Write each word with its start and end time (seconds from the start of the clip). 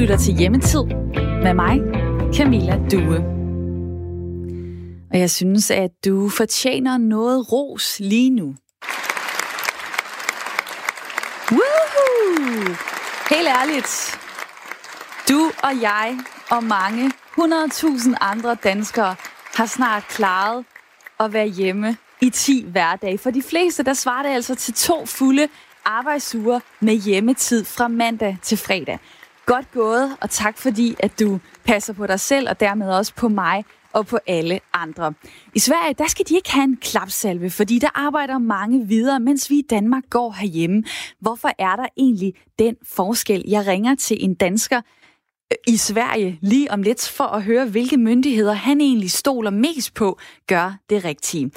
lytter 0.00 0.16
til 0.16 0.34
Hjemmetid 0.34 0.84
med 1.42 1.54
mig, 1.54 1.78
Camilla 2.34 2.78
Due. 2.90 3.16
Og 5.12 5.18
jeg 5.18 5.30
synes, 5.30 5.70
at 5.70 5.90
du 6.04 6.28
fortjener 6.28 6.98
noget 6.98 7.52
ros 7.52 8.00
lige 8.00 8.30
nu. 8.30 8.54
Woohoo! 11.50 12.74
Helt 13.30 13.48
ærligt. 13.48 14.18
Du 15.28 15.50
og 15.62 15.80
jeg 15.80 16.18
og 16.50 16.64
mange 16.64 17.10
100.000 17.38 18.14
andre 18.20 18.54
danskere 18.54 19.14
har 19.54 19.66
snart 19.66 20.04
klaret 20.08 20.64
at 21.20 21.32
være 21.32 21.46
hjemme 21.46 21.96
i 22.20 22.30
10 22.30 22.66
hverdage. 22.68 23.18
For 23.18 23.30
de 23.30 23.42
fleste, 23.42 23.82
der 23.82 23.94
svarer 23.94 24.22
det 24.22 24.30
altså 24.30 24.54
til 24.54 24.74
to 24.74 25.06
fulde 25.06 25.48
arbejdsuger 25.84 26.60
med 26.80 26.94
hjemmetid 26.94 27.64
fra 27.64 27.88
mandag 27.88 28.38
til 28.42 28.58
fredag. 28.58 28.98
Godt 29.50 29.72
gået, 29.72 30.16
og 30.20 30.30
tak 30.30 30.58
fordi, 30.58 30.96
at 30.98 31.20
du 31.20 31.40
passer 31.64 31.92
på 31.92 32.06
dig 32.06 32.20
selv, 32.20 32.48
og 32.48 32.60
dermed 32.60 32.90
også 32.90 33.14
på 33.14 33.28
mig 33.28 33.64
og 33.92 34.06
på 34.06 34.18
alle 34.26 34.60
andre. 34.72 35.14
I 35.54 35.58
Sverige, 35.58 35.94
der 35.98 36.08
skal 36.08 36.28
de 36.28 36.34
ikke 36.34 36.52
have 36.52 36.64
en 36.64 36.76
klapsalve, 36.76 37.50
fordi 37.50 37.78
der 37.78 37.88
arbejder 37.94 38.38
mange 38.38 38.86
videre, 38.86 39.20
mens 39.20 39.50
vi 39.50 39.58
i 39.58 39.66
Danmark 39.70 40.02
går 40.10 40.32
herhjemme. 40.40 40.84
Hvorfor 41.20 41.50
er 41.58 41.76
der 41.76 41.86
egentlig 41.96 42.34
den 42.58 42.76
forskel? 42.82 43.44
Jeg 43.48 43.66
ringer 43.66 43.94
til 43.94 44.24
en 44.24 44.34
dansker 44.34 44.80
øh, 45.52 45.56
i 45.74 45.76
Sverige 45.76 46.38
lige 46.42 46.70
om 46.70 46.82
lidt 46.82 47.08
for 47.08 47.24
at 47.24 47.42
høre, 47.42 47.66
hvilke 47.66 47.96
myndigheder 47.96 48.52
han 48.52 48.80
egentlig 48.80 49.10
stoler 49.10 49.50
mest 49.50 49.94
på, 49.94 50.18
gør 50.46 50.74
det 50.90 51.04
rigtige. 51.04 51.50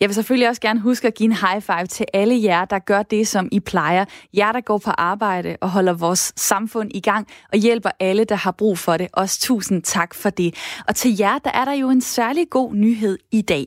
Jeg 0.00 0.08
vil 0.08 0.14
selvfølgelig 0.14 0.48
også 0.48 0.60
gerne 0.60 0.80
huske 0.80 1.06
at 1.06 1.14
give 1.14 1.24
en 1.24 1.36
high 1.36 1.62
five 1.62 1.86
til 1.86 2.06
alle 2.12 2.42
jer, 2.42 2.64
der 2.64 2.78
gør 2.78 3.02
det, 3.02 3.28
som 3.28 3.48
I 3.52 3.60
plejer. 3.60 4.04
Jer, 4.36 4.52
der 4.52 4.60
går 4.60 4.78
på 4.78 4.90
arbejde 4.90 5.56
og 5.60 5.70
holder 5.70 5.92
vores 5.92 6.32
samfund 6.36 6.90
i 6.94 7.00
gang 7.00 7.26
og 7.52 7.58
hjælper 7.58 7.90
alle, 8.00 8.24
der 8.24 8.34
har 8.34 8.50
brug 8.50 8.78
for 8.78 8.96
det. 8.96 9.08
Også 9.12 9.40
tusind 9.40 9.82
tak 9.82 10.14
for 10.14 10.30
det. 10.30 10.54
Og 10.88 10.96
til 10.96 11.16
jer, 11.18 11.38
der 11.38 11.50
er 11.50 11.64
der 11.64 11.72
jo 11.72 11.90
en 11.90 12.00
særlig 12.00 12.50
god 12.50 12.74
nyhed 12.74 13.18
i 13.32 13.42
dag. 13.42 13.66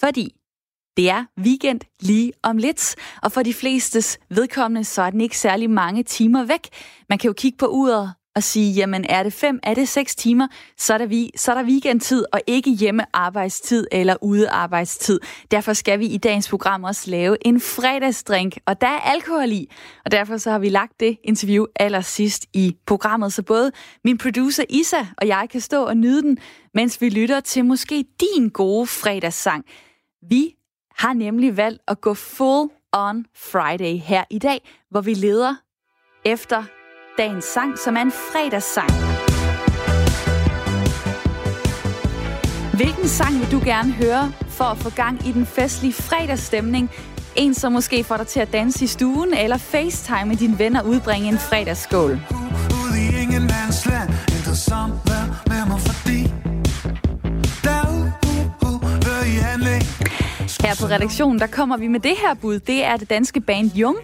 Fordi 0.00 0.34
det 0.96 1.10
er 1.10 1.24
weekend 1.40 1.80
lige 2.00 2.32
om 2.42 2.56
lidt, 2.56 2.96
og 3.22 3.32
for 3.32 3.42
de 3.42 3.54
flestes 3.54 4.18
vedkommende, 4.30 4.84
så 4.84 5.02
er 5.02 5.10
den 5.10 5.20
ikke 5.20 5.38
særlig 5.38 5.70
mange 5.70 6.02
timer 6.02 6.44
væk. 6.44 6.68
Man 7.08 7.18
kan 7.18 7.28
jo 7.28 7.32
kigge 7.32 7.58
på 7.58 7.66
uret 7.66 8.14
og 8.38 8.42
sige, 8.42 8.72
jamen 8.72 9.04
er 9.08 9.22
det 9.22 9.32
fem, 9.32 9.60
er 9.62 9.74
det 9.74 9.88
seks 9.88 10.16
timer, 10.16 10.48
så 10.76 10.94
er 10.94 10.98
der, 10.98 11.06
vi, 11.06 11.30
så 11.36 11.52
er 11.52 11.56
der 11.56 11.64
weekendtid 11.64 12.24
og 12.32 12.40
ikke 12.46 12.70
hjemme 12.70 13.04
arbejdstid 13.12 13.86
eller 13.92 14.16
ude 14.22 14.48
arbejdstid. 14.48 15.20
Derfor 15.50 15.72
skal 15.72 15.98
vi 15.98 16.06
i 16.06 16.18
dagens 16.18 16.48
program 16.48 16.84
også 16.84 17.10
lave 17.10 17.46
en 17.46 17.60
fredagsdrink, 17.60 18.58
og 18.66 18.80
der 18.80 18.86
er 18.86 19.00
alkohol 19.00 19.52
i, 19.52 19.70
og 20.04 20.10
derfor 20.10 20.36
så 20.36 20.50
har 20.50 20.58
vi 20.58 20.68
lagt 20.68 21.00
det 21.00 21.18
interview 21.24 21.64
allersidst 21.76 22.46
i 22.52 22.76
programmet, 22.86 23.32
så 23.32 23.42
både 23.42 23.72
min 24.04 24.18
producer 24.18 24.64
Isa 24.68 25.06
og 25.16 25.26
jeg 25.26 25.48
kan 25.50 25.60
stå 25.60 25.84
og 25.84 25.96
nyde 25.96 26.22
den, 26.22 26.38
mens 26.74 27.00
vi 27.00 27.08
lytter 27.08 27.40
til 27.40 27.64
måske 27.64 28.04
din 28.20 28.48
gode 28.48 28.86
fredagssang. 28.86 29.64
Vi 30.28 30.54
har 30.96 31.12
nemlig 31.12 31.56
valgt 31.56 31.82
at 31.88 32.00
gå 32.00 32.14
full 32.14 32.68
on 32.92 33.26
Friday 33.36 33.98
her 33.98 34.24
i 34.30 34.38
dag, 34.38 34.60
hvor 34.90 35.00
vi 35.00 35.14
leder 35.14 35.54
efter 36.24 36.77
dagens 37.18 37.44
sang, 37.44 37.78
som 37.78 37.96
er 37.96 38.00
en 38.00 38.12
fredagssang. 38.12 38.90
Hvilken 42.76 43.08
sang 43.08 43.40
vil 43.40 43.50
du 43.50 43.60
gerne 43.64 43.92
høre 43.92 44.32
for 44.48 44.64
at 44.64 44.78
få 44.78 44.90
gang 44.90 45.28
i 45.28 45.32
den 45.32 45.46
festlige 45.46 45.92
fredagsstemning? 45.92 46.90
En, 47.36 47.54
som 47.54 47.72
måske 47.72 48.04
får 48.04 48.16
dig 48.16 48.26
til 48.26 48.40
at 48.40 48.52
danse 48.52 48.84
i 48.84 48.86
stuen, 48.86 49.34
eller 49.34 49.56
FaceTime 49.56 50.24
med 50.24 50.36
dine 50.36 50.58
venner 50.58 50.82
udbringe 50.82 51.28
en 51.28 51.38
fredagsskål. 51.38 52.10
I 52.10 52.16
med 55.46 55.66
mig, 55.68 55.80
fordi 55.80 56.32
Her 60.68 60.74
på 60.80 60.86
redaktionen, 60.86 61.38
der 61.38 61.46
kommer 61.46 61.76
vi 61.76 61.88
med 61.88 62.00
det 62.00 62.14
her 62.20 62.34
bud. 62.34 62.58
Det 62.58 62.84
er 62.84 62.96
det 62.96 63.10
danske 63.10 63.40
band 63.40 63.70
Jung, 63.74 63.96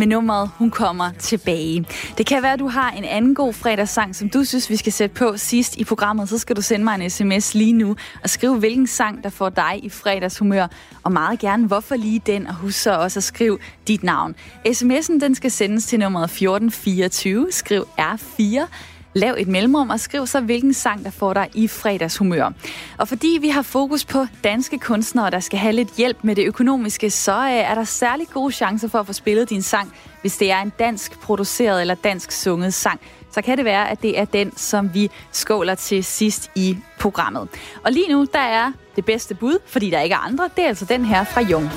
med 0.00 0.06
nummeret 0.06 0.50
Hun 0.58 0.70
kommer 0.70 1.10
tilbage. 1.18 1.86
Det 2.18 2.26
kan 2.26 2.42
være, 2.42 2.52
at 2.52 2.58
du 2.58 2.68
har 2.68 2.90
en 2.90 3.04
anden 3.04 3.34
god 3.34 3.52
fredagssang, 3.52 4.16
som 4.16 4.30
du 4.30 4.44
synes, 4.44 4.70
vi 4.70 4.76
skal 4.76 4.92
sætte 4.92 5.14
på 5.14 5.36
sidst 5.36 5.76
i 5.76 5.84
programmet. 5.84 6.28
Så 6.28 6.38
skal 6.38 6.56
du 6.56 6.62
sende 6.62 6.84
mig 6.84 7.00
en 7.00 7.10
sms 7.10 7.54
lige 7.54 7.72
nu 7.72 7.96
og 8.22 8.30
skrive, 8.30 8.58
hvilken 8.58 8.86
sang, 8.86 9.24
der 9.24 9.30
får 9.30 9.48
dig 9.48 9.80
i 9.82 9.88
fredagshumør. 9.88 10.66
Og 11.02 11.12
meget 11.12 11.38
gerne, 11.38 11.66
hvorfor 11.66 11.96
lige 11.96 12.22
den, 12.26 12.46
og 12.46 12.54
husk 12.54 12.82
så 12.82 12.98
også 12.98 13.18
at 13.18 13.24
skrive 13.24 13.58
dit 13.88 14.02
navn. 14.02 14.34
SMS'en 14.68 15.20
den 15.20 15.34
skal 15.34 15.50
sendes 15.50 15.86
til 15.86 15.98
nummeret 15.98 16.24
1424. 16.24 17.46
Skriv 17.50 17.88
R4 17.98 18.66
Lav 19.14 19.34
et 19.38 19.48
mellemrum 19.48 19.90
og 19.90 20.00
skriv 20.00 20.26
så, 20.26 20.40
hvilken 20.40 20.74
sang, 20.74 21.04
der 21.04 21.10
får 21.10 21.34
dig 21.34 21.48
i 21.54 21.68
fredagshumør. 21.68 22.50
Og 22.98 23.08
fordi 23.08 23.38
vi 23.40 23.48
har 23.48 23.62
fokus 23.62 24.04
på 24.04 24.26
danske 24.44 24.78
kunstnere, 24.78 25.30
der 25.30 25.40
skal 25.40 25.58
have 25.58 25.72
lidt 25.72 25.96
hjælp 25.96 26.16
med 26.22 26.36
det 26.36 26.46
økonomiske, 26.46 27.10
så 27.10 27.32
øh, 27.32 27.52
er 27.52 27.74
der 27.74 27.84
særlig 27.84 28.26
gode 28.28 28.52
chancer 28.52 28.88
for 28.88 28.98
at 28.98 29.06
få 29.06 29.12
spillet 29.12 29.50
din 29.50 29.62
sang, 29.62 29.92
hvis 30.20 30.36
det 30.36 30.50
er 30.50 30.60
en 30.60 30.72
dansk 30.78 31.20
produceret 31.20 31.80
eller 31.80 31.94
dansk 31.94 32.32
sunget 32.32 32.74
sang. 32.74 33.00
Så 33.32 33.42
kan 33.42 33.56
det 33.56 33.64
være, 33.64 33.90
at 33.90 34.02
det 34.02 34.18
er 34.18 34.24
den, 34.24 34.56
som 34.56 34.94
vi 34.94 35.10
skåler 35.32 35.74
til 35.74 36.04
sidst 36.04 36.50
i 36.54 36.78
programmet. 36.98 37.48
Og 37.84 37.92
lige 37.92 38.12
nu, 38.12 38.26
der 38.32 38.38
er 38.38 38.72
det 38.96 39.04
bedste 39.04 39.34
bud, 39.34 39.58
fordi 39.66 39.90
der 39.90 40.00
ikke 40.00 40.14
er 40.14 40.26
andre, 40.26 40.48
det 40.56 40.64
er 40.64 40.68
altså 40.68 40.84
den 40.84 41.04
her 41.04 41.24
fra 41.24 41.40
Jung. 41.40 41.70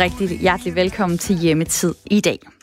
Rigtig 0.00 0.40
hjertelig 0.40 0.74
velkommen 0.74 1.18
til 1.18 1.36
Hjemmetid 1.36 1.94
i 2.10 2.20
dag. 2.20 2.59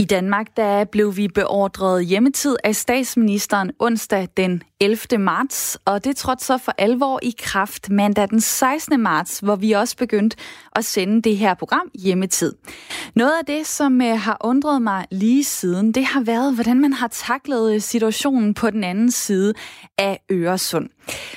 I 0.00 0.04
Danmark 0.04 0.46
der 0.56 0.84
blev 0.84 1.16
vi 1.16 1.28
beordret 1.28 2.06
hjemmetid 2.06 2.56
af 2.64 2.76
statsministeren 2.76 3.70
onsdag 3.78 4.28
den 4.36 4.62
11. 4.80 5.18
marts, 5.18 5.78
og 5.84 6.04
det 6.04 6.16
trådte 6.16 6.44
så 6.44 6.58
for 6.58 6.72
alvor 6.78 7.20
i 7.22 7.34
kraft 7.38 7.90
mandag 7.90 8.28
den 8.30 8.40
16. 8.40 9.00
marts, 9.00 9.38
hvor 9.38 9.56
vi 9.56 9.72
også 9.72 9.96
begyndte 9.96 10.36
at 10.76 10.84
sende 10.84 11.22
det 11.22 11.36
her 11.36 11.54
program 11.54 11.90
hjemmetid. 11.94 12.52
Noget 13.14 13.32
af 13.40 13.46
det, 13.46 13.66
som 13.66 14.00
øh, 14.00 14.18
har 14.18 14.36
undret 14.40 14.82
mig 14.82 15.06
lige 15.10 15.44
siden, 15.44 15.92
det 15.92 16.04
har 16.04 16.20
været, 16.20 16.54
hvordan 16.54 16.80
man 16.80 16.92
har 16.92 17.08
taklet 17.08 17.74
øh, 17.74 17.80
situationen 17.80 18.54
på 18.54 18.70
den 18.70 18.84
anden 18.84 19.10
side 19.10 19.54
af 19.98 20.20
Øresund. 20.32 20.88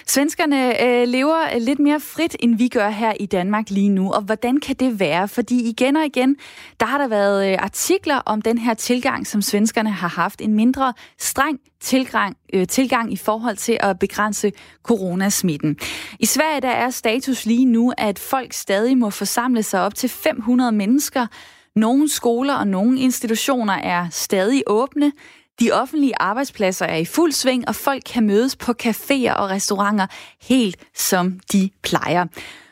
Svenskerne 0.07 0.83
øh, 0.83 1.07
lever 1.07 1.55
øh, 1.55 1.61
lidt 1.61 1.79
mere 1.79 1.99
frit, 1.99 2.35
end 2.39 2.57
vi 2.57 2.67
gør 2.67 2.89
her 2.89 3.13
i 3.19 3.25
Danmark 3.25 3.69
lige 3.69 3.89
nu, 3.89 4.11
og 4.11 4.21
hvordan 4.21 4.59
kan 4.59 4.75
det 4.75 4.99
være? 4.99 5.27
Fordi 5.27 5.69
igen 5.69 5.95
og 5.95 6.05
igen, 6.05 6.35
der 6.79 6.85
har 6.85 6.97
der 6.97 7.07
været 7.07 7.55
artikler 7.55 8.15
om 8.25 8.41
den 8.41 8.50
den 8.51 8.57
her 8.57 8.73
tilgang, 8.73 9.27
som 9.27 9.41
svenskerne 9.41 9.91
har 9.91 10.07
haft. 10.07 10.41
En 10.41 10.53
mindre 10.53 10.93
streng 11.19 11.59
tilgang, 11.79 12.37
øh, 12.53 12.67
tilgang 12.67 13.13
i 13.13 13.17
forhold 13.17 13.57
til 13.57 13.77
at 13.79 13.99
begrænse 13.99 14.51
coronasmitten. 14.83 15.77
I 16.19 16.25
Sverige 16.25 16.61
der 16.61 16.69
er 16.69 16.89
status 16.89 17.45
lige 17.45 17.65
nu, 17.65 17.93
at 17.97 18.19
folk 18.19 18.53
stadig 18.53 18.97
må 18.97 19.09
forsamle 19.09 19.63
sig 19.63 19.81
op 19.81 19.95
til 19.95 20.09
500 20.09 20.71
mennesker. 20.71 21.27
Nogle 21.75 22.09
skoler 22.09 22.53
og 22.53 22.67
nogle 22.67 22.99
institutioner 22.99 23.73
er 23.73 24.09
stadig 24.09 24.63
åbne. 24.67 25.11
De 25.59 25.71
offentlige 25.71 26.13
arbejdspladser 26.21 26.85
er 26.85 26.97
i 26.97 27.05
fuld 27.05 27.31
sving, 27.31 27.67
og 27.67 27.75
folk 27.75 28.03
kan 28.13 28.27
mødes 28.27 28.55
på 28.55 28.73
caféer 28.83 29.33
og 29.33 29.49
restauranter 29.49 30.07
helt 30.41 30.77
som 30.95 31.39
de 31.51 31.69
plejer. 31.83 32.25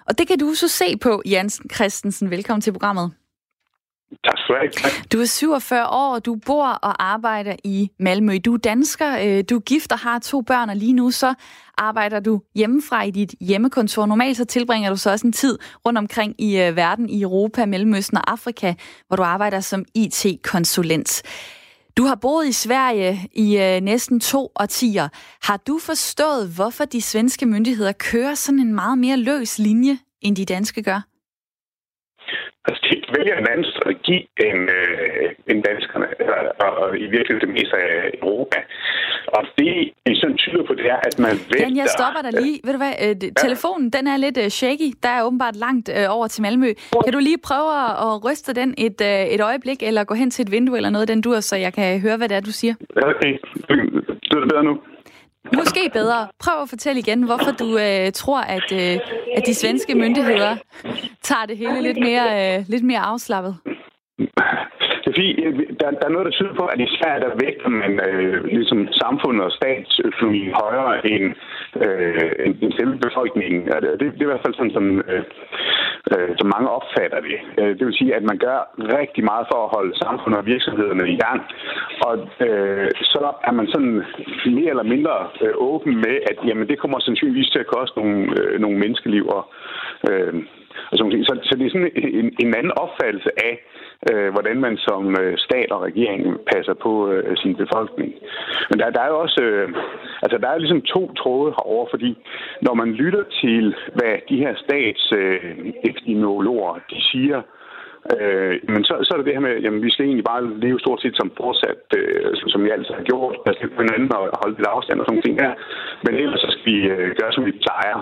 Og 0.07 0.17
det 0.17 0.27
kan 0.27 0.39
du 0.39 0.53
så 0.53 0.67
se 0.67 0.97
på, 0.97 1.21
Jens 1.25 1.61
Christensen. 1.75 2.29
Velkommen 2.29 2.61
til 2.61 2.71
programmet. 2.71 3.18
Tak 4.23 4.37
skal 4.37 4.55
du 4.55 4.59
have. 4.81 4.91
Du 5.13 5.21
er 5.21 5.25
47 5.25 5.87
år, 5.87 6.13
og 6.13 6.25
du 6.25 6.35
bor 6.45 6.67
og 6.67 7.03
arbejder 7.03 7.55
i 7.63 7.89
Malmø. 7.99 8.37
Du 8.45 8.53
er 8.53 8.57
dansker, 8.57 9.17
øh, 9.25 9.43
du 9.49 9.55
er 9.55 9.59
gift 9.59 9.91
og 9.91 9.99
har 9.99 10.19
to 10.19 10.41
børn, 10.41 10.69
og 10.69 10.75
lige 10.75 10.93
nu 10.93 11.11
så 11.11 11.33
arbejder 11.77 12.19
du 12.19 12.41
hjemmefra 12.55 13.03
i 13.03 13.11
dit 13.11 13.35
hjemmekontor. 13.41 14.05
Normalt 14.05 14.37
så 14.37 14.45
tilbringer 14.45 14.89
du 14.89 14.95
så 14.95 15.11
også 15.11 15.27
en 15.27 15.33
tid 15.33 15.57
rundt 15.85 15.97
omkring 15.97 16.41
i 16.41 16.59
øh, 16.61 16.75
verden, 16.75 17.09
i 17.09 17.21
Europa, 17.21 17.65
Mellemøsten 17.65 18.17
og 18.17 18.31
Afrika, 18.31 18.73
hvor 19.07 19.15
du 19.17 19.23
arbejder 19.23 19.59
som 19.59 19.85
IT-konsulent. 19.95 21.21
Du 21.97 22.03
har 22.03 22.15
boet 22.15 22.47
i 22.47 22.51
Sverige 22.51 23.29
i 23.31 23.57
øh, 23.57 23.81
næsten 23.81 24.19
to 24.19 24.51
årtier. 24.59 25.07
Har 25.41 25.57
du 25.57 25.79
forstået, 25.79 26.49
hvorfor 26.55 26.85
de 26.85 27.01
svenske 27.01 27.45
myndigheder 27.45 27.91
kører 27.91 28.35
sådan 28.35 28.59
en 28.59 28.73
meget 28.73 28.97
mere 28.97 29.17
løs 29.17 29.59
linje, 29.59 29.97
end 30.21 30.35
de 30.35 30.45
danske 30.45 30.83
gør? 30.83 31.08
Altså, 32.69 32.81
de 32.89 32.95
vælger 33.17 33.35
en 33.41 33.47
anden 33.51 33.67
strategi 33.73 34.17
end, 34.47 34.61
øh, 34.77 35.25
end 35.49 35.59
danskerne, 35.69 36.07
og, 36.65 36.69
og 36.81 36.87
i 37.05 37.07
virkeligheden 37.15 37.43
det 37.47 37.53
meste 37.57 37.75
af 37.85 37.95
Europa. 38.23 38.59
Og 39.37 39.41
det, 39.57 39.71
det 40.05 40.17
sådan 40.21 40.37
tyder 40.37 40.63
på, 40.67 40.73
det 40.79 40.85
er, 40.95 40.99
at 41.09 41.15
man 41.25 41.35
vælger... 41.51 41.67
Men 41.67 41.77
jeg 41.77 41.87
stopper 41.97 42.21
dig 42.25 42.33
lige. 42.41 42.59
Ved 42.65 42.73
du 42.75 42.81
hvad, 42.85 42.93
øh, 43.05 43.15
telefonen, 43.45 43.87
den 43.97 44.03
er 44.13 44.17
lidt 44.25 44.37
øh, 44.43 44.49
shaky. 44.59 44.89
Der 45.03 45.11
er 45.17 45.21
åbenbart 45.27 45.55
langt 45.65 45.87
øh, 45.97 46.05
over 46.17 46.27
til 46.27 46.41
Malmø. 46.41 46.71
Kan 47.05 47.13
du 47.13 47.19
lige 47.29 47.39
prøve 47.49 47.69
at, 48.05 48.25
ryste 48.25 48.51
den 48.61 48.69
et, 48.77 48.99
øh, 49.11 49.35
et 49.35 49.41
øjeblik, 49.41 49.79
eller 49.83 50.03
gå 50.03 50.13
hen 50.21 50.29
til 50.31 50.43
et 50.45 50.51
vindue 50.51 50.77
eller 50.77 50.89
noget, 50.89 51.07
den 51.07 51.21
dur, 51.21 51.39
så 51.39 51.55
jeg 51.55 51.73
kan 51.73 52.01
høre, 52.05 52.17
hvad 52.17 52.29
det 52.29 52.37
er, 52.37 52.41
du 52.41 52.51
siger? 52.61 52.73
Okay. 53.11 53.33
bedre 54.51 54.63
nu? 54.63 54.73
Måske 55.53 55.89
bedre. 55.93 56.27
Prøv 56.39 56.61
at 56.61 56.69
fortælle 56.69 56.99
igen, 56.99 57.23
hvorfor 57.23 57.51
du 57.51 57.77
øh, 57.77 58.11
tror, 58.11 58.41
at, 58.41 58.71
øh, 58.71 58.99
at 59.35 59.45
de 59.45 59.53
svenske 59.53 59.95
myndigheder 59.95 60.57
tager 61.23 61.45
det 61.45 61.57
hele 61.57 61.81
lidt 61.81 61.99
mere, 61.99 62.57
øh, 62.57 62.65
lidt 62.67 62.83
mere 62.83 62.99
afslappet. 62.99 63.57
Det 65.19 65.29
er 65.29 65.33
fordi, 65.35 65.45
øh, 65.47 65.77
der, 65.79 65.89
der 65.99 66.05
er 66.07 66.15
noget, 66.15 66.25
der 66.25 66.37
tyder 66.37 66.53
på, 66.59 66.65
at 66.73 66.79
i 66.79 66.95
Sverige, 66.97 67.23
der 67.25 67.39
vægter 67.43 67.69
man 67.69 67.93
øh, 68.07 68.43
ligesom 68.57 68.79
samfundet 69.01 69.43
og 69.47 69.51
statsøkonomien 69.51 70.53
højere 70.63 70.93
end, 71.11 71.25
øh, 71.83 72.31
end 72.63 72.73
selve 72.79 72.97
befolkningen. 73.07 73.59
Det, 73.65 73.99
det, 73.99 74.05
det 74.13 74.21
er 74.21 74.27
i 74.27 74.33
hvert 74.33 74.45
fald 74.45 74.57
sådan, 74.57 74.77
som, 74.77 74.85
øh, 75.11 75.23
øh, 76.11 76.31
som 76.39 76.47
mange 76.55 76.69
opfatter 76.77 77.19
det. 77.27 77.37
Øh, 77.59 77.71
det 77.77 77.83
vil 77.85 77.99
sige, 77.99 78.15
at 78.15 78.23
man 78.31 78.37
gør 78.37 78.59
rigtig 78.99 79.23
meget 79.31 79.45
for 79.51 79.59
at 79.63 79.73
holde 79.75 79.93
samfundet 80.03 80.39
og 80.39 80.45
virksomhederne 80.45 81.05
i 81.15 81.17
gang. 81.25 81.39
Og 82.07 82.13
øh, 82.47 82.89
så 83.13 83.21
er 83.47 83.53
man 83.59 83.67
sådan 83.73 83.95
mere 84.57 84.69
eller 84.73 84.87
mindre 84.93 85.15
øh, 85.43 85.53
åben 85.69 85.95
med, 86.05 86.15
at 86.29 86.37
jamen, 86.47 86.67
det 86.67 86.79
kommer 86.79 86.99
sandsynligvis 86.99 87.49
til 87.51 87.59
at 87.59 87.71
koste 87.75 87.99
nogle, 87.99 88.19
øh, 88.39 88.59
nogle 88.63 88.77
menneskeliv. 88.83 89.25
Og, 89.37 89.43
øh, 90.09 90.33
Altså, 90.91 91.03
så, 91.27 91.33
så 91.47 91.53
det 91.57 91.65
er 91.65 91.73
sådan 91.75 91.91
en, 91.95 92.27
en 92.43 92.55
anden 92.59 92.73
opfattelse 92.83 93.31
af, 93.49 93.53
øh, 94.09 94.29
hvordan 94.33 94.57
man 94.65 94.77
som 94.77 95.03
øh, 95.21 95.37
stat 95.37 95.71
og 95.71 95.81
regering 95.81 96.21
passer 96.53 96.73
på 96.73 97.11
øh, 97.11 97.37
sin 97.37 97.55
befolkning. 97.55 98.11
Men 98.69 98.79
der, 98.79 98.89
der 98.89 99.01
er 99.01 99.07
jo 99.13 99.19
også, 99.19 99.41
øh, 99.43 99.69
altså 100.23 100.37
der 100.37 100.49
er 100.49 100.57
ligesom 100.57 100.81
to 100.81 101.13
tråde 101.13 101.51
herover, 101.57 101.85
fordi 101.89 102.17
når 102.61 102.73
man 102.73 102.89
lytter 103.01 103.23
til, 103.41 103.75
hvad 103.97 104.13
de 104.29 104.37
her 104.43 104.53
stats 104.63 105.03
øh, 105.21 105.39
de 106.91 107.01
siger, 107.11 107.41
Øh, 108.13 108.55
men 108.73 108.81
så, 108.87 108.93
så 109.05 109.09
er 109.11 109.17
det 109.17 109.25
det 109.25 109.37
her 109.37 109.47
med, 109.47 109.53
at 109.67 109.83
vi 109.85 109.91
skal 109.91 110.05
egentlig 110.05 110.29
bare 110.31 110.59
leve 110.65 110.79
stort 110.79 111.01
set 111.01 111.15
som 111.17 111.31
fortsat, 111.41 111.81
øh, 111.97 112.31
som, 112.39 112.47
som 112.49 112.63
vi 112.63 112.69
altid 112.69 112.93
har 112.99 113.03
gjort. 113.11 113.35
passe 113.45 113.67
på 113.75 113.81
hinanden 113.81 114.15
og 114.15 114.21
holde 114.41 114.55
lidt 114.57 114.73
afstand 114.75 114.99
og 114.99 115.05
sådan 115.05 115.21
ting 115.21 115.35
her. 115.43 115.53
Men 116.03 116.13
ellers 116.15 116.41
så 116.41 116.49
skal 116.51 116.65
vi 116.71 116.77
øh, 116.93 117.07
gøre, 117.19 117.31
som 117.33 117.45
vi 117.45 117.53
plejer. 117.65 117.97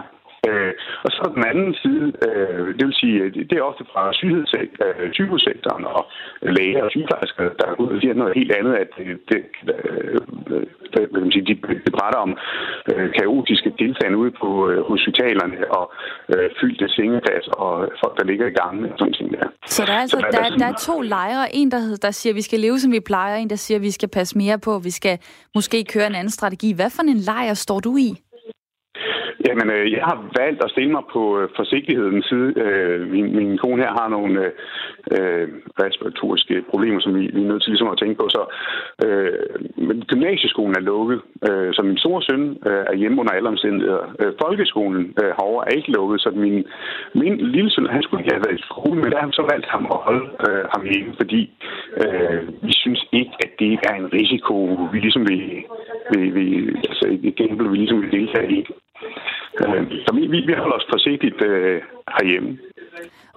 Øh, 0.50 0.74
og 1.06 1.10
så 1.12 1.24
den 1.36 1.45
anden 1.51 1.74
side, 1.84 2.06
øh, 2.28 2.68
det 2.78 2.84
vil 2.88 3.00
sige, 3.01 3.18
det 3.50 3.56
er 3.57 3.69
ofte 3.72 3.86
fra 3.94 4.04
sygehussektoren 5.18 5.86
og 5.86 6.01
læger 6.42 6.84
og 6.84 6.92
sygeplejersker, 6.92 7.44
der 7.60 7.66
er 7.72 7.80
ud 7.81 7.89
og 7.94 8.01
siger 8.01 8.13
noget 8.13 8.38
helt 8.39 8.51
andet, 8.60 8.74
at 8.84 8.89
det, 8.98 9.06
det, 9.31 9.42
øh, 9.74 10.18
hvad 10.92 11.01
kan 11.13 11.22
man 11.24 11.31
sige, 11.31 11.45
de, 11.50 11.56
de 11.86 11.92
beretter 11.95 12.19
om 12.28 12.31
øh, 12.92 13.07
kaotiske 13.19 13.69
tilstande 13.80 14.18
ude 14.18 14.31
på 14.42 14.69
øh, 14.69 14.80
hospitalerne 14.92 15.57
og 15.78 15.86
øh, 16.34 16.50
fyldte 16.60 16.90
sengeplads 16.90 17.48
og 17.48 17.72
folk, 18.04 18.18
der 18.19 18.25
ligger 18.25 18.48
i 18.48 18.56
gangen 18.62 18.86
og 18.92 18.95
sådan 19.00 19.13
ting 19.13 19.30
der. 19.33 19.48
Så 19.66 19.81
der 19.86 19.94
er 19.94 20.01
altså 20.06 20.18
der, 20.18 20.31
der, 20.31 20.44
er, 20.45 20.50
der 20.50 20.66
er 20.66 20.78
to 20.90 21.01
lejre. 21.01 21.56
En, 21.56 21.72
der, 21.72 21.81
der 22.01 22.12
siger, 22.12 22.31
at 22.33 22.36
vi 22.36 22.42
skal 22.42 22.60
leve, 22.60 22.80
som 22.80 22.92
vi 22.92 23.00
plejer. 23.00 23.36
En, 23.36 23.50
der 23.50 23.56
siger, 23.56 23.78
at 23.78 23.81
vi 23.81 23.92
skal 23.92 24.10
passe 24.10 24.38
mere 24.38 24.60
på. 24.60 24.80
Vi 24.80 24.92
skal 25.00 25.19
måske 25.56 25.83
køre 25.94 26.07
en 26.07 26.16
anden 26.16 26.30
strategi. 26.40 26.74
Hvad 26.74 26.90
for 26.95 27.01
en 27.01 27.18
lejr 27.18 27.54
står 27.54 27.80
du 27.80 27.98
i? 27.98 28.10
Jamen, 29.45 29.68
øh, 29.75 29.92
jeg 29.92 30.04
har 30.10 30.18
valgt 30.39 30.63
at 30.63 30.72
stille 30.72 30.92
mig 30.92 31.04
på 31.13 31.39
øh, 31.39 31.50
forsigtighedens 31.56 32.25
side. 32.25 32.50
Øh, 32.63 33.12
min, 33.13 33.36
min 33.36 33.57
kone 33.57 33.84
her 33.84 33.94
har 34.00 34.07
nogle 34.10 34.34
øh, 34.45 34.51
øh, 35.16 35.48
respiratoriske 35.84 36.56
problemer, 36.72 37.00
som 37.00 37.16
vi, 37.16 37.22
vi 37.36 37.42
er 37.42 37.50
nødt 37.51 37.63
til 37.63 37.72
ligesom 37.72 37.94
at 37.94 38.00
tænke 38.00 38.16
på. 38.22 38.25
Så 38.36 38.42
øh, 39.06 39.34
men 39.88 39.98
gymnasieskolen 40.10 40.75
er 40.78 40.88
lukket, 40.92 41.19
øh, 41.50 41.69
så 41.74 41.81
min 41.81 41.98
store 41.98 42.22
søn 42.22 42.44
øh, 42.69 42.84
er 42.92 42.95
hjemme 42.95 43.19
under 43.22 43.34
alle 43.34 43.50
omstændigheder. 43.50 44.04
Øh, 44.19 44.34
folkeskolen 44.44 45.04
øh, 45.22 45.31
herovre 45.38 45.66
er 45.68 45.74
ikke 45.78 45.92
lukket, 45.92 46.22
så 46.22 46.30
min, 46.30 46.66
min 47.22 47.36
lille 47.38 47.72
søn, 47.72 47.95
han 47.95 48.04
skulle 48.04 48.22
ikke 48.22 48.33
have 48.33 48.45
været 48.45 48.60
i 48.60 48.68
skole, 48.69 49.00
men 49.01 49.12
der 49.12 49.19
har 49.19 49.30
så 49.31 49.45
valgt 49.51 49.68
ham 49.74 49.83
at 49.95 50.00
holde 50.07 50.25
øh, 50.48 50.63
ham 50.74 50.83
hjemme, 50.92 51.13
fordi 51.22 51.42
øh, 52.04 52.40
vi 52.68 52.74
synes 52.83 53.01
ikke, 53.12 53.33
at 53.45 53.51
det 53.60 53.72
er 53.90 53.94
en 53.95 54.13
risiko, 54.13 54.56
vi 54.92 55.00
ligesom 55.00 55.24
vil, 55.30 55.44
vil, 56.13 56.36
vil 56.36 56.75
altså 56.90 57.06
et 57.24 57.36
gamble, 57.36 57.69
vi 57.69 57.78
ligesom 57.78 58.01
vil 58.01 58.12
deltage 58.12 58.51
i. 58.60 58.66
Øh, 59.61 59.91
så 60.05 60.11
vi, 60.15 60.21
vi, 60.27 60.39
vi 60.47 60.53
holder 60.53 60.75
os 60.75 60.88
forsigtigt 60.89 61.41
øh, 61.41 61.81
herhjemme. 62.17 62.57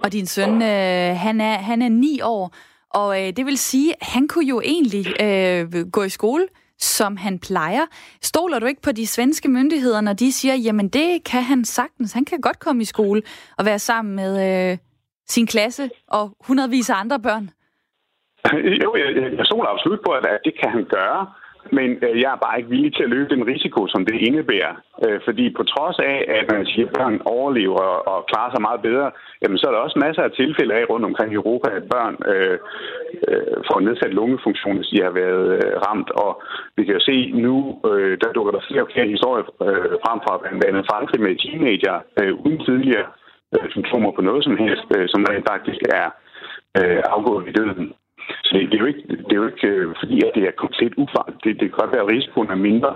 Og 0.03 0.11
din 0.13 0.25
søn, 0.25 0.53
øh, 0.61 1.15
han, 1.25 1.41
er, 1.41 1.57
han 1.69 1.81
er 1.81 1.89
ni 1.89 2.19
år, 2.23 2.55
og 2.93 3.21
øh, 3.21 3.27
det 3.37 3.45
vil 3.45 3.57
sige, 3.57 3.93
han 4.01 4.27
kunne 4.27 4.47
jo 4.47 4.61
egentlig 4.61 5.05
øh, 5.21 5.91
gå 5.91 6.03
i 6.03 6.09
skole, 6.09 6.47
som 6.77 7.17
han 7.17 7.39
plejer. 7.39 7.85
Stoler 8.21 8.59
du 8.59 8.65
ikke 8.65 8.81
på 8.81 8.91
de 8.91 9.07
svenske 9.07 9.49
myndigheder, 9.49 10.01
når 10.01 10.13
de 10.13 10.31
siger, 10.31 10.55
jamen 10.55 10.89
det 10.89 11.23
kan 11.23 11.43
han 11.43 11.65
sagtens, 11.65 12.13
han 12.13 12.25
kan 12.25 12.41
godt 12.41 12.59
komme 12.59 12.81
i 12.81 12.85
skole 12.85 13.21
og 13.57 13.65
være 13.65 13.79
sammen 13.79 14.15
med 14.15 14.31
øh, 14.71 14.77
sin 15.27 15.47
klasse 15.47 15.89
og 16.07 16.37
hundredvis 16.47 16.89
af 16.89 16.95
andre 16.95 17.19
børn? 17.19 17.49
Jo, 18.83 18.95
jeg, 18.95 19.33
jeg 19.37 19.45
stoler 19.45 19.69
absolut 19.69 19.99
på, 20.05 20.11
at 20.11 20.39
det 20.45 20.53
kan 20.59 20.69
han 20.69 20.85
gøre. 20.85 21.27
Men 21.77 21.89
øh, 22.05 22.15
jeg 22.23 22.31
er 22.33 22.43
bare 22.45 22.57
ikke 22.57 22.73
villig 22.75 22.91
til 22.95 23.03
at 23.03 23.13
løbe 23.15 23.33
den 23.35 23.47
risiko, 23.53 23.87
som 23.87 24.05
det 24.05 24.15
indebærer. 24.27 24.73
Øh, 25.05 25.19
fordi 25.25 25.45
på 25.57 25.63
trods 25.63 25.97
af, 25.99 26.17
at 26.39 26.45
man 26.51 26.65
siger, 26.65 26.87
at 26.87 26.93
børn 26.97 27.21
overlever 27.25 27.85
og 28.13 28.19
klarer 28.31 28.51
sig 28.51 28.61
meget 28.61 28.81
bedre, 28.81 29.11
jamen, 29.41 29.57
så 29.57 29.67
er 29.67 29.71
der 29.73 29.85
også 29.85 29.99
masser 30.05 30.23
af 30.23 30.31
tilfælde 30.31 30.73
af 30.73 30.89
rundt 30.89 31.05
omkring 31.05 31.29
i 31.31 31.39
Europa, 31.41 31.67
at 31.79 31.83
børn 31.95 32.15
øh, 32.33 32.57
øh, 33.27 33.57
får 33.67 33.79
nedsat 33.79 34.13
lungefunktion, 34.13 34.77
hvis 34.77 34.91
de 34.93 35.03
har 35.07 35.13
været 35.23 35.45
øh, 35.57 35.73
ramt. 35.85 36.09
Og 36.23 36.31
vi 36.77 36.81
kan 36.83 36.93
jo 36.97 37.01
se 37.09 37.31
nu, 37.45 37.55
øh, 37.91 38.17
der 38.21 38.35
dukker 38.35 38.51
der 38.53 38.67
flere 38.67 38.83
og 38.85 38.91
flere 38.93 39.07
historier 39.15 39.45
øh, 39.65 39.93
frem 40.03 40.19
fra 40.25 40.33
blandt 40.41 40.65
andet 40.69 40.87
Frankrig 40.91 41.21
med 41.21 41.35
teenager 41.43 41.97
øh, 42.19 42.33
uden 42.45 42.59
tidligere 42.67 43.07
øh, 43.53 43.69
symptomer 43.73 44.11
på 44.11 44.21
noget 44.21 44.43
som 44.43 44.57
helst, 44.63 44.87
øh, 44.97 45.05
som 45.13 45.25
rent 45.29 45.47
faktisk 45.51 45.81
er 46.01 46.07
øh, 46.79 47.01
afgået 47.15 47.49
i 47.49 47.51
døden. 47.59 47.93
Så 48.43 48.49
det, 48.53 48.71
det, 48.71 48.75
er 48.75 48.83
jo 48.85 48.85
ikke, 48.85 49.03
det 49.07 49.31
er 49.31 49.41
jo 49.43 49.47
ikke 49.47 49.67
øh, 49.67 49.95
fordi, 49.99 50.15
at 50.25 50.31
det 50.35 50.43
er 50.43 50.61
komplet 50.63 50.93
ufarligt. 50.97 51.43
Det, 51.43 51.59
det 51.59 51.65
kan 51.69 51.79
godt 51.81 51.93
være, 51.93 52.05
at 52.05 52.11
risikoen 52.15 52.49
er 52.49 52.65
mindre. 52.69 52.93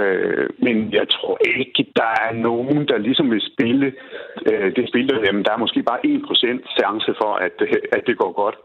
Øh, 0.00 0.48
men 0.58 0.92
jeg 0.92 1.06
tror 1.08 1.38
ikke, 1.56 1.92
der 1.96 2.12
er 2.26 2.32
nogen, 2.32 2.88
der 2.88 2.98
ligesom 2.98 3.30
vil 3.30 3.42
spille 3.52 3.92
øh, 4.50 4.76
det 4.76 4.88
spil, 4.88 5.08
der, 5.08 5.26
jamen, 5.26 5.44
der 5.44 5.52
er 5.52 5.64
måske 5.64 5.82
bare 5.82 6.00
1% 6.06 6.78
chance 6.78 7.10
for, 7.20 7.32
at, 7.46 7.54
at 7.92 8.02
det 8.06 8.18
går 8.18 8.32
godt. 8.42 8.56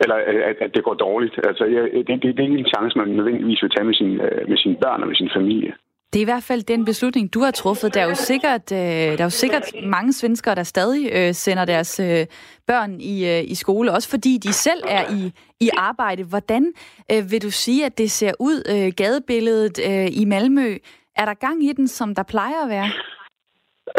Eller 0.00 0.16
øh, 0.16 0.42
at, 0.50 0.56
at 0.60 0.74
det 0.74 0.84
går 0.84 0.94
dårligt. 0.94 1.40
Altså, 1.48 1.64
jeg, 1.64 1.82
det, 1.82 2.22
det, 2.22 2.22
det 2.22 2.40
er 2.40 2.48
ikke 2.48 2.64
en 2.64 2.74
chance, 2.74 2.98
man 2.98 3.08
nødvendigvis 3.08 3.62
vil 3.62 3.70
tage 3.70 3.84
med, 3.84 3.94
sin, 3.94 4.12
øh, 4.20 4.48
med 4.48 4.56
sine 4.56 4.76
børn 4.82 5.02
og 5.02 5.08
med 5.08 5.16
sin 5.16 5.30
familie. 5.34 5.72
Det 6.12 6.18
er 6.18 6.20
i 6.20 6.24
hvert 6.24 6.42
fald 6.42 6.62
den 6.62 6.84
beslutning, 6.84 7.34
du 7.34 7.40
har 7.40 7.50
truffet. 7.50 7.94
Der 7.94 8.00
er 8.00 8.04
jo 8.04 8.14
sikkert, 8.14 8.72
øh, 8.72 8.78
der 8.78 9.18
er 9.18 9.24
jo 9.24 9.30
sikkert 9.30 9.62
mange 9.86 10.12
svenskere, 10.12 10.54
der 10.54 10.62
stadig 10.62 11.10
øh, 11.12 11.34
sender 11.34 11.64
deres 11.64 12.00
øh, 12.00 12.26
børn 12.66 13.00
i, 13.00 13.28
øh, 13.28 13.44
i 13.50 13.54
skole, 13.54 13.92
også 13.92 14.08
fordi 14.08 14.38
de 14.38 14.52
selv 14.52 14.82
er 14.88 15.12
i, 15.12 15.32
i 15.60 15.70
arbejde. 15.76 16.24
Hvordan 16.24 16.72
øh, 17.12 17.30
vil 17.30 17.42
du 17.42 17.50
sige, 17.50 17.86
at 17.86 17.98
det 17.98 18.10
ser 18.10 18.32
ud, 18.38 18.62
øh, 18.68 18.92
gadebilledet 18.96 19.78
øh, 19.86 20.08
i 20.12 20.24
Malmø? 20.24 20.76
Er 21.16 21.24
der 21.24 21.34
gang 21.34 21.64
i 21.64 21.72
den, 21.72 21.88
som 21.88 22.14
der 22.14 22.22
plejer 22.22 22.62
at 22.62 22.68
være? 22.68 22.90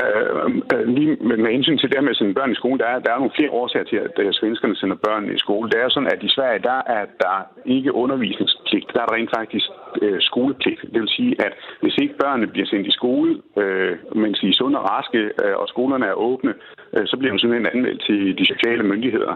Øh, 0.03 0.51
øh, 0.73 0.87
lige 0.97 1.17
med, 1.27 1.37
med 1.37 1.51
hensyn 1.51 1.77
til 1.77 1.91
det 1.91 2.03
med 2.03 2.09
at 2.09 2.17
sende 2.17 2.33
børn 2.33 2.51
i 2.51 2.61
skole, 2.61 2.79
der 2.79 2.85
er, 2.85 2.99
der 2.99 3.11
er 3.11 3.17
nogle 3.17 3.37
flere 3.37 3.51
årsager 3.51 3.85
til, 3.85 3.97
at 4.05 4.19
at 4.19 4.35
svenskerne 4.35 4.75
sender 4.75 4.95
børn 5.07 5.23
i 5.35 5.37
skole. 5.37 5.69
Det 5.69 5.79
er 5.79 5.89
sådan, 5.89 6.13
at 6.13 6.23
i 6.23 6.29
Sverige, 6.35 6.59
der 6.71 6.79
er 6.97 7.05
der 7.23 7.37
ikke 7.65 7.93
undervisningspligt. 7.93 8.87
Der 8.93 9.01
er 9.01 9.05
der 9.05 9.15
rent 9.15 9.31
faktisk 9.37 9.67
øh, 10.01 10.21
skolepligt. 10.21 10.81
Det 10.93 11.01
vil 11.01 11.15
sige, 11.19 11.33
at 11.45 11.53
hvis 11.81 11.97
ikke 12.01 12.19
børnene 12.23 12.47
bliver 12.47 12.67
sendt 12.67 12.87
i 12.87 12.97
skole, 12.99 13.41
øh, 13.61 13.97
mens 14.15 14.39
de 14.39 14.49
er 14.49 14.53
sunde 14.53 14.79
og 14.79 14.89
raske, 14.89 15.21
øh, 15.43 15.55
og 15.61 15.67
skolerne 15.67 16.05
er 16.05 16.13
åbne, 16.13 16.53
øh, 16.95 17.05
så 17.07 17.17
bliver 17.17 17.33
man 17.33 17.39
simpelthen 17.39 17.71
anmeldt 17.73 18.01
til 18.07 18.37
de 18.37 18.45
sociale 18.45 18.83
myndigheder. 18.83 19.35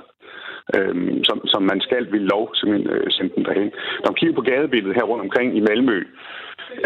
Uh, 0.78 0.96
som, 1.30 1.38
som 1.54 1.64
man 1.72 1.82
skal 1.82 2.12
ved 2.12 2.20
lov 2.20 2.56
simpelthen 2.56 2.90
øh, 2.96 3.12
sende 3.12 3.32
dem 3.36 3.44
derhen. 3.44 3.72
Når 4.02 4.10
man 4.12 4.20
kigger 4.20 4.36
på 4.36 4.48
gadebilledet 4.50 4.96
her 4.96 5.10
rundt 5.12 5.24
omkring 5.28 5.58
i 5.58 5.66
Malmø, 5.68 5.98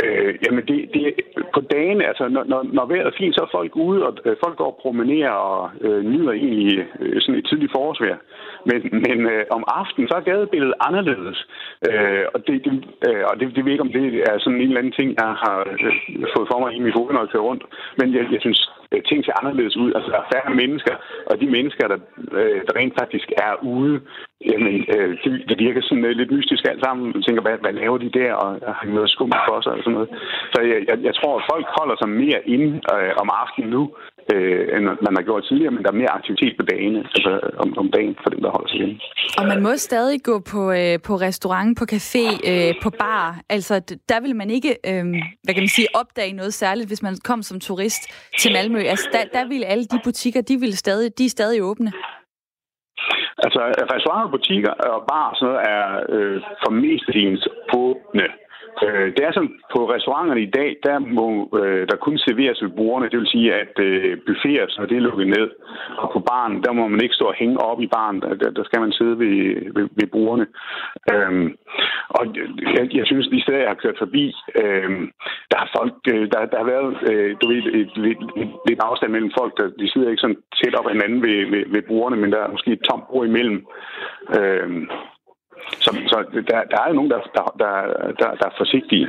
Øh, 0.04 0.36
jamen, 0.46 0.64
det, 0.70 0.78
det, 0.94 1.04
på 1.54 1.62
dagen, 1.62 2.02
altså, 2.02 2.28
når, 2.28 2.44
når, 2.44 2.62
når 2.78 2.86
vejret 2.86 3.08
er 3.08 3.18
fint, 3.18 3.36
så 3.36 3.42
er 3.42 3.56
folk 3.58 3.76
ude, 3.76 4.08
og 4.08 4.18
øh, 4.26 4.36
folk 4.44 4.58
går 4.58 4.66
og 4.66 4.80
promenerer 4.82 5.30
og 5.30 5.70
øh, 5.82 6.04
nyder 6.12 6.32
egentlig 6.32 6.88
øh, 7.00 7.22
sådan 7.22 7.40
et 7.40 7.48
tidligt 7.50 7.72
forårsvejr. 7.76 8.18
Men, 8.70 8.80
men 9.06 9.18
øh, 9.34 9.44
om 9.50 9.64
aftenen, 9.68 10.08
så 10.10 10.16
er 10.16 10.30
gadebilledet 10.30 10.76
anderledes. 10.88 11.38
Øh, 11.90 12.26
og 12.34 12.48
det, 12.48 12.56
det, 12.66 12.74
øh, 13.08 13.24
og 13.30 13.40
det, 13.40 13.56
det 13.56 13.66
ved 13.66 13.72
ikke, 13.72 13.88
om 13.88 13.96
det 13.98 14.06
er 14.30 14.36
sådan 14.40 14.62
en 14.62 14.68
eller 14.68 14.82
anden 14.82 14.98
ting, 15.00 15.10
jeg 15.22 15.32
har 15.44 15.58
øh, 15.72 15.94
fået 16.36 16.50
for 16.52 16.60
mig 16.60 16.72
i 16.74 16.80
mit 16.86 16.98
hoved, 16.98 17.14
når 17.14 17.24
jeg 17.24 17.30
kører 17.30 17.50
rundt. 17.50 17.64
Men 17.98 18.08
jeg, 18.16 18.24
jeg 18.32 18.42
synes, 18.42 18.60
Øh, 18.92 19.02
ting 19.10 19.26
ser 19.26 19.40
anderledes 19.42 19.76
ud. 19.78 19.90
Altså, 19.96 20.10
der 20.12 20.20
er 20.22 20.32
færre 20.34 20.56
mennesker, 20.62 20.96
og 21.30 21.36
de 21.42 21.48
mennesker, 21.56 21.88
der, 21.88 22.00
øh, 22.40 22.62
der 22.68 22.74
rent 22.80 22.96
faktisk 23.02 23.28
er 23.48 23.54
ude, 23.76 23.96
jamen, 24.50 24.86
øh, 24.96 25.10
det, 25.24 25.32
det 25.50 25.60
virker 25.66 25.82
sådan 25.82 26.06
øh, 26.06 26.16
lidt 26.20 26.32
mystisk 26.32 26.64
alt 26.70 26.84
sammen. 26.86 27.04
Man 27.16 27.24
tænker, 27.24 27.42
hvad, 27.42 27.58
hvad 27.64 27.74
laver 27.74 27.98
de 27.98 28.18
der, 28.20 28.34
og 28.34 28.50
har 28.78 28.86
de 28.86 28.94
noget 28.94 29.10
skum 29.10 29.32
for 29.48 29.62
sig, 29.62 29.72
og 29.72 29.80
sådan 29.80 29.94
noget. 29.94 30.10
Så 30.54 30.62
jeg, 30.62 30.80
jeg, 30.90 30.98
jeg 31.08 31.16
tror, 31.16 31.34
at 31.38 31.48
folk 31.54 31.66
holder 31.80 31.96
sig 32.00 32.10
mere 32.10 32.40
inde 32.56 32.72
øh, 32.94 33.14
om 33.22 33.30
aftenen 33.44 33.70
nu, 33.70 33.84
øh, 34.34 34.62
end 34.76 34.84
man 35.08 35.16
har 35.18 35.24
gjort 35.30 35.44
tidligere, 35.50 35.74
men 35.74 35.84
der 35.84 35.92
er 35.92 36.02
mere 36.02 36.16
aktivitet 36.20 36.54
på 36.60 36.66
dagen, 36.74 36.96
altså 36.96 37.32
om, 37.64 37.78
om 37.78 37.92
dagen 37.92 38.16
for 38.24 38.30
dem, 38.30 38.42
der 38.42 38.50
holder 38.56 38.70
sig 38.70 38.78
hjemme. 38.78 38.96
Og 39.40 39.46
man 39.52 39.62
må 39.66 39.72
stadig 39.76 40.24
gå 40.24 40.36
på, 40.52 40.62
øh, 40.80 40.96
på 41.08 41.14
restaurant, 41.28 41.78
på 41.80 41.86
café, 41.96 42.26
øh, 42.52 42.74
på 42.84 42.90
bar. 42.90 43.42
Altså, 43.50 43.74
der 44.12 44.20
vil 44.22 44.36
man 44.36 44.50
ikke, 44.50 44.72
øh, 44.90 45.06
hvad 45.44 45.54
kan 45.54 45.64
man 45.66 45.76
sige, 45.78 45.88
opdage 46.02 46.34
noget 46.34 46.54
særligt, 46.54 46.90
hvis 46.90 47.04
man 47.04 47.16
kom 47.24 47.42
som 47.42 47.60
turist 47.60 48.04
til 48.40 48.50
Malmø. 48.54 48.80
Altså, 48.94 49.08
der, 49.16 49.40
der 49.40 49.48
vil 49.48 49.64
alle 49.64 49.86
de 49.86 50.00
butikker, 50.04 50.42
de, 50.42 50.56
vil 50.60 50.78
stadig, 50.78 51.18
de 51.18 51.26
er 51.26 51.30
stadig 51.30 51.64
åbne. 51.64 51.92
Altså, 53.46 53.60
restauranter, 53.94 54.32
butikker 54.38 54.72
og 54.72 55.04
bar 55.10 55.28
sådan 55.36 55.48
noget 55.48 55.60
er 55.76 55.86
øh, 56.16 56.42
for 56.62 56.72
mest 56.72 57.08
åbne 57.74 58.28
Øh, 58.86 59.08
det 59.16 59.24
er 59.24 59.32
sådan, 59.32 59.56
på 59.76 59.80
restauranterne 59.96 60.42
i 60.42 60.52
dag, 60.60 60.70
der 60.88 61.00
må 61.00 61.28
øh, 61.62 61.88
der 61.90 61.96
kun 61.96 62.18
serveres 62.18 62.62
ved 62.64 62.70
bordene. 62.70 63.10
Det 63.12 63.20
vil 63.20 63.34
sige, 63.36 63.54
at 63.54 63.74
øh, 63.80 64.18
buffeter, 64.26 64.66
så 64.70 64.86
det 64.90 64.98
er 64.98 65.08
lukket 65.08 65.28
ned. 65.28 65.48
Og 65.98 66.08
på 66.14 66.20
baren, 66.20 66.64
der 66.64 66.72
må 66.72 66.88
man 66.88 67.02
ikke 67.02 67.16
stå 67.16 67.26
og 67.26 67.40
hænge 67.42 67.58
op 67.70 67.82
i 67.82 67.88
baren. 67.88 68.22
Der, 68.22 68.52
der 68.58 68.64
skal 68.64 68.82
man 68.82 68.92
sidde 68.92 69.20
ved, 69.20 69.36
ved, 69.76 69.88
ved 70.00 70.08
bordene. 70.08 70.48
Øhm, 71.14 71.48
og 72.10 72.24
jeg, 72.76 72.96
jeg 73.00 73.06
synes, 73.06 73.28
de 73.28 73.42
steder, 73.42 73.60
jeg 73.60 73.74
har 73.74 73.84
kørt 73.84 73.98
forbi, 73.98 74.26
øh, 74.62 74.90
der 75.52 75.58
har 75.62 75.70
folk, 75.78 75.94
øh, 76.14 76.26
der, 76.32 76.40
der 76.52 76.58
har 76.58 76.70
været 76.74 76.92
øh, 77.10 77.36
du 77.42 77.48
ved, 77.48 77.58
et, 77.58 77.92
lidt, 78.08 78.22
lidt 78.70 78.82
afstand 78.88 79.12
mellem 79.12 79.32
folk. 79.40 79.58
Der, 79.58 79.68
de 79.82 79.92
sidder 79.92 80.10
ikke 80.10 80.22
sådan 80.22 80.42
tæt 80.58 80.76
op 80.80 80.88
ad 80.88 80.92
hinanden 80.92 81.22
ved, 81.28 81.38
ved, 81.52 81.64
ved 81.74 81.82
bordene, 81.82 82.22
men 82.22 82.32
der 82.32 82.40
er 82.44 82.52
måske 82.56 82.72
et 82.72 82.88
tomt 82.90 83.08
bord 83.10 83.26
imellem. 83.28 83.66
Øh, 84.38 84.70
så, 85.80 85.92
så 86.08 86.18
der, 86.34 86.64
der 86.72 86.78
er 86.84 86.88
jo 86.88 86.94
nogen, 86.94 87.12
der, 87.12 87.20
der, 87.36 87.56
der, 87.62 87.74
der, 88.20 88.30
der 88.40 88.46
er 88.46 88.56
forsigtige. 88.58 89.08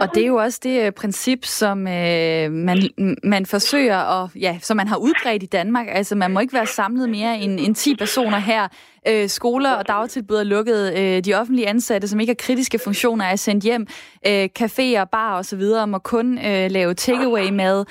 Og 0.00 0.14
det 0.14 0.22
er 0.22 0.26
jo 0.26 0.36
også 0.36 0.60
det 0.62 0.86
øh, 0.86 0.92
princip, 0.92 1.44
som 1.44 1.78
øh, 1.88 2.52
man, 2.52 2.78
man 3.22 3.46
forsøger 3.46 4.22
at, 4.22 4.30
ja, 4.40 4.58
som 4.60 4.76
man 4.76 4.88
har 4.88 4.96
udbredt 4.96 5.42
i 5.42 5.46
Danmark. 5.46 5.86
Altså, 5.90 6.14
man 6.14 6.30
må 6.30 6.40
ikke 6.40 6.54
være 6.54 6.66
samlet 6.66 7.08
mere 7.08 7.38
end, 7.38 7.60
end 7.60 7.74
10 7.74 7.96
personer 7.96 8.38
her. 8.38 8.68
Øh, 9.08 9.28
skoler 9.28 9.72
og 9.72 9.88
dagtilbud 9.88 10.36
er 10.36 10.44
lukket. 10.44 10.92
Øh, 10.98 11.24
de 11.24 11.34
offentlige 11.34 11.68
ansatte, 11.68 12.08
som 12.08 12.20
ikke 12.20 12.30
har 12.30 12.46
kritiske 12.46 12.78
funktioner, 12.84 13.24
er 13.24 13.36
sendt 13.36 13.64
hjem. 13.64 13.86
Øh, 14.26 14.48
caféer, 14.60 15.04
bar 15.04 15.36
og 15.36 15.44
så 15.44 15.56
videre 15.56 15.86
må 15.86 15.98
kun 15.98 16.38
øh, 16.38 16.70
lave 16.70 16.94
takeaway-mad. 16.94 17.84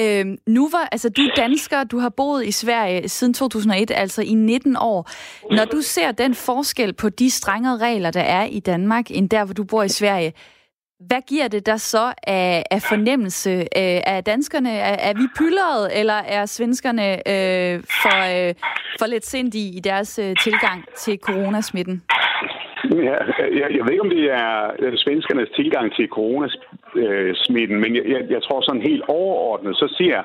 Øh, 0.00 0.26
nu 0.46 0.68
var, 0.68 0.88
altså 0.92 1.08
du 1.08 1.22
er 1.22 1.34
dansker, 1.36 1.84
du 1.84 1.98
har 1.98 2.08
boet 2.08 2.46
i 2.46 2.52
Sverige 2.52 3.08
siden 3.08 3.34
2001, 3.34 3.90
altså 3.94 4.22
i 4.22 4.34
19 4.34 4.76
år. 4.80 5.10
Når 5.56 5.64
du 5.64 5.80
ser 5.80 6.12
den 6.12 6.34
forskel 6.34 6.92
på 6.92 7.08
de 7.08 7.30
strenge 7.30 7.76
regler, 7.76 8.10
der 8.10 8.20
er 8.20 8.44
i 8.44 8.60
Danmark, 8.60 9.10
end 9.10 9.30
der, 9.30 9.44
hvor 9.44 9.54
du 9.54 9.64
bor 9.64 9.82
i 9.82 9.88
Sverige, 9.88 10.32
hvad 11.08 11.22
giver 11.28 11.48
det 11.48 11.66
der 11.66 11.76
så 11.76 12.12
af, 12.26 12.64
af 12.70 12.82
fornemmelse 12.82 13.78
af, 13.78 14.16
øh, 14.16 14.22
danskerne? 14.26 14.70
Er, 14.70 15.10
er 15.10 15.14
vi 15.14 15.26
pyldret, 15.38 16.00
eller 16.00 16.14
er 16.14 16.46
svenskerne 16.46 17.08
øh, 17.14 17.80
for, 18.02 18.48
øh, 18.48 18.54
for 18.98 19.06
lidt 19.06 19.26
sindige 19.26 19.76
i 19.76 19.80
deres 19.80 20.18
øh, 20.18 20.36
tilgang 20.44 20.84
til 20.96 21.18
coronasmitten? 21.18 22.02
Ja, 22.90 23.16
jeg, 23.60 23.68
jeg 23.76 23.82
ved 23.84 23.92
ikke, 23.92 24.06
om 24.08 24.10
det 24.10 24.24
er 24.24 24.70
øh, 24.78 24.92
svenskernes 24.96 25.50
tilgang 25.56 25.94
til 25.96 26.08
Øh, 26.96 27.34
smitten. 27.34 27.80
men 27.80 27.96
jeg, 27.96 28.04
jeg, 28.06 28.22
jeg 28.30 28.42
tror 28.42 28.60
sådan 28.60 28.88
helt 28.90 29.04
overordnet, 29.08 29.76
så 29.76 29.94
ser 29.98 30.22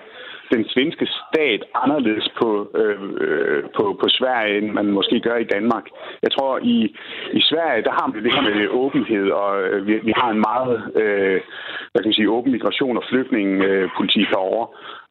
den 0.54 0.70
svenske 0.70 1.08
stat 1.26 1.62
anderledes 1.84 2.30
på, 2.42 2.50
øh, 2.82 3.02
øh, 3.26 3.64
på, 3.78 3.84
på 4.02 4.08
Sverige, 4.10 4.58
end 4.58 4.72
man 4.72 4.86
måske 4.86 5.20
gør 5.20 5.38
i 5.38 5.52
Danmark. 5.56 5.86
Jeg 6.22 6.32
tror, 6.32 6.60
i, 6.64 6.78
i 7.34 7.42
Sverige, 7.42 7.84
der 7.84 7.92
har 7.92 8.12
vi 8.12 8.24
det 8.24 8.34
her 8.34 8.42
med 8.42 8.68
åbenhed, 8.68 9.30
og 9.32 9.62
øh, 9.62 9.88
vi, 9.88 9.94
vi 10.04 10.14
har 10.16 10.30
en 10.32 10.44
meget 10.50 10.76
øh, 11.02 11.42
hvad 11.92 12.02
kan 12.02 12.10
man 12.10 12.20
sige, 12.20 12.36
åben 12.38 12.52
migration 12.52 12.98
og 12.98 13.04
flygtningepolitik 13.10 14.28
øh, 14.28 14.32
herovre. 14.34 14.68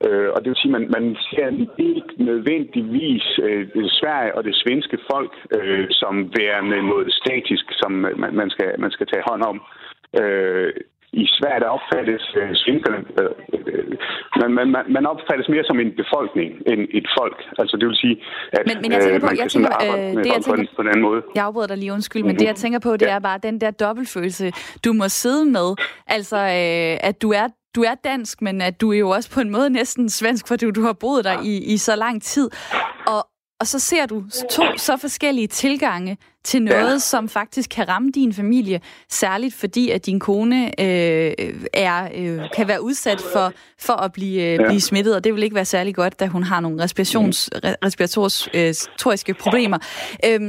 Øh, 0.07 0.29
og 0.35 0.39
det 0.41 0.49
vil 0.49 0.61
sige, 0.63 0.75
at 0.75 0.81
man, 0.81 0.91
man 0.97 1.17
ser 1.31 1.49
ikke 1.79 2.13
nødvendigvis 2.17 3.27
øh, 3.43 3.69
Sverige 4.01 4.35
og 4.37 4.45
det 4.45 4.55
svenske 4.55 4.99
folk 5.13 5.33
øh, 5.59 5.87
som 5.91 6.15
værende 6.39 6.89
noget 6.93 7.13
statisk, 7.13 7.65
som 7.71 7.93
man, 7.93 8.35
man, 8.41 8.51
skal, 8.51 8.71
man 8.79 8.91
skal 8.91 9.07
tage 9.07 9.29
hånd 9.31 9.43
om. 9.43 9.57
Øh, 10.21 10.73
i 11.13 11.25
Sverige 11.39 11.71
opfattes 11.77 12.25
øh, 12.41 12.51
svenskerne, 12.63 12.99
øh, 13.21 13.31
øh, 13.73 14.51
man, 14.57 14.69
man, 14.75 14.85
man 14.97 15.07
opfattes 15.07 15.49
mere 15.49 15.65
som 15.65 15.81
en 15.81 15.91
befolkning 16.03 16.49
end 16.71 16.81
et 16.99 17.07
folk. 17.19 17.39
Altså 17.59 17.75
det 17.81 17.87
vil 17.89 17.97
sige, 18.05 18.17
at 18.53 18.63
men, 18.69 18.77
men 18.83 18.93
jeg 18.93 19.01
tænker 19.03 19.21
på, 19.21 19.27
man 19.27 19.39
jeg 19.43 19.51
tænker, 19.51 19.73
øh, 19.85 20.25
det, 20.25 20.31
jeg 20.35 20.43
tænker, 20.45 20.51
på, 20.51 20.61
en, 20.61 20.69
på 20.77 20.83
en 20.83 20.89
anden 20.89 21.05
måde. 21.09 21.21
Jeg 21.35 21.45
afbryder 21.45 21.67
dig 21.73 21.79
lige, 21.79 21.93
undskyld, 21.93 22.23
men 22.23 22.27
mm-hmm. 22.27 22.39
det 22.39 22.47
jeg 22.47 22.57
tænker 22.65 22.79
på, 22.79 22.91
det 22.97 23.07
ja. 23.07 23.15
er 23.15 23.21
bare 23.29 23.39
den 23.43 23.61
der 23.61 23.71
dobbeltfølelse, 23.71 24.47
du 24.85 24.93
må 24.93 25.09
sidde 25.09 25.45
med. 25.57 25.69
Altså, 26.07 26.37
øh, 26.37 27.09
at 27.09 27.23
du 27.23 27.31
er 27.41 27.47
du 27.77 27.83
er 27.83 27.95
dansk, 28.05 28.43
men 28.43 28.61
at 28.61 28.81
du 28.81 28.93
er 28.93 28.99
jo 28.99 29.09
også 29.09 29.31
på 29.31 29.41
en 29.41 29.51
måde 29.51 29.71
næsten 29.71 30.09
svensk, 30.09 30.49
fordi 30.49 30.71
du 30.71 30.83
har 30.83 30.93
boet 30.93 31.25
der 31.25 31.37
i, 31.45 31.75
i 31.75 31.77
så 31.77 31.97
lang 31.97 32.23
tid. 32.23 32.51
Og, 33.07 33.27
og 33.61 33.67
så 33.67 33.79
ser 33.79 34.07
du 34.07 34.25
to 34.51 34.63
så 34.77 34.97
forskellige 34.97 35.47
tilgange 35.47 36.19
til 36.45 36.63
noget, 36.63 36.93
ja. 36.93 36.99
som 36.99 37.29
faktisk 37.29 37.71
kan 37.71 37.89
ramme 37.89 38.11
din 38.11 38.33
familie, 38.33 38.81
særligt 39.11 39.55
fordi, 39.55 39.91
at 39.91 40.07
din 40.07 40.21
kone 40.21 40.81
øh, 40.81 41.35
er, 41.73 42.09
øh, 42.15 42.41
kan 42.55 42.69
være 42.69 42.83
udsat 42.83 43.21
for, 43.33 43.53
for 43.79 43.93
at 43.93 44.13
blive, 44.13 44.43
øh, 44.43 44.53
ja. 44.53 44.67
blive 44.67 44.81
smittet, 44.81 45.17
og 45.17 45.25
det 45.25 45.35
vil 45.35 45.43
ikke 45.43 45.57
være 45.57 45.65
særlig 45.65 45.95
godt, 45.95 46.21
da 46.21 46.27
hun 46.27 46.43
har 46.43 46.61
nogle 46.61 46.83
respirations, 46.83 47.51
mm. 47.53 47.61
respiratoriske 47.85 49.35
problemer. 49.35 49.79
Øh, 50.25 50.41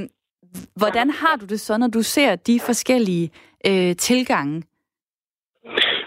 hvordan 0.76 1.10
har 1.10 1.36
du 1.36 1.46
det 1.46 1.60
så, 1.60 1.78
når 1.78 1.88
du 1.88 2.02
ser 2.02 2.36
de 2.36 2.60
forskellige 2.60 3.32
øh, 3.68 3.96
tilgange? 3.96 4.64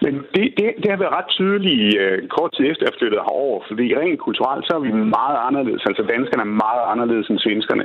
Men 0.04 0.14
det, 0.34 0.44
det, 0.58 0.66
det 0.82 0.88
har 0.90 0.98
været 1.02 1.16
ret 1.18 1.30
tydeligt 1.38 1.98
øh, 2.02 2.28
kort 2.36 2.52
tid 2.52 2.64
efter, 2.70 2.86
jeg 2.86 2.98
flyttede 2.98 3.26
herover, 3.28 3.58
fordi 3.68 3.86
rent 3.96 4.20
kulturelt, 4.26 4.64
så 4.66 4.72
er 4.78 4.82
vi 4.88 4.92
meget 5.18 5.38
anderledes. 5.48 5.82
Altså 5.90 6.02
danskerne 6.14 6.42
er 6.46 6.56
meget 6.66 6.82
anderledes 6.92 7.26
end 7.30 7.38
svenskerne. 7.38 7.84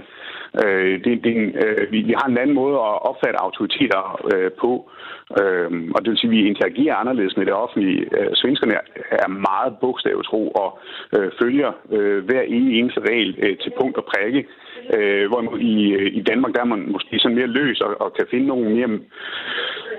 Øh, 0.64 1.04
det, 1.04 1.24
det, 1.24 1.36
øh, 1.64 1.92
vi, 1.92 2.00
vi 2.02 2.14
har 2.20 2.28
en 2.28 2.38
anden 2.38 2.56
måde 2.56 2.76
at 2.76 2.96
opfatte 3.10 3.42
autoriteter 3.42 4.02
øh, 4.34 4.52
på, 4.62 4.72
øh, 5.40 5.70
og 5.96 6.00
det 6.02 6.10
vil 6.10 6.18
sige, 6.18 6.32
at 6.32 6.38
vi 6.38 6.48
interagerer 6.48 6.96
anderledes 6.96 7.38
med 7.38 7.46
det 7.46 7.54
offentlige. 7.54 8.02
Øh, 8.18 8.30
svenskerne 8.34 8.74
er 9.12 9.28
meget 9.28 9.74
bogstavtro 9.82 10.42
og 10.64 10.80
øh, 11.18 11.32
følger 11.42 11.72
øh, 11.92 12.26
hver 12.26 12.42
eneste 12.42 13.00
regel 13.10 13.36
øh, 13.44 13.58
til 13.58 13.72
punkt 13.80 13.98
og 13.98 14.06
prikke. 14.14 14.46
Øh, 14.96 15.28
hvor 15.28 15.58
i, 15.58 15.92
øh, 15.94 16.10
i 16.20 16.22
Danmark 16.22 16.54
der 16.54 16.62
er 16.62 16.74
man 16.74 16.92
måske 16.92 17.20
sådan 17.20 17.38
mere 17.38 17.56
løs 17.60 17.82
og, 17.82 18.02
og 18.02 18.14
kan 18.14 18.28
finde 18.32 18.48
nogle 18.48 18.70
mere, 18.76 18.90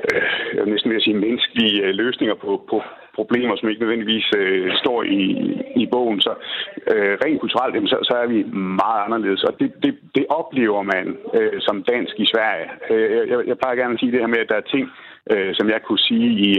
øh, 0.08 0.22
jeg 0.54 0.62
vil 0.64 0.72
næsten 0.72 0.90
vil 0.90 1.02
sige, 1.02 1.25
menneskelige 1.26 1.82
øh, 1.82 1.94
løsninger 1.94 2.34
på, 2.34 2.62
på 2.70 2.82
problemer, 3.18 3.54
som 3.56 3.68
ikke 3.68 3.82
nødvendigvis 3.85 4.26
øh, 4.40 4.68
står 4.82 4.99
i, 5.02 5.23
i 5.82 5.85
bogen. 5.94 6.20
Så 6.26 6.32
øh, 6.92 7.14
rent 7.25 7.40
kulturelt, 7.40 7.75
jamen, 7.75 7.92
så, 7.92 7.99
så 8.08 8.14
er 8.23 8.26
vi 8.35 8.38
meget 8.82 9.00
anderledes, 9.06 9.42
og 9.49 9.52
det, 9.61 9.68
det, 9.85 9.92
det 10.16 10.25
oplever 10.40 10.82
man 10.94 11.06
øh, 11.38 11.56
som 11.66 11.76
dansk 11.92 12.14
i 12.25 12.30
Sverige. 12.32 12.66
Øh, 12.90 13.28
jeg, 13.30 13.38
jeg 13.50 13.58
plejer 13.58 13.80
gerne 13.80 13.94
at 13.94 14.00
sige 14.00 14.12
det 14.12 14.20
her 14.20 14.35
med, 14.35 14.44
at 14.44 14.50
der 14.52 14.58
er 14.58 14.70
ting, 14.75 14.85
øh, 15.32 15.50
som 15.58 15.66
jeg 15.75 15.80
kunne 15.82 16.02
sige 16.08 16.28
i, 16.49 16.50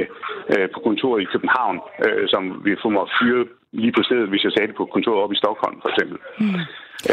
øh, 0.54 0.68
på 0.74 0.80
kontoret 0.88 1.22
i 1.22 1.32
København, 1.34 1.78
øh, 2.06 2.24
som 2.34 2.42
vi 2.66 2.72
få 2.84 2.90
mig 2.90 3.08
fyret 3.20 3.48
lige 3.72 3.94
på 3.98 4.04
stedet, 4.04 4.30
hvis 4.30 4.44
jeg 4.44 4.52
sagde 4.52 4.68
det 4.68 4.76
på 4.76 4.86
kontoret 4.86 5.24
op 5.24 5.34
i 5.34 5.42
Stockholm, 5.44 5.78
for 5.82 5.90
eksempel. 5.90 6.18
Mm. 6.40 6.60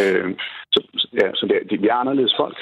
Øh, 0.01 0.29
så, 0.75 0.81
ja, 1.21 1.29
så 1.35 1.47
det, 1.51 1.57
det, 1.71 1.83
vi 1.83 1.89
er 1.89 1.95
anderledes 1.95 2.35
folk. 2.43 2.57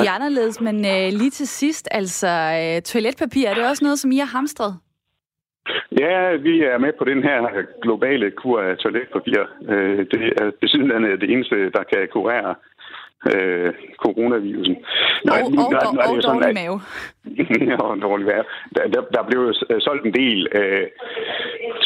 Vi 0.00 0.06
er 0.06 0.14
anderledes, 0.18 0.60
men 0.60 0.76
øh, 0.92 1.08
lige 1.20 1.30
til 1.30 1.48
sidst, 1.48 1.88
altså 1.90 2.28
øh, 2.60 2.82
toiletpapir, 2.82 3.48
er 3.48 3.54
det 3.54 3.64
også 3.70 3.84
noget, 3.84 3.98
som 3.98 4.12
I 4.12 4.18
har 4.18 4.30
hamstret? 4.36 4.72
Ja, 6.00 6.36
vi 6.36 6.62
er 6.62 6.78
med 6.78 6.92
på 6.98 7.04
den 7.04 7.22
her 7.22 7.40
globale 7.82 8.30
kur 8.30 8.60
af 8.60 8.76
toiletpapir. 8.76 9.42
Øh, 9.68 9.98
det 10.12 10.24
er 10.40 10.50
besidlandet 10.60 11.20
det 11.20 11.30
eneste, 11.30 11.70
der 11.70 11.82
kan 11.92 12.08
kurere 12.12 12.54
øh, 13.26 13.72
coronavirusen. 14.04 14.76
Nå, 15.24 15.32
og, 15.32 15.52
nu, 15.52 15.62
og, 15.62 15.70
og, 16.04 16.16
og, 16.16 16.22
dårlig 16.22 16.54
mave. 16.54 16.80
ja, 17.70 17.76
og 17.76 18.02
dårlig 18.02 18.26
mave. 18.26 18.44
Der, 18.74 18.82
der, 18.94 19.02
der 19.14 19.22
blev 19.28 19.40
jo 19.46 19.52
solgt 19.80 20.06
en 20.06 20.14
del 20.14 20.48
øh, 20.60 20.86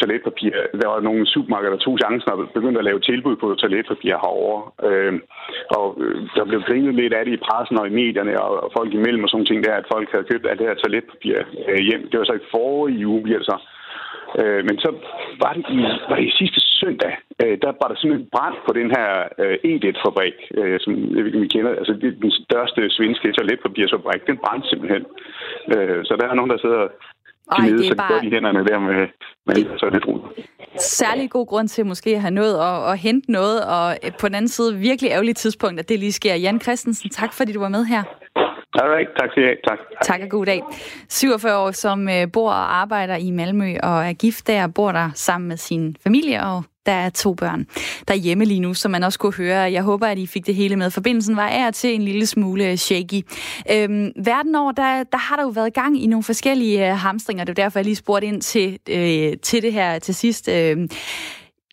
toiletpapir. 0.03 0.53
Der 0.81 0.87
var 0.93 0.99
nogle 0.99 1.23
supermarkeder, 1.33 1.73
der 1.75 1.85
tog 1.85 1.95
chancen 2.03 2.31
og 2.31 2.37
begyndte 2.57 2.79
at 2.81 2.87
lave 2.89 2.99
tilbud 2.99 3.35
på 3.35 3.47
toiletpapir 3.61 4.15
herovre. 4.23 4.61
Øhm, 4.87 5.15
øh, 5.15 5.21
og 5.77 5.85
der 6.35 6.43
blev 6.49 6.61
grinet 6.67 6.95
lidt 6.95 7.13
af 7.13 7.25
det 7.25 7.33
i 7.33 7.43
pressen 7.47 7.79
og 7.79 7.87
i 7.87 7.97
medierne 8.01 8.33
og, 8.45 8.63
og 8.63 8.69
folk 8.77 8.91
imellem 8.93 9.23
og 9.23 9.29
sådan 9.29 9.45
ting 9.45 9.63
der, 9.63 9.73
at 9.81 9.91
folk 9.93 10.07
havde 10.11 10.29
købt 10.31 10.47
alt 10.49 10.59
det 10.59 10.67
her 10.69 10.81
toiletpapir 10.81 11.35
øh, 11.69 11.81
hjem. 11.87 12.03
Det 12.09 12.17
var 12.19 12.25
så 12.25 12.33
i 12.33 12.49
forrige 12.51 13.07
uge, 13.07 13.23
bliver 13.23 13.39
det 13.41 13.51
så. 13.53 13.57
Øh, 14.41 14.61
men 14.67 14.75
så 14.83 14.89
var 15.43 15.53
det 15.57 15.65
i, 15.77 15.79
var 16.09 16.15
det 16.19 16.27
i 16.31 16.37
sidste 16.39 16.59
søndag, 16.81 17.13
øh, 17.43 17.55
der 17.63 17.71
var 17.79 17.87
der 17.89 17.97
simpelthen 17.97 18.29
brand 18.35 18.57
på 18.67 18.71
den 18.79 18.89
her 18.95 19.09
øh, 19.43 19.57
Edet-fabrik, 19.71 20.37
øh, 20.59 20.77
som 20.83 20.91
jeg 21.15 21.23
ved, 21.25 21.31
vi 21.45 21.53
kender. 21.55 21.71
Altså 21.81 21.93
det 21.93 22.07
er 22.07 22.21
den 22.25 22.33
største 22.43 22.81
svenske 22.97 23.27
toiletpapirsfabrik. 23.37 24.21
Den 24.31 24.37
brændte 24.43 24.69
simpelthen. 24.69 25.03
Øh, 25.73 25.99
så 26.07 26.13
der 26.19 26.25
er 26.27 26.37
nogen, 26.39 26.53
der 26.53 26.63
sidder 26.65 26.83
ej, 27.51 27.65
det 27.65 27.85
er 27.85 27.89
så 27.89 27.95
bare... 27.95 28.21
de 28.21 28.29
hænderne 28.29 28.65
der 28.65 28.79
med, 28.79 29.07
med 29.47 29.55
det... 29.55 29.67
så 29.79 29.89
lidt 29.89 30.05
Særlig 30.77 31.29
god 31.29 31.47
grund 31.47 31.67
til 31.67 31.85
måske 31.85 32.09
at 32.15 32.21
have 32.21 32.31
nået 32.31 32.55
at, 32.59 32.91
at 32.91 32.97
hente 32.97 33.31
noget, 33.31 33.65
og 33.65 33.97
øh, 34.03 34.11
på 34.19 34.27
den 34.27 34.35
anden 34.35 34.49
side 34.49 34.77
virkelig 34.77 35.11
ærgerligt 35.11 35.37
tidspunkt, 35.37 35.79
at 35.79 35.89
det 35.89 35.99
lige 35.99 36.11
sker. 36.11 36.35
Jan 36.35 36.61
Christensen, 36.61 37.09
tak 37.09 37.33
fordi 37.33 37.53
du 37.53 37.59
var 37.59 37.69
med 37.69 37.85
her. 37.85 38.03
Alright, 38.73 39.09
tak 39.19 39.29
skal 39.31 39.43
I 39.43 39.45
have. 39.45 39.57
Tak. 39.67 39.79
Tak 40.01 40.21
og 40.21 40.29
god 40.29 40.45
dag. 40.45 40.61
47 41.09 41.57
år, 41.57 41.71
som 41.71 42.09
øh, 42.09 42.31
bor 42.33 42.49
og 42.49 42.75
arbejder 42.75 43.15
i 43.15 43.31
Malmø 43.31 43.75
og 43.83 44.05
er 44.05 44.13
gift 44.13 44.47
der, 44.47 44.67
bor 44.67 44.91
der 44.91 45.09
sammen 45.13 45.47
med 45.47 45.57
sin 45.57 45.95
familie 46.03 46.43
og 46.43 46.63
der 46.85 46.91
er 46.91 47.09
to 47.09 47.33
børn 47.33 47.67
der 48.07 48.13
hjemme 48.13 48.45
lige 48.45 48.59
nu, 48.59 48.73
som 48.73 48.91
man 48.91 49.03
også 49.03 49.19
kunne 49.19 49.33
høre. 49.33 49.59
Jeg 49.59 49.83
håber, 49.83 50.07
at 50.07 50.17
I 50.17 50.27
fik 50.27 50.45
det 50.45 50.55
hele 50.55 50.75
med. 50.75 50.91
Forbindelsen 50.91 51.35
var 51.35 51.47
af 51.47 51.73
til 51.73 51.95
en 51.95 52.01
lille 52.01 52.25
smule 52.25 52.77
shaky. 52.77 53.21
Øhm, 53.71 54.11
verden 54.15 54.55
over, 54.55 54.71
der, 54.71 55.03
der 55.03 55.17
har 55.17 55.35
der 55.35 55.43
jo 55.43 55.49
været 55.49 55.73
gang 55.73 56.03
i 56.03 56.07
nogle 56.07 56.23
forskellige 56.23 56.89
øh, 56.89 56.97
hamstringer. 56.97 57.43
Det 57.43 57.59
er 57.59 57.63
derfor, 57.63 57.79
jeg 57.79 57.85
lige 57.85 57.95
spurgte 57.95 58.27
ind 58.27 58.41
til, 58.41 58.79
øh, 58.89 59.33
til 59.43 59.61
det 59.61 59.73
her 59.73 59.99
til 59.99 60.15
sidst. 60.15 60.49
Øh, 60.49 60.89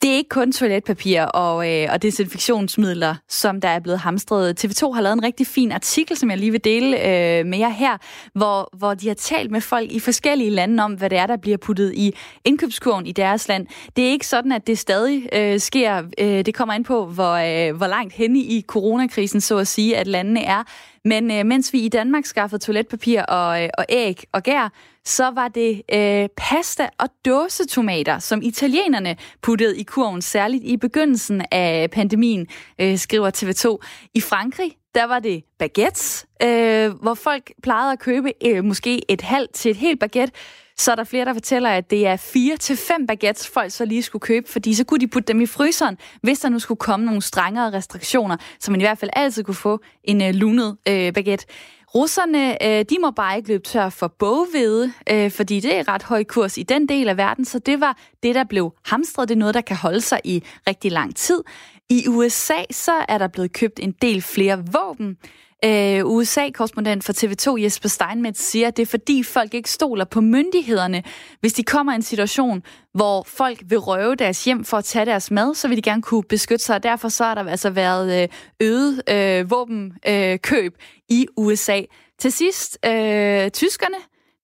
det 0.02 0.10
er 0.10 0.14
ikke 0.14 0.28
kun 0.28 0.52
toiletpapir 0.52 1.22
og, 1.22 1.72
øh, 1.72 1.88
og 1.92 2.02
desinfektionsmidler, 2.02 3.14
som 3.28 3.60
der 3.60 3.68
er 3.68 3.80
blevet 3.80 3.98
hamstret. 3.98 4.64
TV2 4.64 4.92
har 4.92 5.00
lavet 5.00 5.12
en 5.12 5.22
rigtig 5.22 5.46
fin 5.46 5.72
artikel, 5.72 6.16
som 6.16 6.30
jeg 6.30 6.38
lige 6.38 6.50
vil 6.50 6.64
dele 6.64 6.96
øh, 6.96 7.46
med 7.46 7.58
jer 7.58 7.68
her, 7.68 7.96
hvor, 8.34 8.76
hvor 8.76 8.94
de 8.94 9.08
har 9.08 9.14
talt 9.14 9.50
med 9.50 9.60
folk 9.60 9.92
i 9.92 10.00
forskellige 10.00 10.50
lande 10.50 10.84
om, 10.84 10.92
hvad 10.92 11.10
det 11.10 11.18
er, 11.18 11.26
der 11.26 11.36
bliver 11.36 11.56
puttet 11.56 11.94
i 11.94 12.14
indkøbskurven 12.44 13.06
i 13.06 13.12
deres 13.12 13.48
land. 13.48 13.66
Det 13.96 14.06
er 14.06 14.10
ikke 14.10 14.26
sådan, 14.26 14.52
at 14.52 14.66
det 14.66 14.78
stadig 14.78 15.28
øh, 15.32 15.60
sker. 15.60 16.02
Øh, 16.18 16.46
det 16.46 16.54
kommer 16.54 16.74
ind 16.74 16.84
på, 16.84 17.06
hvor, 17.06 17.34
øh, 17.34 17.76
hvor 17.76 17.86
langt 17.86 18.14
henne 18.14 18.38
i 18.38 18.64
coronakrisen, 18.66 19.40
så 19.40 19.58
at 19.58 19.68
sige, 19.68 19.96
at 19.96 20.06
landene 20.06 20.42
er. 20.42 20.62
Men 21.04 21.30
øh, 21.30 21.46
mens 21.46 21.72
vi 21.72 21.80
i 21.80 21.88
Danmark 21.88 22.24
skaffede 22.24 22.62
toiletpapir 22.62 23.22
og, 23.22 23.62
øh, 23.62 23.68
og 23.78 23.84
æg 23.88 24.24
og 24.32 24.42
gær, 24.42 24.72
så 25.04 25.30
var 25.30 25.48
det 25.48 25.82
øh, 25.92 26.28
pasta 26.36 26.88
og 26.98 27.08
dåsetomater, 27.24 28.18
som 28.18 28.42
italienerne 28.42 29.16
puttede 29.42 29.78
i 29.78 29.82
kurven, 29.82 30.22
særligt 30.22 30.64
i 30.64 30.76
begyndelsen 30.76 31.42
af 31.50 31.90
pandemien, 31.90 32.46
øh, 32.80 32.98
skriver 32.98 33.30
TV2. 33.30 33.86
I 34.14 34.20
Frankrig, 34.20 34.72
der 34.94 35.04
var 35.04 35.18
det 35.18 35.44
baguettes, 35.58 36.26
øh, 36.42 36.90
hvor 36.90 37.14
folk 37.14 37.52
plejede 37.62 37.92
at 37.92 37.98
købe 37.98 38.32
øh, 38.46 38.64
måske 38.64 39.12
et 39.12 39.20
halvt 39.20 39.52
til 39.52 39.70
et 39.70 39.76
helt 39.76 40.00
baguette, 40.00 40.34
så 40.76 40.92
er 40.92 40.96
der 40.96 41.04
flere, 41.04 41.24
der 41.24 41.32
fortæller, 41.32 41.70
at 41.70 41.90
det 41.90 42.06
er 42.06 42.16
fire 42.16 42.56
til 42.56 42.76
fem 42.76 43.06
baguettes, 43.06 43.48
folk 43.48 43.72
så 43.72 43.84
lige 43.84 44.02
skulle 44.02 44.20
købe, 44.20 44.48
fordi 44.50 44.74
så 44.74 44.84
kunne 44.84 45.00
de 45.00 45.08
putte 45.08 45.32
dem 45.32 45.40
i 45.40 45.46
fryseren, 45.46 45.98
hvis 46.22 46.40
der 46.40 46.48
nu 46.48 46.58
skulle 46.58 46.78
komme 46.78 47.06
nogle 47.06 47.22
strengere 47.22 47.72
restriktioner, 47.72 48.36
så 48.60 48.70
man 48.70 48.80
i 48.80 48.84
hvert 48.84 48.98
fald 48.98 49.10
altid 49.16 49.44
kunne 49.44 49.54
få 49.54 49.80
en 50.04 50.22
øh, 50.22 50.34
lunet 50.34 50.76
øh, 50.88 51.12
baguette. 51.12 51.46
Russerne, 51.94 52.64
øh, 52.66 52.84
de 52.90 52.96
må 53.00 53.10
bare 53.10 53.36
ikke 53.36 53.48
løbe 53.48 53.62
tør 53.62 53.88
for 53.88 54.08
boghvede, 54.08 54.92
øh, 55.10 55.30
fordi 55.30 55.60
det 55.60 55.76
er 55.76 55.88
ret 55.88 56.02
høj 56.02 56.24
kurs 56.24 56.58
i 56.58 56.62
den 56.62 56.88
del 56.88 57.08
af 57.08 57.16
verden, 57.16 57.44
så 57.44 57.58
det 57.58 57.80
var 57.80 57.96
det, 58.22 58.34
der 58.34 58.44
blev 58.44 58.72
hamstret. 58.84 59.28
Det 59.28 59.34
er 59.34 59.38
noget, 59.38 59.54
der 59.54 59.60
kan 59.60 59.76
holde 59.76 60.00
sig 60.00 60.20
i 60.24 60.42
rigtig 60.68 60.92
lang 60.92 61.16
tid. 61.16 61.42
I 61.88 62.08
USA 62.08 62.62
så 62.70 62.92
er 63.08 63.18
der 63.18 63.28
blevet 63.28 63.52
købt 63.52 63.80
en 63.82 63.92
del 64.02 64.22
flere 64.22 64.64
våben. 64.72 65.16
Øh, 65.64 66.06
USA-korrespondent 66.06 67.04
for 67.04 67.12
TV2 67.12 67.62
Jesper 67.62 67.88
Steinmetz 67.88 68.40
siger, 68.40 68.68
at 68.68 68.76
det 68.76 68.82
er 68.82 68.86
fordi 68.86 69.22
folk 69.22 69.54
ikke 69.54 69.70
stoler 69.70 70.04
på 70.04 70.20
myndighederne. 70.20 71.02
Hvis 71.40 71.52
de 71.52 71.62
kommer 71.62 71.92
i 71.92 71.94
en 71.94 72.02
situation, 72.02 72.62
hvor 72.94 73.22
folk 73.22 73.62
vil 73.64 73.78
røve 73.78 74.14
deres 74.14 74.44
hjem 74.44 74.64
for 74.64 74.76
at 74.76 74.84
tage 74.84 75.06
deres 75.06 75.30
mad, 75.30 75.54
så 75.54 75.68
vil 75.68 75.76
de 75.76 75.82
gerne 75.82 76.02
kunne 76.02 76.22
beskytte 76.22 76.64
sig, 76.64 76.76
og 76.76 76.82
derfor 76.82 77.08
så 77.08 77.24
har 77.24 77.34
der 77.34 77.50
altså 77.50 77.70
været 77.70 78.22
øh, 78.22 78.28
øget 78.60 79.02
øh, 79.10 79.50
våbenkøb 79.50 80.74
øh, 80.78 81.16
i 81.18 81.26
USA. 81.36 81.80
Til 82.18 82.32
sidst, 82.32 82.78
øh, 82.86 83.50
tyskerne, 83.50 83.96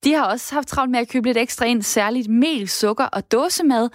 de 0.04 0.12
har 0.12 0.24
også 0.24 0.54
haft 0.54 0.68
travlt 0.68 0.90
med 0.90 1.00
at 1.00 1.08
købe 1.08 1.28
lidt 1.28 1.38
ekstra 1.38 1.66
ind, 1.66 1.82
særligt 1.82 2.28
mel, 2.28 2.68
sukker 2.68 3.04
og 3.04 3.32
dåsemad, 3.32 3.88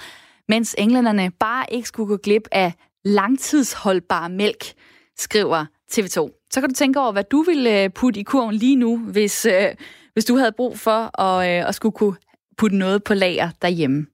mens 0.49 0.75
englænderne 0.77 1.31
bare 1.39 1.65
ikke 1.71 1.87
skulle 1.87 2.07
gå 2.07 2.17
glip 2.17 2.47
af 2.51 2.73
langtidsholdbar 3.05 4.27
mælk, 4.27 4.73
skriver 5.17 5.65
TV2 5.91 6.40
så 6.53 6.61
kan 6.61 6.69
du 6.69 6.75
tænke 6.75 6.99
over, 6.99 7.11
hvad 7.11 7.23
du 7.23 7.41
ville 7.41 7.83
øh, 7.83 7.89
putte 7.89 8.19
i 8.19 8.23
kurven 8.23 8.55
lige 8.55 8.75
nu, 8.75 8.97
hvis, 8.97 9.45
øh, 9.45 9.75
hvis 10.13 10.25
du 10.25 10.35
havde 10.37 10.51
brug 10.51 10.79
for 10.79 11.21
at, 11.21 11.49
øh, 11.49 11.67
at 11.67 11.75
skulle 11.75 11.93
kunne 11.93 12.15
putte 12.57 12.77
noget 12.77 13.03
på 13.03 13.13
lager 13.13 13.49
derhjemme. 13.61 14.05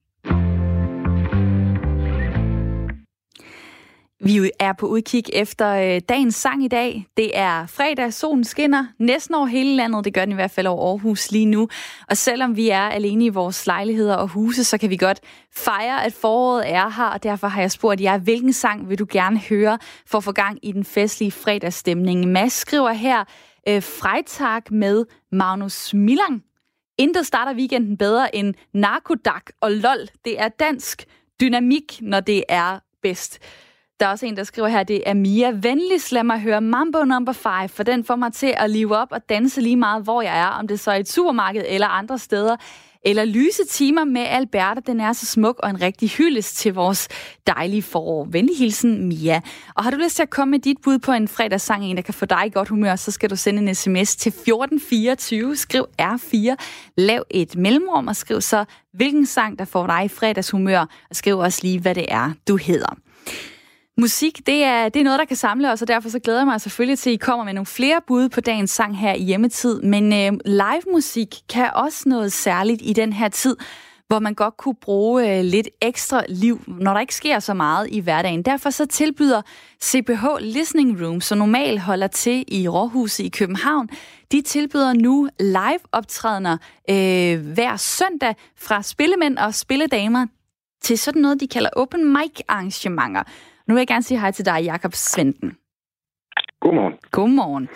Vi 4.19 4.51
er 4.59 4.73
på 4.73 4.87
udkig 4.87 5.23
efter 5.33 5.69
øh, 5.69 6.01
dagens 6.09 6.35
sang 6.35 6.63
i 6.63 6.67
dag. 6.67 7.05
Det 7.17 7.37
er 7.37 7.65
fredag, 7.65 8.13
solen 8.13 8.43
skinner 8.43 8.85
næsten 8.99 9.35
over 9.35 9.45
hele 9.45 9.75
landet. 9.75 10.05
Det 10.05 10.13
gør 10.13 10.25
den 10.25 10.31
i 10.31 10.35
hvert 10.35 10.51
fald 10.51 10.67
over 10.67 10.89
Aarhus 10.89 11.31
lige 11.31 11.45
nu. 11.45 11.69
Og 12.09 12.17
selvom 12.17 12.55
vi 12.55 12.69
er 12.69 12.81
alene 12.81 13.25
i 13.25 13.29
vores 13.29 13.67
lejligheder 13.67 14.15
og 14.15 14.27
huse, 14.27 14.63
så 14.63 14.77
kan 14.77 14.89
vi 14.89 14.97
godt 14.97 15.19
fejre, 15.53 16.05
at 16.05 16.13
foråret 16.13 16.71
er 16.71 16.89
her. 16.89 17.05
Og 17.05 17.23
derfor 17.23 17.47
har 17.47 17.61
jeg 17.61 17.71
spurgt 17.71 18.01
jer, 18.01 18.17
hvilken 18.17 18.53
sang 18.53 18.89
vil 18.89 18.99
du 18.99 19.05
gerne 19.09 19.39
høre 19.39 19.79
for 20.05 20.17
at 20.17 20.23
få 20.23 20.31
gang 20.31 20.59
i 20.63 20.71
den 20.71 20.85
festlige 20.85 21.31
fredagsstemning? 21.31 22.27
Mads 22.27 22.53
skriver 22.53 22.91
her, 22.91 23.23
øh, 23.67 23.83
Freitag 23.83 24.61
med 24.71 25.05
Magnus 25.31 25.93
Millang. 25.93 26.43
Intet 26.97 27.27
starter 27.27 27.53
weekenden 27.53 27.97
bedre 27.97 28.35
end 28.35 28.53
Narkodak 28.73 29.43
og 29.61 29.71
LOL. 29.71 30.07
Det 30.25 30.39
er 30.39 30.47
dansk 30.47 31.05
dynamik, 31.41 31.99
når 32.01 32.19
det 32.19 32.43
er 32.49 32.79
bedst. 33.01 33.39
Der 33.99 34.05
er 34.05 34.09
også 34.09 34.25
en, 34.25 34.37
der 34.37 34.43
skriver 34.43 34.67
her, 34.67 34.83
det 34.83 35.03
er 35.05 35.13
Mia. 35.13 35.51
Venligst 35.51 36.11
lad 36.11 36.23
mig 36.23 36.39
høre 36.39 36.61
Mambo 36.61 37.03
Number 37.03 37.33
5, 37.33 37.69
for 37.69 37.83
den 37.83 38.03
får 38.03 38.15
mig 38.15 38.33
til 38.33 38.53
at 38.57 38.69
live 38.69 38.97
op 38.97 39.07
og 39.11 39.29
danse 39.29 39.61
lige 39.61 39.75
meget, 39.75 40.03
hvor 40.03 40.21
jeg 40.21 40.39
er, 40.39 40.47
om 40.47 40.67
det 40.67 40.79
så 40.79 40.91
er 40.91 40.95
et 40.95 41.09
supermarked 41.09 41.63
eller 41.67 41.87
andre 41.87 42.19
steder. 42.19 42.55
Eller 43.05 43.25
lyse 43.25 43.65
timer 43.69 44.03
med 44.03 44.21
Alberta, 44.21 44.81
den 44.87 44.99
er 44.99 45.13
så 45.13 45.25
smuk 45.25 45.59
og 45.63 45.69
en 45.69 45.81
rigtig 45.81 46.09
hyldest 46.09 46.57
til 46.57 46.73
vores 46.73 47.07
dejlige 47.47 47.81
forår. 47.81 48.27
Venlig 48.31 48.57
hilsen, 48.57 49.07
Mia. 49.07 49.41
Og 49.75 49.83
har 49.83 49.91
du 49.91 49.97
lyst 49.97 50.15
til 50.15 50.23
at 50.23 50.29
komme 50.29 50.51
med 50.51 50.59
dit 50.59 50.77
bud 50.83 50.99
på 50.99 51.11
en 51.11 51.27
fredagssang, 51.27 51.85
en 51.85 51.95
der 51.95 52.01
kan 52.01 52.13
få 52.13 52.25
dig 52.25 52.43
i 52.45 52.49
godt 52.49 52.69
humør, 52.69 52.95
så 52.95 53.11
skal 53.11 53.29
du 53.29 53.35
sende 53.35 53.61
en 53.61 53.75
sms 53.75 54.15
til 54.15 54.29
1424, 54.29 55.55
skriv 55.55 55.85
R4, 56.01 56.55
lav 56.97 57.23
et 57.29 57.55
mellemrum 57.55 58.07
og 58.07 58.15
skriv 58.15 58.41
så, 58.41 58.65
hvilken 58.93 59.25
sang, 59.25 59.59
der 59.59 59.65
får 59.65 59.87
dig 59.87 60.05
i 60.05 60.07
fredagshumør, 60.07 60.85
og 61.09 61.15
skriv 61.15 61.37
også 61.37 61.59
lige, 61.63 61.79
hvad 61.79 61.95
det 61.95 62.05
er, 62.07 62.31
du 62.47 62.57
hedder. 62.57 62.97
Musik, 63.99 64.47
det 64.47 64.63
er, 64.63 64.89
det 64.89 64.99
er 64.99 65.03
noget, 65.03 65.19
der 65.19 65.25
kan 65.25 65.35
samle 65.37 65.71
os, 65.71 65.81
og 65.81 65.87
derfor 65.87 66.09
så 66.09 66.19
glæder 66.19 66.39
jeg 66.39 66.47
mig 66.47 66.61
selvfølgelig 66.61 66.99
til, 66.99 67.09
at 67.09 67.13
I 67.13 67.17
kommer 67.17 67.45
med 67.45 67.53
nogle 67.53 67.65
flere 67.65 68.01
bud 68.07 68.29
på 68.29 68.41
dagens 68.41 68.71
sang 68.71 68.97
her 68.97 69.13
i 69.13 69.23
hjemmetid. 69.23 69.81
Men 69.81 70.13
øh, 70.13 70.39
live 70.45 70.81
musik 70.91 71.35
kan 71.49 71.69
også 71.73 72.09
noget 72.09 72.33
særligt 72.33 72.81
i 72.83 72.93
den 72.93 73.13
her 73.13 73.29
tid, 73.29 73.57
hvor 74.07 74.19
man 74.19 74.33
godt 74.33 74.57
kunne 74.57 74.75
bruge 74.75 75.37
øh, 75.37 75.43
lidt 75.43 75.69
ekstra 75.81 76.23
liv, 76.29 76.61
når 76.67 76.93
der 76.93 76.99
ikke 76.99 77.15
sker 77.15 77.39
så 77.39 77.53
meget 77.53 77.87
i 77.91 77.99
hverdagen. 77.99 78.41
Derfor 78.41 78.69
så 78.69 78.85
tilbyder 78.85 79.41
CPH 79.83 80.25
Listening 80.39 81.05
Room, 81.05 81.21
som 81.21 81.37
normalt 81.37 81.79
holder 81.81 82.07
til 82.07 82.45
i 82.47 82.67
Råhuset 82.67 83.23
i 83.23 83.29
København, 83.29 83.89
de 84.31 84.41
tilbyder 84.41 84.93
nu 84.93 85.29
live 85.39 85.79
optrædener 85.91 86.57
øh, 86.89 87.53
hver 87.53 87.75
søndag 87.77 88.35
fra 88.57 88.81
spillemænd 88.81 89.37
og 89.37 89.53
spilledamer 89.53 90.25
til 90.81 90.97
sådan 90.97 91.21
noget, 91.21 91.39
de 91.39 91.47
kalder 91.47 91.69
open 91.75 92.13
mic 92.13 92.39
arrangementer. 92.47 93.23
Nu 93.67 93.73
vil 93.73 93.79
jeg 93.81 93.87
gerne 93.87 94.03
sige 94.03 94.19
hej 94.19 94.31
til 94.31 94.45
dig, 94.45 94.59
Jakob 94.63 94.93
Svenden. 94.93 95.57
Godmorgen. 96.59 96.93
Godmorgen. 97.11 97.69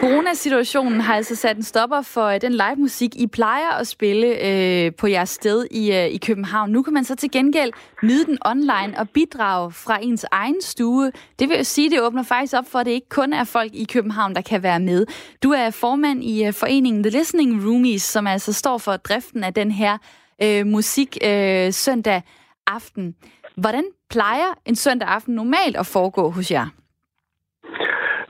Coronasituationen 0.00 1.00
har 1.00 1.14
altså 1.14 1.36
sat 1.36 1.56
en 1.56 1.62
stopper 1.62 2.02
for 2.02 2.26
øh, 2.26 2.40
den 2.40 2.52
live 2.52 2.76
musik, 2.76 3.16
I 3.16 3.26
plejer 3.26 3.70
at 3.70 3.86
spille 3.86 4.26
øh, 4.26 4.92
på 4.94 5.06
jeres 5.06 5.30
sted 5.30 5.66
i, 5.70 5.92
øh, 5.92 6.06
i 6.06 6.16
København. 6.16 6.70
Nu 6.70 6.82
kan 6.82 6.92
man 6.92 7.04
så 7.04 7.16
til 7.16 7.30
gengæld 7.30 7.72
nyde 8.02 8.24
den 8.24 8.38
online 8.44 8.98
og 8.98 9.10
bidrage 9.10 9.72
fra 9.72 9.98
ens 10.02 10.26
egen 10.30 10.62
stue. 10.62 11.12
Det 11.38 11.48
vil 11.48 11.56
jo 11.56 11.64
sige, 11.64 11.90
det 11.90 12.02
åbner 12.02 12.22
faktisk 12.22 12.54
op 12.56 12.66
for, 12.68 12.78
at 12.78 12.86
det 12.86 12.92
ikke 12.92 13.08
kun 13.08 13.32
er 13.32 13.44
folk 13.44 13.70
i 13.74 13.84
København, 13.84 14.34
der 14.34 14.40
kan 14.40 14.62
være 14.62 14.80
med. 14.80 15.06
Du 15.42 15.50
er 15.50 15.70
formand 15.70 16.24
i 16.24 16.46
øh, 16.46 16.52
foreningen 16.52 17.02
The 17.02 17.10
Listening 17.10 17.64
Roomies, 17.66 18.02
som 18.02 18.26
altså 18.26 18.52
står 18.52 18.78
for 18.78 18.96
driften 18.96 19.44
af 19.44 19.54
den 19.54 19.70
her 19.70 19.98
øh, 20.42 20.66
musik 20.66 21.18
øh, 21.24 21.72
søndag 21.72 22.22
aften. 22.66 23.14
Hvordan 23.62 23.84
plejer 24.10 24.50
en 24.66 24.74
søndag 24.74 25.08
aften 25.08 25.34
normalt 25.34 25.76
at 25.76 25.90
foregå 25.92 26.24
hos 26.30 26.50
jer? 26.50 26.66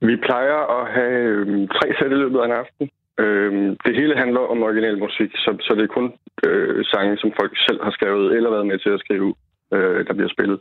Vi 0.09 0.17
plejer 0.17 0.59
at 0.79 0.85
have 0.97 1.19
øhm, 1.35 1.69
tre 1.69 1.87
sæt 1.99 2.13
i 2.13 2.21
løbet 2.23 2.39
af 2.41 2.45
en 2.45 2.59
aften. 2.63 2.91
Øhm, 3.19 3.77
det 3.85 3.97
hele 4.01 4.17
handler 4.17 4.41
om 4.41 4.63
original 4.63 4.99
musik, 4.99 5.31
så, 5.45 5.51
så 5.61 5.75
det 5.75 5.83
er 5.83 5.97
kun 5.99 6.13
øh, 6.47 6.85
sange, 6.85 7.17
som 7.19 7.31
folk 7.41 7.53
selv 7.67 7.81
har 7.85 7.91
skrevet 7.91 8.37
eller 8.37 8.51
været 8.51 8.67
med 8.67 8.79
til 8.79 8.91
at 8.91 9.01
skrive, 9.01 9.35
øh, 9.75 10.07
der 10.07 10.15
bliver 10.15 10.31
spillet. 10.37 10.59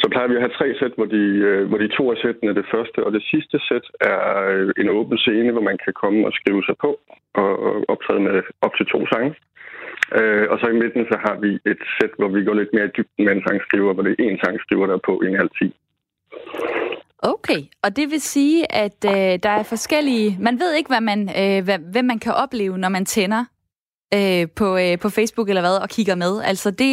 Så 0.00 0.06
plejer 0.10 0.28
vi 0.28 0.34
at 0.36 0.44
have 0.44 0.58
tre 0.58 0.68
sæt, 0.80 0.92
hvor 0.96 1.08
de, 1.16 1.24
øh, 1.48 1.68
hvor 1.68 1.78
de 1.78 1.88
to 1.96 2.04
af 2.12 2.18
sættene 2.22 2.50
er 2.50 2.58
det 2.60 2.70
første, 2.74 2.98
og 3.06 3.12
det 3.12 3.22
sidste 3.30 3.56
sæt 3.68 3.86
er 4.00 4.20
øh, 4.50 4.72
en 4.82 4.88
åben 4.98 5.18
scene, 5.18 5.52
hvor 5.52 5.64
man 5.70 5.78
kan 5.84 5.92
komme 6.02 6.26
og 6.26 6.32
skrive 6.32 6.62
sig 6.68 6.76
på 6.84 6.90
og, 7.34 7.52
og 7.66 7.74
optræde 7.88 8.20
med 8.20 8.42
op 8.62 8.74
til 8.76 8.86
to 8.86 9.06
sange. 9.12 9.34
Øh, 10.18 10.44
og 10.50 10.56
så 10.60 10.66
i 10.66 10.80
midten 10.82 11.04
så 11.12 11.16
har 11.26 11.36
vi 11.44 11.50
et 11.72 11.82
sæt, 11.96 12.12
hvor 12.18 12.28
vi 12.28 12.44
går 12.44 12.54
lidt 12.54 12.72
mere 12.76 12.88
i 12.88 12.94
dybden 12.96 13.24
med 13.24 13.32
en 13.36 13.42
sangskriver, 13.46 13.92
hvor 13.94 14.02
det 14.02 14.12
er 14.12 14.30
en 14.30 14.40
sangskriver, 14.44 14.86
der 14.86 14.94
er 14.94 15.06
på 15.10 15.14
en 15.26 15.36
halv 15.40 15.50
time. 15.58 15.72
Okay, 17.22 17.60
og 17.84 17.96
det 17.96 18.10
vil 18.10 18.20
sige, 18.20 18.72
at 18.84 18.98
øh, 19.14 19.32
der 19.42 19.54
er 19.60 19.62
forskellige... 19.62 20.36
Man 20.40 20.60
ved 20.62 20.74
ikke, 20.74 20.88
hvad 20.88 21.00
man, 21.00 21.20
øh, 21.40 21.64
hvad, 21.64 21.78
hvem 21.92 22.04
man 22.04 22.18
kan 22.18 22.32
opleve, 22.44 22.78
når 22.78 22.88
man 22.88 23.04
tænder 23.04 23.44
øh, 24.14 24.44
på, 24.56 24.68
øh, 24.84 24.98
på 25.02 25.08
Facebook 25.08 25.48
eller 25.48 25.62
hvad, 25.62 25.76
og 25.82 25.88
kigger 25.88 26.14
med. 26.14 26.42
Altså, 26.50 26.70
det, 26.70 26.92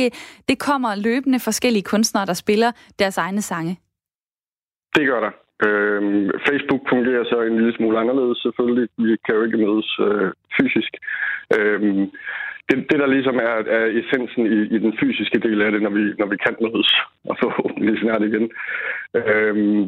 det 0.50 0.60
kommer 0.60 0.96
løbende 0.96 1.40
forskellige 1.40 1.90
kunstnere, 1.94 2.26
der 2.26 2.34
spiller 2.34 2.72
deres 3.00 3.18
egne 3.18 3.42
sange. 3.42 3.80
Det 4.96 5.08
gør 5.08 5.20
der. 5.20 5.32
Øh, 5.66 6.02
Facebook 6.48 6.82
fungerer 6.90 7.24
så 7.24 7.42
en 7.42 7.58
lille 7.58 7.76
smule 7.76 8.00
anderledes 8.00 8.38
selvfølgelig. 8.38 8.90
Vi 8.98 9.18
kan 9.26 9.36
jo 9.36 9.44
ikke 9.44 9.58
mødes 9.58 9.90
øh, 10.08 10.32
fysisk. 10.58 10.92
Øh, 11.58 12.08
det, 12.70 12.78
det, 12.90 13.00
der 13.00 13.08
ligesom 13.16 13.36
er, 13.36 13.58
er 13.78 13.86
essensen 14.00 14.44
i, 14.56 14.60
i 14.76 14.78
den 14.86 14.94
fysiske 15.00 15.40
del 15.40 15.62
af 15.62 15.72
det, 15.72 15.82
når 15.82 15.90
vi, 15.90 16.04
når 16.20 16.28
vi 16.34 16.38
kan 16.46 16.56
mødes, 16.62 16.92
og 17.30 17.36
forhåbentlig 17.44 18.00
snart 18.00 18.24
igen, 18.30 18.46
øhm, 19.20 19.82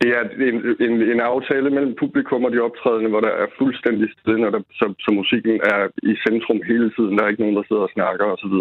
det 0.00 0.08
er 0.18 0.22
en, 0.48 0.58
en, 0.86 0.94
en 1.12 1.20
aftale 1.20 1.70
mellem 1.70 1.94
publikum 2.02 2.44
og 2.44 2.52
de 2.52 2.64
optrædende, 2.68 3.10
hvor 3.10 3.20
der 3.20 3.32
er 3.42 3.46
fuldstændig 3.58 4.08
stille, 4.12 4.40
når 4.40 4.50
der, 4.50 4.60
så, 4.80 4.94
så 5.04 5.10
musikken 5.20 5.60
er 5.74 5.80
i 6.10 6.12
centrum 6.26 6.60
hele 6.70 6.88
tiden. 6.96 7.18
Der 7.18 7.24
er 7.24 7.28
ikke 7.28 7.42
nogen, 7.42 7.56
der 7.56 7.68
sidder 7.68 7.82
og 7.82 7.94
snakker 7.96 8.24
osv. 8.24 8.56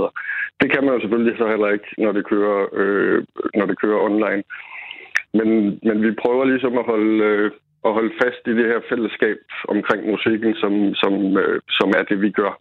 Det 0.61 0.71
kan 0.71 0.83
man 0.83 0.93
jo 0.93 0.99
selvfølgelig 1.01 1.37
så 1.37 1.47
heller 1.47 1.69
ikke, 1.75 1.89
når 1.97 2.11
det 2.11 2.25
kører, 2.31 2.59
øh, 2.81 3.23
når 3.55 3.65
det 3.65 3.79
kører 3.81 4.05
online. 4.09 4.43
Men, 5.37 5.49
men 5.87 5.97
vi 6.05 6.11
prøver 6.23 6.45
ligesom 6.45 6.77
at 6.77 6.85
holde... 6.85 7.23
Øh, 7.23 7.51
at 7.87 7.93
holde 7.93 8.13
fast 8.23 8.41
i 8.47 8.53
det 8.59 8.65
her 8.71 8.79
fællesskab 8.89 9.37
omkring 9.67 10.01
musikken, 10.11 10.55
som, 10.55 10.73
som, 11.01 11.13
øh, 11.37 11.61
som 11.69 11.89
er 11.99 12.03
det, 12.09 12.21
vi 12.21 12.29
gør. 12.31 12.53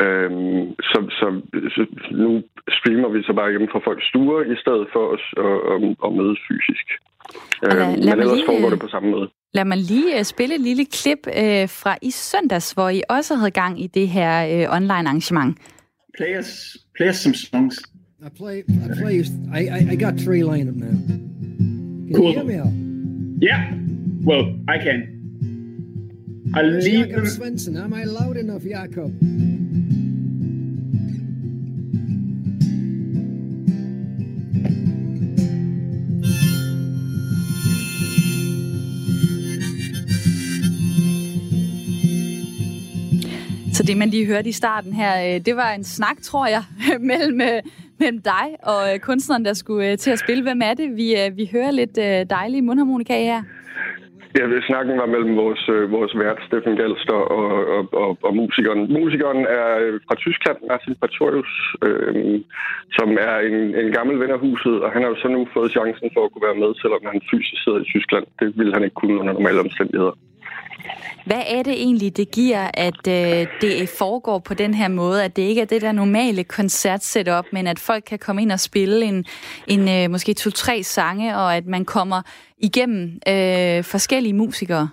Øhm, 0.00 0.64
så, 0.90 0.98
så, 1.18 1.26
så 1.74 1.82
nu 2.12 2.42
streamer 2.68 3.08
vi 3.08 3.22
så 3.22 3.32
bare 3.32 3.50
hjemme 3.50 3.68
fra 3.72 3.80
folks 3.86 4.04
stuer, 4.08 4.42
i 4.54 4.56
stedet 4.62 4.86
for 4.92 5.04
os 5.14 5.24
at, 5.46 5.58
at, 5.72 5.78
at 6.04 6.10
mødes 6.18 6.40
fysisk. 6.48 6.86
Øhm, 7.64 7.78
lad, 7.78 7.96
lad 7.96 8.16
men 8.16 8.20
ellers 8.22 8.36
lige, 8.36 8.46
foregår 8.46 8.70
det 8.70 8.80
på 8.80 8.88
samme 8.88 9.10
måde. 9.10 9.28
Lad 9.54 9.64
mig 9.64 9.78
lige 9.78 10.10
uh, 10.18 10.22
spille 10.22 10.54
et 10.54 10.60
lille 10.60 10.84
klip 10.84 11.22
uh, 11.26 11.68
fra 11.80 11.92
i 12.02 12.10
søndags, 12.10 12.72
hvor 12.72 12.88
I 12.88 13.02
også 13.08 13.34
havde 13.34 13.50
gang 13.50 13.82
i 13.84 13.86
det 13.86 14.08
her 14.08 14.32
uh, 14.46 14.76
online 14.76 15.08
arrangement. 15.08 15.58
Play 16.18 16.38
us, 16.38 16.50
play 16.96 17.08
us 17.08 17.16
some 17.16 17.34
songs. 17.34 17.74
I 18.26 18.30
play, 18.40 18.58
I 18.58 18.88
play, 19.00 19.14
I, 19.58 19.60
I, 19.76 19.80
I 19.92 19.96
got 20.04 20.14
three 20.24 20.42
lined 20.52 20.68
up 20.70 20.76
now. 20.76 20.94
Can 22.06 22.14
cool. 22.14 22.26
you 22.26 22.32
hear 22.38 22.44
me 22.44 22.56
out? 22.62 22.72
Yeah, 23.48 23.62
well, 24.28 24.44
I 24.74 24.78
can. 24.84 24.98
I'll 26.54 26.70
leave 26.70 27.08
Jakob 27.08 27.24
Svensson, 27.24 27.76
am 27.84 27.94
I 27.94 28.04
loud 28.04 28.36
enough, 28.36 28.64
Jakob? 28.64 29.10
Så 43.82 43.86
det, 43.86 43.96
man 43.96 44.14
lige 44.16 44.26
hørte 44.32 44.48
i 44.48 44.60
starten 44.62 44.92
her, 44.92 45.12
øh, 45.26 45.40
det 45.46 45.54
var 45.56 45.70
en 45.70 45.84
snak, 45.84 46.18
tror 46.22 46.46
jeg, 46.46 46.64
mellem, 47.10 47.40
øh, 47.40 47.58
mellem 48.00 48.20
dig 48.34 48.46
og 48.72 48.80
øh, 48.90 48.96
kunstneren, 49.08 49.44
der 49.44 49.54
skulle 49.62 49.96
til 49.96 50.10
at 50.10 50.18
spille. 50.24 50.42
Hvem 50.42 50.60
er 50.70 50.74
det? 50.74 50.88
Vi, 51.00 51.08
vi 51.38 51.44
hører 51.54 51.70
lidt 51.70 51.96
dejlige 52.36 52.62
mundharmonika 52.62 53.14
her. 53.30 53.42
Ja, 54.38 54.44
snakken 54.68 54.94
var 55.02 55.06
mellem 55.14 55.36
vores, 55.36 55.62
vores 55.96 56.12
vært, 56.22 56.38
Steffen 56.46 56.76
Gelster, 56.80 57.20
og, 57.38 57.48
og, 57.76 57.82
og, 58.02 58.10
og 58.26 58.32
musikeren. 58.42 58.80
Musikeren 58.98 59.40
er 59.60 59.68
fra 60.06 60.14
Tyskland, 60.24 60.58
Martin 60.70 60.94
Patorius, 61.02 61.52
øh, 61.86 62.40
som 62.98 63.08
er 63.28 63.36
en, 63.48 63.56
en 63.82 63.88
gammel 63.96 64.20
ven 64.22 64.30
af 64.36 64.40
huset, 64.46 64.74
og 64.84 64.88
han 64.92 65.02
har 65.02 65.10
jo 65.12 65.16
så 65.22 65.28
nu 65.28 65.40
fået 65.54 65.74
chancen 65.76 66.08
for 66.14 66.20
at 66.24 66.30
kunne 66.32 66.46
være 66.48 66.60
med, 66.62 66.70
selvom 66.82 67.02
han 67.12 67.20
fysisk 67.30 67.62
sidder 67.62 67.80
i 67.80 67.90
Tyskland. 67.94 68.26
Det 68.40 68.48
ville 68.58 68.72
han 68.76 68.84
ikke 68.84 68.98
kunne 69.00 69.18
under 69.20 69.32
normale 69.32 69.60
omstændigheder. 69.66 70.14
Hvad 71.26 71.42
er 71.46 71.62
det 71.62 71.72
egentlig, 71.72 72.16
det 72.16 72.30
giver, 72.30 72.70
at 72.74 73.08
øh, 73.08 73.46
det 73.60 73.88
foregår 73.88 74.38
på 74.38 74.54
den 74.54 74.74
her 74.74 74.88
måde, 74.88 75.24
at 75.24 75.36
det 75.36 75.42
ikke 75.42 75.60
er 75.60 75.64
det 75.64 75.82
der 75.82 75.92
normale 75.92 76.44
koncertsetup, 76.44 77.44
men 77.52 77.66
at 77.66 77.78
folk 77.78 78.04
kan 78.04 78.18
komme 78.18 78.42
ind 78.42 78.52
og 78.52 78.60
spille 78.60 79.04
en, 79.04 79.24
en 79.66 79.88
øh, 79.88 80.10
måske 80.10 80.34
to-tre 80.34 80.82
sange, 80.82 81.36
og 81.36 81.56
at 81.56 81.66
man 81.66 81.84
kommer 81.84 82.22
igennem 82.58 83.20
øh, 83.28 83.84
forskellige 83.84 84.32
musikere? 84.32 84.88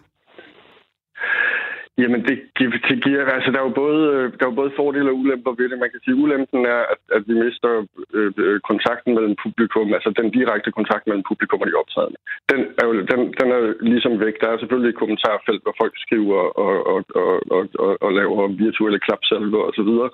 Jamen, 2.01 2.21
det, 2.27 2.35
det 2.57 2.97
giver... 3.05 3.25
Altså, 3.37 3.49
der 3.51 3.59
er, 3.59 3.67
jo 3.69 3.75
både, 3.83 4.01
øh, 4.15 4.25
der 4.37 4.43
er 4.43 4.51
jo 4.51 4.59
både 4.61 4.77
fordele 4.79 5.11
og 5.11 5.17
ulemper 5.21 5.53
ved 5.59 5.69
det. 5.69 5.77
Man 5.79 5.91
kan 5.91 6.01
sige, 6.01 6.15
at 6.15 6.21
ulempen 6.23 6.61
er, 6.75 6.81
at, 6.93 7.01
at 7.17 7.23
vi 7.29 7.35
mister 7.43 7.71
øh, 8.17 8.31
øh, 8.43 8.59
kontakten 8.69 9.11
mellem 9.17 9.35
publikum, 9.43 9.87
altså 9.97 10.09
den 10.19 10.29
direkte 10.37 10.71
kontakt 10.71 11.03
mellem 11.07 11.25
publikum 11.29 11.61
og 11.61 11.67
de 11.67 11.79
optrædende. 11.81 12.19
Den 12.51 12.59
er 12.79 12.85
jo 12.87 12.93
den, 13.11 13.21
den 13.39 13.47
er 13.55 13.61
ligesom 13.91 14.13
væk. 14.25 14.35
Der 14.41 14.49
er 14.49 14.57
selvfølgelig 14.59 14.89
et 14.91 15.01
kommentarfelt, 15.01 15.61
hvor 15.63 15.75
folk 15.81 15.93
skriver 16.05 16.39
og, 16.65 16.73
og, 16.93 16.99
og, 17.21 17.31
og, 17.55 17.63
og, 17.85 17.91
og 18.05 18.09
laver 18.19 18.47
virtuelle 18.65 18.99
klapsalver 19.05 19.61
og 19.67 19.73
så 19.77 19.83
videre. 19.89 20.09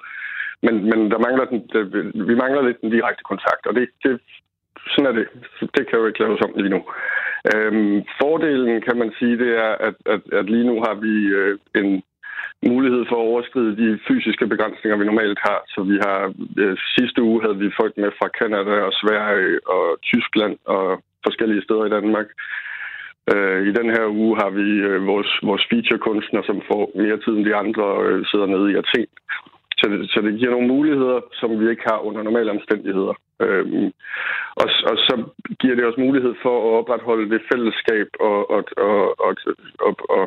Men, 0.65 0.75
men 0.89 0.99
der 1.11 1.19
mangler 1.25 1.45
den, 1.51 1.59
det, 1.73 1.81
vi 2.29 2.35
mangler 2.43 2.61
lidt 2.61 2.81
den 2.81 2.91
direkte 2.95 3.23
kontakt, 3.31 3.63
og 3.69 3.73
det, 3.75 3.89
det, 4.03 4.13
sådan 4.91 5.09
er 5.11 5.15
det. 5.19 5.27
Det 5.75 5.83
kan 5.87 5.99
jo 5.99 6.07
ikke 6.07 6.23
laves 6.23 6.41
om 6.45 6.53
lige 6.55 6.75
nu. 6.75 6.81
Øhm, 7.53 7.97
fordelen, 8.21 8.81
kan 8.81 8.97
man 8.97 9.11
sige, 9.19 9.37
det 9.37 9.51
er, 9.65 9.71
at, 9.87 9.95
at, 10.13 10.21
at 10.39 10.45
lige 10.53 10.67
nu 10.71 10.75
har 10.85 10.95
vi 11.05 11.15
øh, 11.39 11.57
en 11.75 12.03
mulighed 12.71 13.05
for 13.09 13.15
at 13.15 13.27
overskride 13.31 13.77
de 13.83 13.99
fysiske 14.07 14.47
begrænsninger, 14.47 14.97
vi 14.97 15.05
normalt 15.05 15.39
har. 15.47 15.59
Så 15.73 15.79
vi 15.91 15.97
har 16.05 16.33
øh, 16.57 16.77
sidste 16.97 17.19
uge 17.21 17.41
havde 17.43 17.57
vi 17.57 17.77
folk 17.81 17.93
med 17.97 18.11
fra 18.19 18.27
Kanada 18.39 18.75
og 18.87 18.93
Sverige 19.01 19.59
og 19.75 19.85
Tyskland 20.11 20.55
og 20.65 21.03
forskellige 21.27 21.63
steder 21.63 21.85
i 21.85 21.95
Danmark. 21.97 22.27
Øh, 23.33 23.59
I 23.69 23.71
den 23.79 23.89
her 23.95 24.05
uge 24.21 24.33
har 24.41 24.49
vi 24.49 24.67
øh, 24.89 25.07
vores, 25.11 25.31
vores 25.43 25.63
featurekunstner, 25.69 26.41
som 26.45 26.61
får 26.69 26.83
mere 26.95 27.17
tid 27.23 27.33
end 27.37 27.45
de 27.45 27.55
andre, 27.63 27.85
øh, 28.07 28.25
sidder 28.31 28.45
nede 28.45 28.71
i 28.71 28.75
Athen. 28.81 29.07
Så 29.79 29.85
det, 29.91 29.99
så 30.13 30.19
det 30.21 30.39
giver 30.39 30.51
nogle 30.51 30.67
muligheder, 30.67 31.19
som 31.39 31.59
vi 31.59 31.69
ikke 31.69 31.85
har 31.89 31.99
under 32.07 32.21
normale 32.23 32.51
omstændigheder. 32.51 33.15
Øhm, 33.41 33.91
og, 34.61 34.67
og 34.89 34.95
så 35.07 35.15
giver 35.61 35.75
det 35.75 35.85
os 35.85 36.03
mulighed 36.05 36.33
for 36.43 36.55
at 36.65 36.73
opretholde 36.79 37.29
det 37.33 37.41
fællesskab 37.51 38.07
og, 38.29 38.39
og, 38.55 38.61
og, 38.87 38.99
og, 39.25 39.33
og, 39.87 39.93
og, 40.17 40.25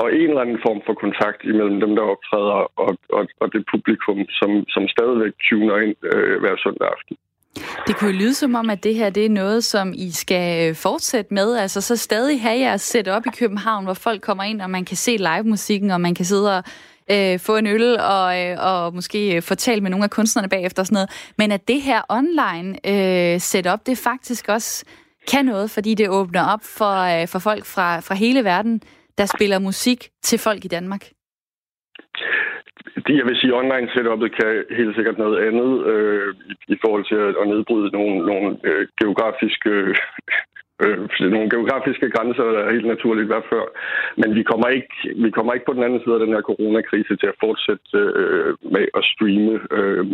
og 0.00 0.06
en 0.20 0.28
eller 0.28 0.44
anden 0.44 0.60
form 0.66 0.80
for 0.86 0.94
kontakt 1.04 1.40
imellem 1.44 1.78
dem, 1.84 1.92
der 1.96 2.04
optræder, 2.12 2.60
og, 2.84 2.92
og, 3.16 3.22
og 3.40 3.46
det 3.52 3.62
publikum, 3.72 4.18
som, 4.38 4.50
som 4.74 4.82
stadigvæk 4.94 5.32
tuner 5.48 5.76
ind 5.86 5.96
øh, 6.12 6.40
hver 6.40 6.56
søndag 6.64 6.88
aften. 6.96 7.16
Det 7.86 7.96
kunne 7.96 8.10
jo 8.10 8.16
lyde 8.16 8.34
som 8.34 8.54
om, 8.54 8.70
at 8.70 8.84
det 8.84 8.94
her 8.94 9.10
det 9.10 9.26
er 9.26 9.30
noget, 9.30 9.64
som 9.64 9.92
I 9.96 10.10
skal 10.10 10.68
øh, 10.68 10.74
fortsætte 10.74 11.34
med. 11.34 11.56
Altså 11.56 11.80
så 11.80 11.96
stadig 11.96 12.42
have 12.42 12.58
jeres 12.58 12.82
setup 12.82 13.12
op 13.16 13.26
i 13.26 13.36
København, 13.38 13.84
hvor 13.84 13.94
folk 13.94 14.20
kommer 14.22 14.44
ind, 14.44 14.60
og 14.60 14.70
man 14.70 14.84
kan 14.84 14.96
se 14.96 15.16
live-musikken, 15.16 15.90
og 15.90 16.00
man 16.00 16.14
kan 16.14 16.24
sidde 16.24 16.58
og 16.58 16.64
øh, 17.14 17.38
få 17.46 17.56
en 17.56 17.66
øl 17.66 17.86
og, 18.16 18.26
øh, 18.40 18.56
og 18.70 18.94
måske 18.94 19.42
fortælle 19.42 19.82
med 19.82 19.90
nogle 19.90 20.04
af 20.04 20.10
kunstnerne 20.10 20.48
bagefter 20.48 20.82
og 20.82 20.86
sådan 20.86 20.94
noget. 20.94 21.32
Men 21.38 21.52
at 21.52 21.68
det 21.68 21.80
her 21.82 22.00
online 22.08 22.68
øh, 22.92 23.40
setup, 23.40 23.80
det 23.86 23.98
faktisk 23.98 24.48
også 24.48 24.84
kan 25.32 25.44
noget, 25.44 25.70
fordi 25.70 25.94
det 25.94 26.08
åbner 26.08 26.44
op 26.54 26.64
for, 26.78 26.94
øh, 27.12 27.28
for 27.32 27.38
folk 27.38 27.64
fra, 27.74 28.00
fra 28.00 28.14
hele 28.14 28.44
verden, 28.44 28.82
der 29.18 29.26
spiller 29.26 29.58
musik 29.58 30.00
til 30.22 30.38
folk 30.38 30.64
i 30.64 30.68
Danmark. 30.68 31.04
Det, 33.06 33.16
jeg 33.20 33.26
vil 33.26 33.36
sige, 33.40 33.54
online 33.54 33.88
setupet 33.94 34.36
kan 34.40 34.64
helt 34.78 34.94
sikkert 34.96 35.18
noget 35.18 35.36
andet 35.46 35.86
øh, 35.92 36.34
i, 36.50 36.54
i 36.74 36.76
forhold 36.84 37.04
til 37.10 37.18
at, 37.26 37.32
at 37.40 37.48
nedbryde 37.48 37.90
nogle, 37.96 38.26
nogle 38.30 38.48
øh, 38.64 38.86
geografiske 39.00 39.70
øh, 39.70 39.96
Øh, 40.82 40.98
nogle 41.20 41.50
geografiske 41.54 42.10
grænser, 42.10 42.44
der 42.44 42.62
er 42.64 42.72
helt 42.76 42.86
naturligt 42.86 43.28
været 43.28 43.50
før. 43.52 43.64
Men 44.20 44.34
vi 44.34 44.42
kommer, 44.42 44.68
ikke, 44.68 44.94
vi 45.24 45.30
kommer 45.30 45.52
ikke 45.52 45.66
på 45.66 45.76
den 45.76 45.82
anden 45.82 46.00
side 46.02 46.14
af 46.14 46.20
den 46.24 46.34
her 46.34 46.42
coronakrise 46.50 47.16
til 47.16 47.28
at 47.32 47.40
fortsætte 47.44 47.98
øh, 47.98 48.54
med 48.74 48.84
at 48.98 49.02
streame. 49.12 49.54
Øh, 49.78 50.04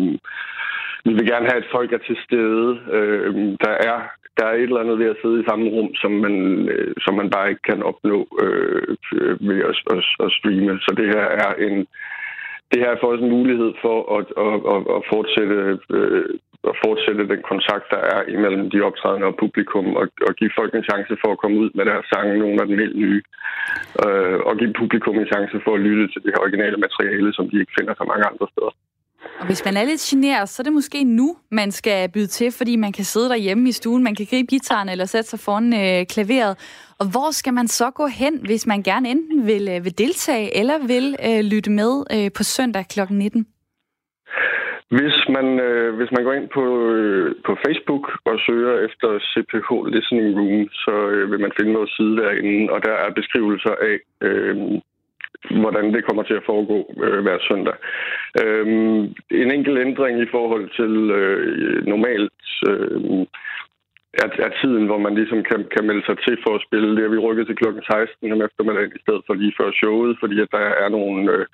vi 1.07 1.12
vil 1.16 1.27
gerne 1.33 1.46
have, 1.51 1.62
at 1.62 1.72
folk 1.77 1.92
er 1.92 2.03
til 2.09 2.16
stede. 2.27 2.68
Øh, 2.96 3.35
der 3.64 3.75
er 3.90 3.98
der 4.38 4.46
er 4.46 4.55
et 4.55 4.62
eller 4.62 4.81
andet 4.85 4.98
ved 4.98 5.09
at 5.11 5.20
sidde 5.22 5.40
i 5.40 5.48
samme 5.48 5.66
rum, 5.70 5.94
som 5.94 6.12
man, 6.25 6.35
øh, 6.68 6.94
som 7.05 7.14
man 7.14 7.31
bare 7.31 7.51
ikke 7.51 7.62
kan 7.70 7.83
opnå 7.83 8.18
øh, 8.42 8.96
ved 9.48 9.61
at, 9.70 9.77
at, 9.94 9.98
at 10.25 10.33
streame. 10.38 10.79
Så 10.85 10.94
det 10.98 11.07
her 11.14 11.27
er 11.44 11.53
en 11.66 11.87
det 12.70 12.81
her 12.81 12.90
er 12.90 13.01
for 13.01 13.12
os 13.12 13.20
en 13.20 13.35
mulighed 13.38 13.72
for 13.85 13.98
at, 14.18 14.27
at, 14.44 14.59
at, 14.75 14.83
at 14.96 15.01
fortsætte 15.12 15.79
øh, 15.96 16.29
at 16.70 16.75
fortsætte 16.85 17.31
den 17.33 17.42
kontakt, 17.53 17.87
der 17.94 18.03
er 18.14 18.20
imellem 18.35 18.64
de 18.72 18.79
optrædende 18.88 19.27
og 19.31 19.37
publikum, 19.42 19.87
og, 20.01 20.07
og 20.29 20.33
give 20.40 20.53
folk 20.59 20.72
en 20.75 20.88
chance 20.90 21.14
for 21.22 21.31
at 21.33 21.40
komme 21.42 21.57
ud 21.62 21.70
med 21.77 21.85
deres 21.90 22.07
sange, 22.12 22.42
nogle 22.42 22.61
af 22.62 22.66
den 22.68 22.79
helt 22.83 22.96
nye, 23.05 23.22
øh, 24.05 24.38
og 24.48 24.53
give 24.61 24.79
publikum 24.81 25.16
en 25.18 25.33
chance 25.35 25.57
for 25.64 25.72
at 25.75 25.85
lytte 25.88 26.07
til 26.09 26.20
det 26.22 26.31
her 26.33 26.44
originale 26.46 26.79
materiale, 26.87 27.31
som 27.37 27.44
de 27.51 27.61
ikke 27.61 27.77
finder 27.79 27.94
så 27.96 28.05
mange 28.11 28.25
andre 28.31 28.46
steder. 28.53 28.72
Og 29.40 29.46
hvis 29.46 29.64
man 29.64 29.77
er 29.77 29.85
lidt 29.85 30.01
generet, 30.01 30.48
så 30.48 30.62
er 30.62 30.64
det 30.64 30.72
måske 30.72 31.05
nu, 31.05 31.37
man 31.51 31.70
skal 31.70 32.11
byde 32.14 32.27
til, 32.27 32.53
fordi 32.59 32.77
man 32.77 32.92
kan 32.92 33.05
sidde 33.05 33.29
derhjemme 33.29 33.68
i 33.68 33.72
stuen, 33.72 34.03
man 34.03 34.14
kan 34.14 34.27
gribe 34.31 34.46
gitaren 34.46 34.88
eller 34.88 35.05
sætte 35.05 35.31
sig 35.31 35.40
foran 35.40 35.72
øh, 35.72 36.07
klaveret. 36.07 36.53
Og 37.01 37.07
hvor 37.12 37.31
skal 37.31 37.55
man 37.55 37.68
så 37.68 37.90
gå 37.90 38.07
hen, 38.07 38.46
hvis 38.46 38.66
man 38.66 38.83
gerne 38.83 39.09
enten 39.09 39.46
vil, 39.46 39.68
øh, 39.68 39.85
vil 39.85 39.98
deltage 39.98 40.57
eller 40.61 40.79
vil 40.87 41.16
øh, 41.29 41.44
lytte 41.53 41.70
med 41.70 41.92
øh, 42.14 42.31
på 42.37 42.42
søndag 42.42 42.85
kl. 42.88 43.01
19? 43.11 43.46
Hvis 44.98 45.21
man, 45.37 45.47
øh, 45.66 45.95
hvis 45.99 46.11
man 46.16 46.25
går 46.25 46.33
ind 46.33 46.49
på, 46.49 46.64
øh, 46.90 47.35
på 47.47 47.53
Facebook 47.64 48.05
og 48.25 48.37
søger 48.47 48.75
efter 48.87 49.09
CPH 49.31 49.71
Listening 49.95 50.31
Room, 50.38 50.68
så 50.85 50.95
øh, 51.14 51.31
vil 51.31 51.40
man 51.40 51.53
finde 51.59 51.79
vores 51.79 51.92
side 51.97 52.16
derinde, 52.16 52.73
og 52.73 52.79
der 52.85 52.95
er 53.05 53.11
beskrivelser 53.18 53.75
af, 53.88 53.97
øh, 54.27 54.57
hvordan 55.62 55.95
det 55.95 56.05
kommer 56.05 56.23
til 56.23 56.35
at 56.35 56.47
foregå 56.47 56.79
øh, 57.05 57.21
hver 57.23 57.38
søndag. 57.49 57.77
Øh, 58.42 58.66
en 59.42 59.51
enkelt 59.57 59.79
ændring 59.79 60.14
i 60.21 60.29
forhold 60.31 60.66
til 60.79 60.92
øh, 61.21 61.87
normalt 61.87 62.42
øh, 62.68 63.27
er, 64.23 64.29
er 64.47 64.51
tiden, 64.61 64.87
hvor 64.87 64.99
man 64.99 65.14
ligesom 65.14 65.42
kan, 65.51 65.61
kan 65.75 65.87
melde 65.87 66.05
sig 66.07 66.16
til 66.27 66.37
for 66.45 66.55
at 66.55 66.64
spille. 66.66 66.95
Det 66.97 67.03
har 67.03 67.12
vi 67.14 67.18
rykket 67.27 67.47
til 67.47 67.57
klokken 67.57 67.83
16 67.83 68.33
om 68.33 68.42
eftermiddagen 68.42 68.92
i 68.97 69.03
stedet 69.05 69.23
for 69.27 69.35
lige 69.35 69.55
før 69.61 69.71
showet, 69.81 70.16
fordi 70.21 70.40
at 70.40 70.49
der 70.53 70.66
er 70.85 70.88
nogle... 70.88 71.33
Øh, 71.33 71.47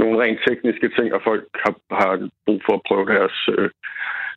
nogle 0.00 0.20
rent 0.22 0.40
tekniske 0.48 0.88
ting, 0.96 1.08
og 1.16 1.20
folk 1.28 1.44
har, 1.64 1.74
har 2.00 2.12
brug 2.46 2.60
for 2.66 2.74
at 2.76 2.84
prøve 2.88 3.06
deres, 3.14 3.36
øh, 3.54 3.68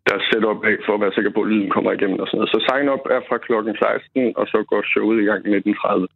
deres 0.10 0.24
setup 0.30 0.60
af, 0.70 0.76
for 0.86 0.94
at 0.96 1.02
være 1.04 1.15
sikker 1.15 1.32
på, 1.34 1.41
at 1.41 1.50
lyden 1.52 1.70
kommer 1.76 1.91
igennem 1.91 2.20
og 2.20 2.28
sådan 2.28 2.38
noget. 2.39 2.54
Så 2.56 2.60
sign-up 2.68 3.04
er 3.15 3.22
fra 3.30 3.38
klokken 3.48 3.76
16, 3.76 4.34
og 4.39 4.46
så 4.52 4.58
går 4.70 4.82
showet 4.94 5.18
i 5.22 5.28
gang 5.30 5.41
19.30. 5.46 6.08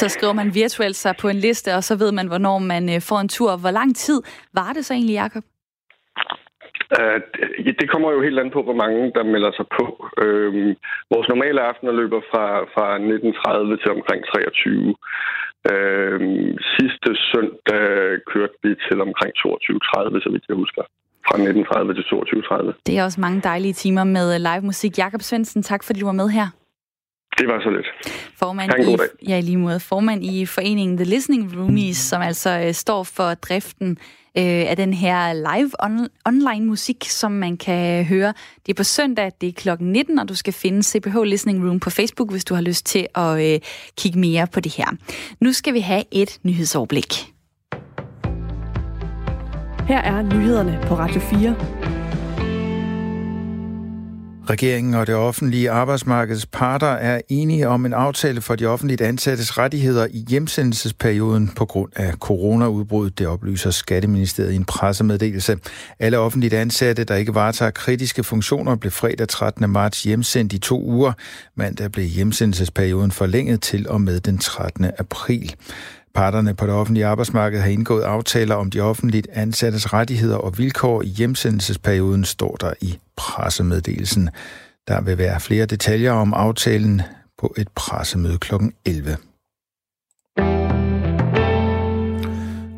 Så 0.00 0.08
skriver 0.08 0.32
man 0.32 0.54
virtuelt 0.54 0.96
sig 0.96 1.14
på 1.20 1.28
en 1.28 1.40
liste, 1.46 1.74
og 1.78 1.82
så 1.84 1.94
ved 2.02 2.12
man, 2.12 2.26
hvornår 2.28 2.58
man 2.58 2.84
øh, 2.94 3.00
får 3.08 3.18
en 3.20 3.28
tur. 3.36 3.50
Hvor 3.56 3.70
lang 3.70 3.96
tid 3.96 4.18
var 4.60 4.70
det 4.72 4.84
så 4.84 4.94
egentlig, 4.94 5.14
Jacob? 5.22 5.44
Uh, 6.98 7.18
det 7.80 7.90
kommer 7.90 8.08
jo 8.12 8.20
helt 8.22 8.38
an 8.38 8.50
på, 8.50 8.62
hvor 8.62 8.78
mange 8.82 9.12
der 9.16 9.32
melder 9.34 9.52
sig 9.58 9.66
på. 9.78 9.84
Uh, 10.22 10.52
vores 11.12 11.28
normale 11.28 11.60
aftener 11.68 11.92
løber 11.92 12.20
fra, 12.30 12.44
fra 12.74 12.86
19.30 12.98 13.82
til 13.82 13.90
omkring 13.96 14.20
23. 14.24 14.94
Uh, 15.68 16.20
sidste 16.76 17.10
søndag 17.30 17.84
kørte 18.32 18.56
vi 18.62 18.70
til 18.86 18.98
omkring 19.06 19.32
22.30, 19.38 20.22
så 20.24 20.28
vidt 20.32 20.44
jeg 20.48 20.56
husker. 20.56 20.82
Fra 21.26 21.36
19.30 21.38 21.94
til 21.96 22.04
22.30. 22.72 22.80
Det 22.86 22.98
er 22.98 23.04
også 23.04 23.20
mange 23.20 23.40
dejlige 23.40 23.72
timer 23.72 24.04
med 24.04 24.38
live 24.38 24.64
musik. 24.70 24.98
Jakob 24.98 25.20
Svendsen, 25.22 25.62
tak 25.62 25.84
fordi 25.84 26.00
du 26.00 26.06
var 26.06 26.12
med 26.12 26.28
her. 26.28 26.46
Det 27.38 27.48
var 27.48 27.60
så 27.60 27.70
lidt. 27.70 27.88
Formand 28.38 28.70
i, 28.88 28.96
ja, 29.30 29.40
lige 29.40 29.56
måde. 29.56 29.80
Formand 29.80 30.24
i 30.24 30.46
foreningen 30.46 30.96
The 30.96 31.04
Listening 31.04 31.58
Roomies, 31.58 31.96
som 31.96 32.22
altså 32.22 32.50
øh, 32.66 32.72
står 32.72 33.02
for 33.16 33.34
driften 33.34 33.98
øh, 34.38 34.70
af 34.70 34.76
den 34.76 34.94
her 34.94 35.32
live 35.32 35.70
on, 35.84 36.08
online 36.26 36.66
musik, 36.66 37.04
som 37.08 37.32
man 37.32 37.56
kan 37.56 38.04
høre. 38.04 38.34
Det 38.66 38.72
er 38.72 38.74
på 38.74 38.84
søndag, 38.84 39.32
det 39.40 39.48
er 39.48 39.52
klokken 39.52 39.92
19, 39.92 40.18
og 40.18 40.28
du 40.28 40.34
skal 40.34 40.52
finde 40.52 40.82
CPH 40.82 41.22
Listening 41.22 41.68
Room 41.68 41.80
på 41.80 41.90
Facebook, 41.90 42.30
hvis 42.30 42.44
du 42.44 42.54
har 42.54 42.62
lyst 42.62 42.86
til 42.86 43.06
at 43.14 43.52
øh, 43.52 43.60
kigge 43.96 44.18
mere 44.18 44.46
på 44.46 44.60
det 44.60 44.72
her. 44.72 44.86
Nu 45.40 45.52
skal 45.52 45.74
vi 45.74 45.80
have 45.80 46.04
et 46.10 46.38
nyhedsoverblik. 46.42 47.32
Her 49.88 49.98
er 49.98 50.22
nyhederne 50.22 50.80
på 50.86 50.94
Radio 50.94 51.20
4. 51.20 51.99
Regeringen 54.50 54.94
og 54.94 55.06
det 55.06 55.14
offentlige 55.14 55.70
arbejdsmarkedets 55.70 56.46
parter 56.46 56.86
er 56.86 57.20
enige 57.28 57.68
om 57.68 57.86
en 57.86 57.92
aftale 57.92 58.40
for 58.40 58.54
de 58.56 58.66
offentligt 58.66 59.00
ansattes 59.00 59.58
rettigheder 59.58 60.06
i 60.10 60.24
hjemsendelsesperioden 60.28 61.48
på 61.56 61.64
grund 61.64 61.92
af 61.96 62.12
coronaudbruddet. 62.12 63.18
Det 63.18 63.26
oplyser 63.26 63.70
Skatteministeriet 63.70 64.52
i 64.52 64.56
en 64.56 64.64
pressemeddelelse. 64.64 65.58
Alle 65.98 66.18
offentligt 66.18 66.54
ansatte, 66.54 67.04
der 67.04 67.14
ikke 67.14 67.34
varetager 67.34 67.70
kritiske 67.70 68.24
funktioner, 68.24 68.76
blev 68.76 68.92
fredag 68.92 69.28
13. 69.28 69.70
marts 69.70 70.02
hjemsendt 70.02 70.52
i 70.52 70.58
to 70.58 70.82
uger. 70.82 71.12
Mandag 71.54 71.92
blev 71.92 72.06
hjemsendelsesperioden 72.06 73.10
forlænget 73.10 73.60
til 73.60 73.88
og 73.88 74.00
med 74.00 74.20
den 74.20 74.38
13. 74.38 74.90
april. 74.98 75.54
Parterne 76.14 76.54
på 76.54 76.66
det 76.66 76.74
offentlige 76.74 77.06
arbejdsmarked 77.06 77.60
har 77.60 77.68
indgået 77.68 78.02
aftaler 78.02 78.54
om 78.54 78.70
de 78.70 78.80
offentligt 78.80 79.28
ansattes 79.32 79.92
rettigheder 79.92 80.36
og 80.36 80.58
vilkår 80.58 81.02
i 81.02 81.06
hjemsendelsesperioden, 81.06 82.24
står 82.24 82.56
der 82.56 82.72
i 82.80 82.98
pressemeddelelsen. 83.16 84.30
Der 84.88 85.00
vil 85.00 85.18
være 85.18 85.40
flere 85.40 85.66
detaljer 85.66 86.12
om 86.12 86.34
aftalen 86.34 87.02
på 87.38 87.54
et 87.56 87.68
pressemøde 87.74 88.38
kl. 88.38 88.54
11. 88.84 89.16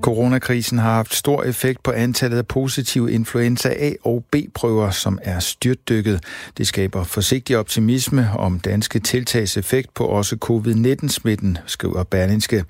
Coronakrisen 0.02 0.78
har 0.78 0.94
haft 0.94 1.14
stor 1.14 1.42
effekt 1.42 1.82
på 1.82 1.90
antallet 1.90 2.38
af 2.38 2.46
positive 2.46 3.12
influenza 3.12 3.68
A- 3.68 3.92
og 4.04 4.24
B-prøver, 4.32 4.90
som 4.90 5.18
er 5.22 5.38
styrtdykket. 5.38 6.24
Det 6.58 6.66
skaber 6.66 7.04
forsigtig 7.04 7.58
optimisme 7.58 8.30
om 8.38 8.60
danske 8.60 8.98
tiltagseffekt 8.98 9.94
på 9.94 10.06
også 10.06 10.36
covid-19-smitten, 10.36 11.58
skriver 11.66 12.04
Berlinske. 12.04 12.64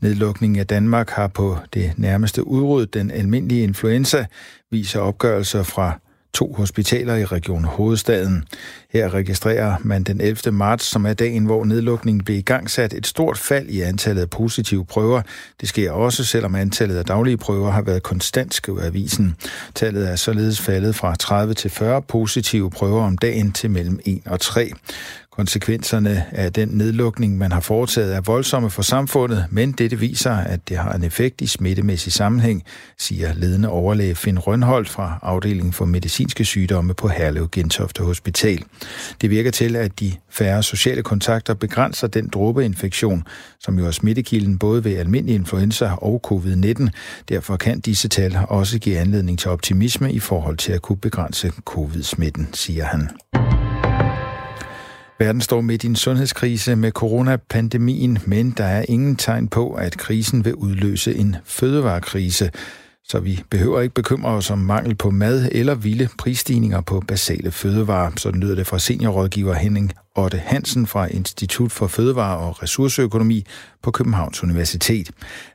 Nedlukningen 0.00 0.58
af 0.58 0.66
Danmark 0.66 1.10
har 1.10 1.26
på 1.26 1.58
det 1.74 1.92
nærmeste 1.96 2.46
udryddet 2.46 2.94
den 2.94 3.10
almindelige 3.10 3.62
influenza, 3.62 4.26
viser 4.70 5.00
opgørelser 5.00 5.62
fra 5.62 5.98
to 6.38 6.54
hospitaler 6.56 7.16
i 7.16 7.24
Region 7.24 7.64
Hovedstaden. 7.64 8.44
Her 8.92 9.14
registrerer 9.14 9.76
man 9.80 10.02
den 10.02 10.20
11. 10.20 10.52
marts, 10.52 10.84
som 10.84 11.06
er 11.06 11.12
dagen, 11.12 11.44
hvor 11.44 11.64
nedlukningen 11.64 12.24
blev 12.24 12.38
igangsat, 12.38 12.92
et 12.94 13.06
stort 13.06 13.38
fald 13.38 13.68
i 13.68 13.80
antallet 13.80 14.22
af 14.22 14.30
positive 14.30 14.84
prøver. 14.84 15.22
Det 15.60 15.68
sker 15.68 15.92
også, 15.92 16.24
selvom 16.24 16.54
antallet 16.54 16.96
af 16.96 17.04
daglige 17.04 17.36
prøver 17.36 17.70
har 17.70 17.82
været 17.82 18.02
konstant, 18.02 18.54
skriver 18.54 18.86
avisen. 18.86 19.36
Tallet 19.74 20.10
er 20.10 20.16
således 20.16 20.60
faldet 20.60 20.94
fra 20.94 21.14
30 21.14 21.54
til 21.54 21.70
40 21.70 22.02
positive 22.02 22.70
prøver 22.70 23.02
om 23.02 23.18
dagen 23.18 23.52
til 23.52 23.70
mellem 23.70 24.00
1 24.04 24.20
og 24.26 24.40
3. 24.40 24.72
Konsekvenserne 25.38 26.24
af 26.32 26.52
den 26.52 26.68
nedlukning, 26.68 27.38
man 27.38 27.52
har 27.52 27.60
foretaget, 27.60 28.16
er 28.16 28.20
voldsomme 28.20 28.70
for 28.70 28.82
samfundet, 28.82 29.46
men 29.50 29.72
dette 29.72 29.98
viser, 29.98 30.32
at 30.32 30.68
det 30.68 30.76
har 30.76 30.92
en 30.92 31.04
effekt 31.04 31.40
i 31.40 31.46
smittemæssig 31.46 32.12
sammenhæng, 32.12 32.62
siger 32.98 33.34
ledende 33.34 33.68
overlæge 33.68 34.14
Finn 34.14 34.38
Rønholdt 34.38 34.88
fra 34.88 35.18
afdelingen 35.22 35.72
for 35.72 35.84
medicinske 35.84 36.44
sygdomme 36.44 36.94
på 36.94 37.08
Herlev 37.08 37.48
Gentofte 37.52 38.02
Hospital. 38.02 38.62
Det 39.20 39.30
virker 39.30 39.50
til, 39.50 39.76
at 39.76 40.00
de 40.00 40.12
færre 40.30 40.62
sociale 40.62 41.02
kontakter 41.02 41.54
begrænser 41.54 42.06
den 42.06 42.28
dråbeinfektion, 42.28 43.24
som 43.60 43.78
jo 43.78 43.86
er 43.86 43.90
smittekilden 43.90 44.58
både 44.58 44.84
ved 44.84 44.96
almindelig 44.96 45.34
influenza 45.34 45.90
og 45.90 46.20
covid-19. 46.26 46.88
Derfor 47.28 47.56
kan 47.56 47.80
disse 47.80 48.08
tal 48.08 48.38
også 48.48 48.78
give 48.78 48.98
anledning 48.98 49.38
til 49.38 49.50
optimisme 49.50 50.12
i 50.12 50.18
forhold 50.18 50.56
til 50.56 50.72
at 50.72 50.82
kunne 50.82 50.98
begrænse 50.98 51.52
covid-smitten, 51.64 52.48
siger 52.52 52.84
han. 52.84 53.08
Verden 55.20 55.40
står 55.40 55.60
midt 55.60 55.84
i 55.84 55.86
en 55.86 55.96
sundhedskrise 55.96 56.76
med 56.76 56.92
coronapandemien, 56.92 58.18
men 58.26 58.50
der 58.50 58.64
er 58.64 58.84
ingen 58.88 59.16
tegn 59.16 59.48
på, 59.48 59.74
at 59.74 59.98
krisen 59.98 60.44
vil 60.44 60.54
udløse 60.54 61.14
en 61.14 61.36
fødevarekrise. 61.44 62.50
Så 63.10 63.20
vi 63.20 63.34
behøver 63.50 63.80
ikke 63.80 63.94
bekymre 63.94 64.30
os 64.30 64.50
om 64.50 64.58
mangel 64.58 64.94
på 64.96 65.10
mad 65.10 65.48
eller 65.52 65.74
vilde 65.74 66.08
prisstigninger 66.18 66.80
på 66.90 67.02
basale 67.08 67.50
fødevarer. 67.50 68.10
Sådan 68.16 68.40
lyder 68.40 68.54
det 68.54 68.66
fra 68.66 68.78
seniorrådgiver 68.78 69.54
Henning 69.54 69.92
Otte 70.16 70.38
Hansen 70.50 70.86
fra 70.86 71.02
Institut 71.18 71.72
for 71.78 71.86
Fødevare 71.86 72.38
og 72.46 72.62
Ressourceøkonomi 72.62 73.38
på 73.84 73.90
Københavns 73.90 74.42
Universitet. 74.44 75.06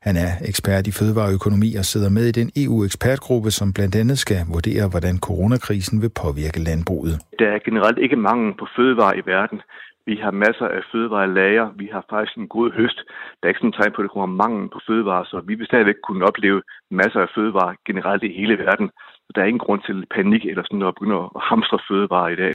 Han 0.01 0.15
er 0.25 0.31
ekspert 0.49 0.87
i 0.87 0.91
fødevareøkonomi 0.91 1.69
og 1.75 1.85
sidder 1.85 2.09
med 2.09 2.25
i 2.25 2.31
den 2.31 2.49
EU-ekspertgruppe, 2.63 3.51
som 3.51 3.73
blandt 3.73 3.95
andet 3.95 4.17
skal 4.19 4.41
vurdere, 4.53 4.89
hvordan 4.89 5.15
coronakrisen 5.27 6.01
vil 6.01 6.11
påvirke 6.23 6.59
landbruget. 6.69 7.15
Der 7.39 7.49
er 7.55 7.59
generelt 7.67 7.99
ikke 8.05 8.15
mangel 8.15 8.53
på 8.59 8.65
fødevarer 8.75 9.15
i 9.21 9.23
verden. 9.33 9.59
Vi 10.05 10.15
har 10.15 10.31
masser 10.31 10.67
af 10.67 10.83
fødevarelager. 10.91 11.71
Vi 11.75 11.85
har 11.93 12.05
faktisk 12.09 12.37
en 12.37 12.47
god 12.47 12.71
høst. 12.71 12.99
Der 13.37 13.43
er 13.43 13.47
ikke 13.47 13.59
sådan 13.59 13.69
en 13.69 13.79
tegn 13.79 13.91
på, 13.91 14.01
at 14.01 14.03
det 14.03 14.11
kommer 14.11 14.35
mangel 14.43 14.69
på 14.69 14.79
fødevarer, 14.87 15.23
så 15.23 15.39
vi 15.39 15.55
vil 15.55 15.65
stadigvæk 15.67 15.99
kunne 16.03 16.25
opleve 16.25 16.61
masser 16.91 17.21
af 17.21 17.29
fødevarer 17.35 17.75
generelt 17.87 18.23
i 18.23 18.37
hele 18.39 18.57
verden. 18.57 18.89
Så 19.25 19.29
der 19.35 19.41
er 19.41 19.45
ingen 19.45 19.65
grund 19.65 19.81
til 19.81 20.05
panik 20.15 20.45
eller 20.45 20.63
sådan 20.63 20.81
at 20.81 20.95
begynde 20.95 21.15
at 21.15 21.41
hamstre 21.49 21.79
fødevarer 21.89 22.29
i 22.29 22.35
dag. 22.35 22.53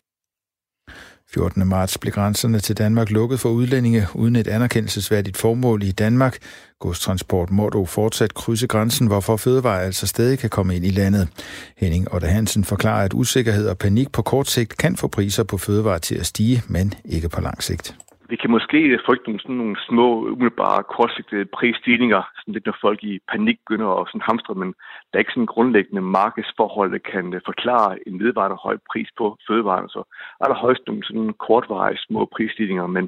14. 1.34 1.68
marts 1.68 1.98
blev 1.98 2.12
grænserne 2.12 2.60
til 2.60 2.78
Danmark 2.78 3.10
lukket 3.10 3.40
for 3.40 3.48
udlændinge 3.48 4.06
uden 4.14 4.36
et 4.36 4.48
anerkendelsesværdigt 4.48 5.36
formål 5.36 5.82
i 5.82 5.92
Danmark. 5.92 6.38
Godstransport 6.78 7.50
må 7.50 7.68
dog 7.68 7.88
fortsat 7.88 8.34
krydse 8.34 8.66
grænsen, 8.66 9.06
hvorfor 9.06 9.36
fødevarer 9.36 9.80
altså 9.80 10.06
stadig 10.06 10.38
kan 10.38 10.50
komme 10.50 10.76
ind 10.76 10.84
i 10.84 10.90
landet. 10.90 11.28
Henning 11.76 12.14
Otte 12.14 12.26
Hansen 12.26 12.64
forklarer, 12.64 13.04
at 13.04 13.14
usikkerhed 13.14 13.68
og 13.68 13.78
panik 13.78 14.12
på 14.12 14.22
kort 14.22 14.50
sigt 14.50 14.76
kan 14.76 14.96
få 14.96 15.08
priser 15.08 15.42
på 15.42 15.58
fødevarer 15.58 15.98
til 15.98 16.14
at 16.14 16.26
stige, 16.26 16.62
men 16.68 16.94
ikke 17.04 17.28
på 17.28 17.40
lang 17.40 17.62
sigt 17.62 17.94
vi 18.30 18.36
kan 18.42 18.50
måske 18.56 18.80
frygte 19.06 19.26
nogle, 19.28 19.40
sådan 19.44 19.60
nogle 19.62 19.76
små, 19.88 20.08
umiddelbare, 20.34 20.88
kortsigtede 20.96 21.50
prisstigninger, 21.58 22.22
sådan 22.36 22.54
lidt 22.54 22.66
når 22.66 22.76
folk 22.86 23.00
i 23.12 23.14
panik 23.32 23.58
begynder 23.62 23.88
at 24.00 24.08
sådan 24.08 24.28
hamstre, 24.28 24.54
men 24.62 24.70
der 25.08 25.14
er 25.14 25.24
ikke 25.24 25.36
sådan 25.36 25.54
grundlæggende 25.54 26.02
markedsforhold, 26.20 26.90
der 26.96 27.02
kan 27.12 27.24
øh, 27.34 27.40
forklare 27.50 27.90
en 28.08 28.16
vedvarende 28.24 28.58
høj 28.66 28.76
pris 28.90 29.10
på 29.18 29.26
fødevarer. 29.46 29.88
Så 29.96 30.02
er 30.42 30.46
der 30.48 30.62
højst 30.66 30.84
nogle 30.86 31.02
sådan 31.08 31.32
kortvarige 31.46 32.04
små 32.06 32.20
prisstigninger, 32.34 32.86
men 32.96 33.04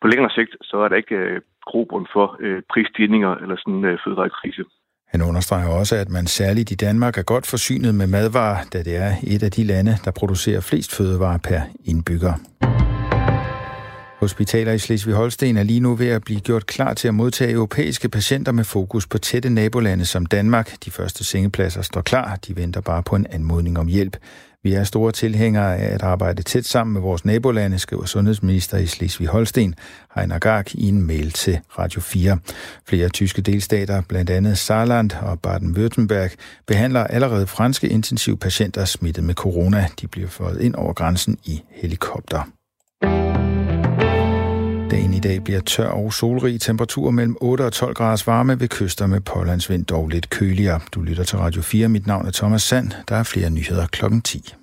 på 0.00 0.06
længere 0.12 0.30
sigt, 0.36 0.52
så 0.68 0.76
er 0.84 0.88
der 0.88 0.96
ikke 1.02 1.18
øh, 1.24 1.40
grobund 1.70 2.06
for 2.14 2.26
øh, 2.44 2.62
prisstigninger 2.72 3.32
eller 3.42 3.56
sådan 3.56 3.74
en 3.74 3.84
øh, 3.84 3.98
fødevarekrise. 4.04 4.64
Han 5.12 5.22
understreger 5.22 5.68
også, 5.80 5.94
at 5.96 6.08
man 6.08 6.26
særligt 6.26 6.70
i 6.70 6.74
Danmark 6.74 7.18
er 7.18 7.22
godt 7.22 7.46
forsynet 7.46 7.94
med 7.94 8.06
madvarer, 8.06 8.58
da 8.72 8.78
det 8.78 8.96
er 8.96 9.12
et 9.34 9.42
af 9.42 9.50
de 9.50 9.64
lande, 9.64 9.92
der 10.04 10.10
producerer 10.20 10.60
flest 10.60 10.96
fødevarer 10.96 11.38
per 11.48 11.60
indbygger. 11.84 12.34
Hospitaler 14.22 14.72
i 14.72 14.78
Slesvig-Holsten 14.78 15.56
er 15.56 15.62
lige 15.62 15.80
nu 15.80 15.94
ved 15.94 16.08
at 16.08 16.24
blive 16.24 16.40
gjort 16.40 16.66
klar 16.66 16.94
til 16.94 17.08
at 17.08 17.14
modtage 17.14 17.52
europæiske 17.52 18.08
patienter 18.08 18.52
med 18.52 18.64
fokus 18.64 19.06
på 19.06 19.18
tætte 19.18 19.50
nabolande 19.50 20.04
som 20.04 20.26
Danmark. 20.26 20.84
De 20.84 20.90
første 20.90 21.24
sengepladser 21.24 21.82
står 21.82 22.00
klar. 22.00 22.36
De 22.36 22.56
venter 22.56 22.80
bare 22.80 23.02
på 23.02 23.16
en 23.16 23.26
anmodning 23.30 23.78
om 23.78 23.86
hjælp. 23.86 24.16
Vi 24.62 24.72
er 24.72 24.84
store 24.84 25.12
tilhængere 25.12 25.76
af 25.76 25.94
at 25.94 26.02
arbejde 26.02 26.42
tæt 26.42 26.64
sammen 26.64 26.92
med 26.92 27.00
vores 27.00 27.24
nabolande, 27.24 27.78
skriver 27.78 28.04
sundhedsminister 28.04 28.78
i 28.78 28.86
Slesvig-Holsten, 28.86 29.74
Heiner 30.14 30.38
Gark, 30.38 30.74
i 30.74 30.88
en 30.88 31.06
mail 31.06 31.30
til 31.30 31.58
Radio 31.78 32.00
4. 32.00 32.38
Flere 32.88 33.08
tyske 33.08 33.42
delstater, 33.42 34.02
blandt 34.08 34.30
andet 34.30 34.58
Saarland 34.58 35.10
og 35.22 35.38
Baden-Württemberg, 35.46 36.34
behandler 36.66 37.04
allerede 37.04 37.46
franske 37.46 37.88
intensivpatienter 37.88 38.84
smittet 38.84 39.24
med 39.24 39.34
corona. 39.34 39.86
De 40.00 40.08
bliver 40.08 40.28
fået 40.28 40.60
ind 40.60 40.74
over 40.74 40.92
grænsen 40.92 41.38
i 41.44 41.62
helikopter. 41.70 42.61
Dagen 44.92 45.14
i 45.14 45.20
dag 45.20 45.44
bliver 45.44 45.60
tør 45.60 45.88
og 45.88 46.12
solrig. 46.12 46.60
Temperatur 46.60 47.10
mellem 47.10 47.36
8 47.40 47.62
og 47.62 47.72
12 47.72 47.94
grader 47.94 48.22
varme 48.26 48.60
ved 48.60 48.68
kyster 48.68 49.06
med 49.06 49.20
pålandsvind 49.20 49.84
dog 49.84 50.08
lidt 50.08 50.30
køligere. 50.30 50.80
Du 50.94 51.00
lytter 51.00 51.24
til 51.24 51.38
Radio 51.38 51.62
4. 51.62 51.88
Mit 51.88 52.06
navn 52.06 52.26
er 52.26 52.30
Thomas 52.30 52.62
Sand. 52.62 52.90
Der 53.08 53.16
er 53.16 53.22
flere 53.22 53.50
nyheder 53.50 53.86
klokken 53.86 54.22
10. 54.22 54.54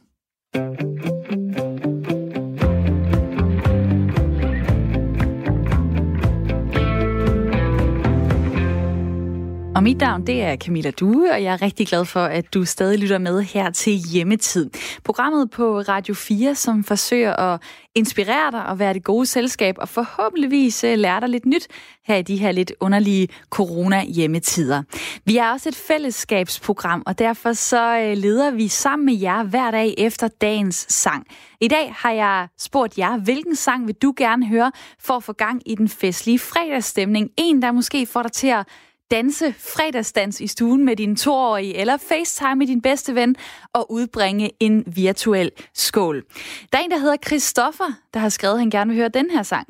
Og 9.80 9.84
mit 9.84 9.98
navn, 9.98 10.28
det 10.28 10.42
er 10.42 10.56
Camilla 10.56 10.92
Due, 10.92 11.32
og 11.32 11.44
jeg 11.44 11.54
er 11.54 11.62
rigtig 11.62 11.88
glad 11.88 12.06
for, 12.06 12.20
at 12.20 12.54
du 12.54 12.66
stadig 12.66 13.00
lytter 13.00 13.18
med 13.18 13.42
her 13.42 13.70
til 13.70 13.94
Hjemmetid. 13.94 14.70
Programmet 15.04 15.52
på 15.52 15.80
Radio 15.80 16.14
4, 16.14 16.56
som 16.56 16.84
forsøger 16.84 17.34
at 17.34 17.62
inspirere 17.96 18.52
dig 18.52 18.66
og 18.66 18.80
være 18.80 18.94
det 18.94 19.04
gode 19.04 19.26
selskab, 19.26 19.76
og 19.78 19.90
forhåbentligvis 19.90 20.84
øh, 20.84 20.98
lære 20.98 21.22
dig 21.22 21.30
lidt 21.30 21.46
nyt 21.46 21.68
her 22.08 22.16
i 22.16 22.22
de 22.22 22.38
her 22.38 22.52
lidt 22.52 22.74
underlige 22.80 23.28
corona-hjemmetider. 23.50 24.84
Vi 25.26 25.38
er 25.38 25.52
også 25.52 25.70
et 25.70 25.76
fællesskabsprogram, 25.76 27.04
og 27.06 27.20
derfor 27.20 27.54
så 27.54 28.00
øh, 28.00 28.18
leder 28.18 28.52
vi 28.52 28.68
sammen 28.68 29.06
med 29.06 29.20
jer 29.20 29.44
hver 29.44 29.72
dag 29.72 29.94
efter 29.98 30.28
dagens 30.28 30.86
sang. 30.90 31.28
I 31.62 31.68
dag 31.68 31.94
har 31.98 32.12
jeg 32.12 32.48
spurgt 32.58 32.98
jer, 32.98 33.18
hvilken 33.18 33.56
sang 33.56 33.88
vil 33.88 33.96
du 33.96 34.14
gerne 34.18 34.48
høre 34.48 34.72
for 35.00 35.14
at 35.14 35.24
få 35.24 35.34
gang 35.34 35.62
i 35.66 35.76
den 35.76 35.90
festlige 35.90 36.40
fredagsstemning? 36.40 37.30
En, 37.38 37.62
der 37.62 37.72
måske 37.72 38.06
får 38.06 38.22
dig 38.22 38.32
til 38.32 38.48
at 38.48 38.68
danse 39.12 39.54
fredagsdans 39.54 40.42
i 40.42 40.48
stuen 40.48 40.86
med 40.86 40.96
din 40.96 41.16
toårige, 41.16 41.76
eller 41.76 41.98
FaceTime 41.98 42.56
med 42.56 42.68
din 42.68 42.82
bedste 42.82 43.16
ven 43.16 43.36
og 43.74 43.92
udbringe 43.92 44.52
en 44.60 44.84
virtuel 44.88 45.52
skål. 45.74 46.24
Der 46.72 46.78
er 46.78 46.84
en, 46.84 46.92
der 46.92 46.98
hedder 46.98 47.18
Christoffer, 47.26 47.92
der 48.14 48.20
har 48.20 48.30
skrevet, 48.30 48.54
at 48.54 48.60
han 48.60 48.70
gerne 48.70 48.90
vil 48.90 48.98
høre 48.98 49.10
den 49.10 49.32
her 49.32 49.44
sang. 49.44 49.68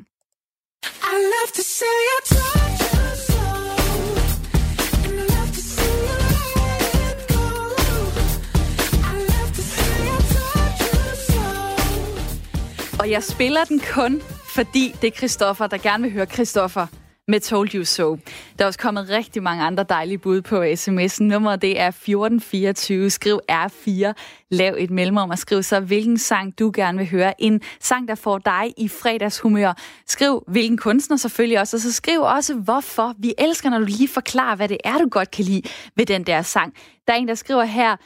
I 0.84 1.14
love 1.14 1.50
to 1.54 1.62
say 1.62 1.84
Og 13.00 13.10
jeg 13.10 13.22
spiller 13.22 13.64
den 13.64 13.80
kun, 13.94 14.22
fordi 14.54 14.94
det 15.02 15.06
er 15.06 15.16
Christoffer, 15.16 15.66
der 15.66 15.78
gerne 15.78 16.02
vil 16.02 16.12
høre 16.12 16.26
Christoffer 16.26 16.86
med 17.30 17.40
Told 17.40 17.74
You 17.74 17.84
So. 17.84 18.18
Der 18.58 18.64
er 18.64 18.66
også 18.66 18.78
kommet 18.78 19.08
rigtig 19.10 19.42
mange 19.42 19.64
andre 19.64 19.84
dejlige 19.88 20.18
bud 20.18 20.42
på 20.42 20.62
sms'en. 20.62 21.22
Nummeret 21.22 21.62
det 21.62 21.80
er 21.80 21.88
1424. 21.88 23.10
Skriv 23.10 23.40
R4. 23.52 24.12
Lav 24.50 24.74
et 24.78 24.90
mellemrum 24.90 25.30
og 25.30 25.38
skriv 25.38 25.62
så, 25.62 25.80
hvilken 25.80 26.18
sang 26.18 26.58
du 26.58 26.72
gerne 26.74 26.98
vil 26.98 27.10
høre. 27.10 27.42
En 27.42 27.60
sang, 27.80 28.08
der 28.08 28.14
får 28.14 28.38
dig 28.38 28.74
i 28.76 28.88
fredagshumør. 28.88 29.72
Skriv, 30.06 30.44
hvilken 30.46 30.78
kunstner 30.78 31.16
selvfølgelig 31.16 31.60
også. 31.60 31.76
Og 31.76 31.80
så 31.80 31.92
skriv 31.92 32.20
også, 32.20 32.54
hvorfor. 32.54 33.14
Vi 33.18 33.34
elsker, 33.38 33.70
når 33.70 33.78
du 33.78 33.84
lige 33.84 34.08
forklarer, 34.08 34.56
hvad 34.56 34.68
det 34.68 34.78
er, 34.84 34.98
du 34.98 35.08
godt 35.08 35.30
kan 35.30 35.44
lide 35.44 35.62
ved 35.96 36.06
den 36.06 36.24
der 36.24 36.42
sang. 36.42 36.74
Der 37.06 37.12
er 37.12 37.16
en, 37.16 37.28
der 37.28 37.34
skriver 37.34 37.64
her, 37.64 37.96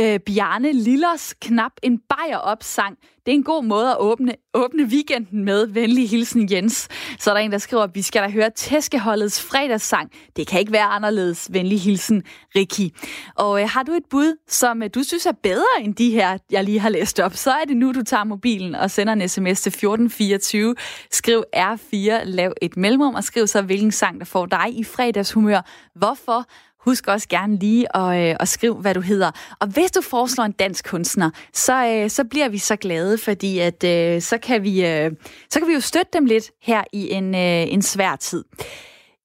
øh, 0.00 0.20
Bjarne 0.20 0.72
Lillers 0.72 1.34
knap 1.34 1.72
en 1.82 1.98
bajer 1.98 2.36
op 2.36 2.62
sang. 2.62 2.98
Det 3.26 3.32
er 3.32 3.36
en 3.36 3.42
god 3.42 3.64
måde 3.64 3.90
at 3.90 3.96
åbne, 3.98 4.34
åbne 4.54 4.84
weekenden 4.84 5.44
med. 5.44 5.66
Venlig 5.66 6.10
hilsen 6.10 6.52
Jens. 6.52 6.88
Så 7.18 7.30
er 7.30 7.34
der 7.34 7.40
en, 7.40 7.52
der 7.52 7.58
skriver, 7.58 7.82
at 7.82 7.90
vi 7.94 8.02
skal 8.02 8.22
da 8.22 8.28
høre 8.28 8.50
Tæskeholdets 8.50 9.42
fredagssang. 9.42 10.10
Det 10.36 10.46
kan 10.46 10.60
ikke 10.60 10.72
være 10.72 10.84
anderledes. 10.84 11.48
Venlig 11.52 11.80
hilsen 11.80 12.22
Rikki. 12.56 12.92
Og 13.36 13.62
øh, 13.62 13.68
har 13.68 13.82
du 13.82 13.92
et 13.92 14.02
bud, 14.10 14.36
som 14.48 14.82
øh, 14.82 14.90
du 14.94 15.02
synes 15.02 15.26
er 15.26 15.32
bedre 15.42 15.64
end 15.80 15.94
de 15.94 16.10
her, 16.10 16.38
jeg 16.50 16.64
lige 16.64 16.80
har 16.80 16.88
læst 16.88 17.20
op, 17.20 17.34
så 17.34 17.50
er 17.50 17.64
det 17.64 17.76
nu, 17.76 17.92
du 17.92 18.02
tager 18.02 18.24
mobilen 18.24 18.74
og 18.74 18.90
sender 18.90 19.12
en 19.12 19.28
sms 19.28 19.60
til 19.60 19.70
1424. 19.70 20.74
Skriv 21.10 21.44
R4, 21.56 22.24
lav 22.24 22.52
et 22.62 22.76
mellemrum 22.76 23.14
og 23.14 23.24
skriv 23.24 23.46
så, 23.46 23.62
hvilken 23.62 23.92
sang, 23.92 24.18
der 24.18 24.24
får 24.24 24.46
dig 24.46 24.66
i 24.78 24.84
fredagshumør. 24.84 25.60
Hvorfor? 25.94 26.44
Husk 26.86 27.06
også 27.06 27.28
gerne 27.28 27.58
lige 27.58 27.96
at, 27.96 28.30
øh, 28.30 28.36
at 28.40 28.48
skrive, 28.48 28.74
hvad 28.74 28.94
du 28.94 29.00
hedder. 29.00 29.30
Og 29.60 29.66
hvis 29.66 29.90
du 29.90 30.00
foreslår 30.00 30.44
en 30.44 30.52
dansk 30.52 30.88
kunstner, 30.88 31.30
så, 31.52 31.86
øh, 31.86 32.10
så 32.10 32.24
bliver 32.24 32.48
vi 32.48 32.58
så 32.58 32.76
glade, 32.76 33.18
fordi 33.18 33.58
at, 33.58 33.84
øh, 33.84 34.22
så, 34.22 34.38
kan 34.38 34.62
vi, 34.62 34.86
øh, 34.86 35.10
så 35.50 35.58
kan 35.58 35.68
vi 35.68 35.74
jo 35.74 35.80
støtte 35.80 36.08
dem 36.12 36.24
lidt 36.24 36.50
her 36.62 36.84
i 36.92 37.10
en, 37.10 37.34
øh, 37.34 37.72
en 37.72 37.82
svær 37.82 38.16
tid. 38.16 38.44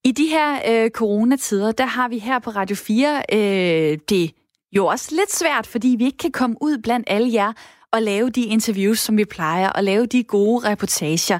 I 0.04 0.12
de 0.12 0.26
her 0.26 0.60
øh, 0.68 0.90
coronatider, 0.90 1.72
der 1.72 1.86
har 1.86 2.08
vi 2.08 2.18
her 2.18 2.38
på 2.38 2.50
Radio 2.50 2.76
4 2.76 3.22
øh, 3.32 3.98
det 4.08 4.30
jo 4.72 4.86
også 4.86 5.14
lidt 5.14 5.32
svært, 5.34 5.66
fordi 5.66 5.94
vi 5.98 6.04
ikke 6.04 6.18
kan 6.18 6.32
komme 6.32 6.56
ud 6.60 6.78
blandt 6.78 7.06
alle 7.10 7.32
jer 7.32 7.52
og 7.92 8.02
lave 8.02 8.30
de 8.30 8.42
interviews, 8.44 8.98
som 8.98 9.16
vi 9.16 9.24
plejer, 9.24 9.68
og 9.68 9.84
lave 9.84 10.06
de 10.06 10.22
gode 10.24 10.68
reportager. 10.70 11.38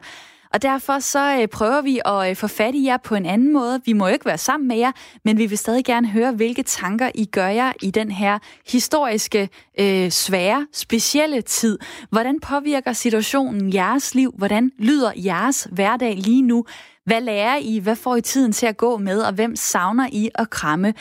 Og 0.53 0.62
derfor 0.62 0.99
så 0.99 1.38
øh, 1.41 1.49
prøver 1.49 1.83
vi 1.83 2.01
at 2.05 2.31
øh, 2.31 2.37
få 2.37 2.47
fat 2.47 2.75
i 2.75 2.87
jer 2.87 2.97
på 2.97 3.15
en 3.15 3.27
anden 3.27 3.53
måde. 3.53 3.81
Vi 3.85 3.93
må 3.93 4.07
jo 4.07 4.12
ikke 4.12 4.27
være 4.27 4.38
sammen 4.38 4.69
med 4.69 4.77
jer, 4.77 4.93
men 5.25 5.38
vi 5.38 5.47
vil 5.47 5.59
stadig 5.59 5.85
gerne 5.85 6.09
høre, 6.09 6.33
hvilke 6.33 6.62
tanker 6.62 7.11
I 7.15 7.25
gør 7.25 7.49
jer 7.49 7.73
i 7.83 7.91
den 7.91 8.11
her 8.11 8.38
historiske, 8.67 9.49
øh, 9.81 10.11
svære, 10.11 10.67
specielle 10.73 11.43
tid. 11.43 11.79
Hvordan 12.11 12.41
påvirker 12.41 12.93
situationen 12.93 13.75
jeres 13.75 14.15
liv? 14.15 14.35
Hvordan 14.38 14.71
lyder 14.79 15.12
jeres 15.17 15.69
hverdag 15.73 16.17
lige 16.17 16.43
nu? 16.43 16.65
Hvad 17.05 17.21
lærer 17.21 17.57
I? 17.57 17.79
Hvad 17.79 17.97
får 17.97 18.17
I 18.17 18.21
tiden 18.21 18.53
til 18.53 18.67
at 18.67 18.77
gå 18.77 18.97
med? 18.97 19.21
Og 19.21 19.33
hvem 19.33 19.57
savner 19.57 20.09
I 20.12 20.31
at 20.35 20.51
kramme? 20.51 20.95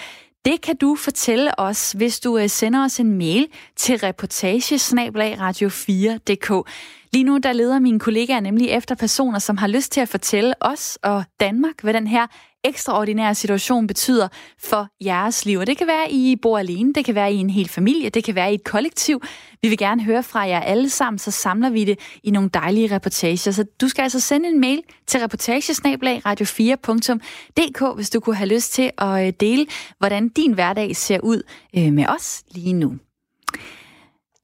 Det 0.45 0.61
kan 0.61 0.75
du 0.75 0.95
fortælle 0.95 1.59
os, 1.59 1.91
hvis 1.91 2.19
du 2.19 2.37
øh, 2.37 2.49
sender 2.49 2.83
os 2.83 2.99
en 2.99 3.17
mail 3.17 3.47
til 3.75 3.95
reportagesnablagradio4.dk. 3.95 6.67
Lige 7.13 7.23
nu 7.23 7.37
der 7.37 7.53
leder 7.53 7.79
mine 7.79 7.99
kollegaer 7.99 8.39
nemlig 8.39 8.69
efter 8.69 8.95
personer, 8.95 9.39
som 9.39 9.57
har 9.57 9.67
lyst 9.67 9.91
til 9.91 10.01
at 10.01 10.09
fortælle 10.09 10.53
os 10.61 10.97
og 11.03 11.23
Danmark, 11.39 11.81
hvad 11.81 11.93
den 11.93 12.07
her 12.07 12.27
ekstraordinære 12.63 13.35
situation 13.35 13.87
betyder 13.87 14.27
for 14.59 14.87
jeres 15.05 15.45
liv. 15.45 15.59
Og 15.59 15.67
det 15.67 15.77
kan 15.77 15.87
være, 15.87 16.11
I 16.11 16.35
bor 16.41 16.57
alene, 16.57 16.93
det 16.93 17.05
kan 17.05 17.15
være 17.15 17.33
i 17.33 17.35
en 17.35 17.49
hel 17.49 17.69
familie, 17.69 18.09
det 18.09 18.23
kan 18.23 18.35
være 18.35 18.51
i 18.51 18.55
et 18.55 18.63
kollektiv. 18.63 19.21
Vi 19.61 19.69
vil 19.69 19.77
gerne 19.77 20.03
høre 20.03 20.23
fra 20.23 20.39
jer 20.39 20.59
alle 20.59 20.89
sammen, 20.89 21.19
så 21.19 21.31
samler 21.31 21.69
vi 21.69 21.85
det 21.85 21.99
i 22.23 22.31
nogle 22.31 22.49
dejlige 22.53 22.95
reportager. 22.95 23.51
Så 23.51 23.65
du 23.81 23.87
skal 23.87 24.01
altså 24.01 24.19
sende 24.19 24.49
en 24.49 24.59
mail 24.59 24.83
til 25.07 25.19
reportagesnablag.radio4.dk, 25.19 27.95
hvis 27.95 28.09
du 28.09 28.19
kunne 28.19 28.35
have 28.35 28.49
lyst 28.49 28.73
til 28.73 28.91
at 28.97 29.27
øh, 29.27 29.33
dele, 29.39 29.65
hvordan 29.97 30.29
din 30.29 30.53
hverdag 30.53 30.95
ser 30.95 31.19
ud 31.19 31.43
øh, 31.77 31.93
med 31.93 32.05
os 32.07 32.43
lige 32.51 32.73
nu. 32.73 32.95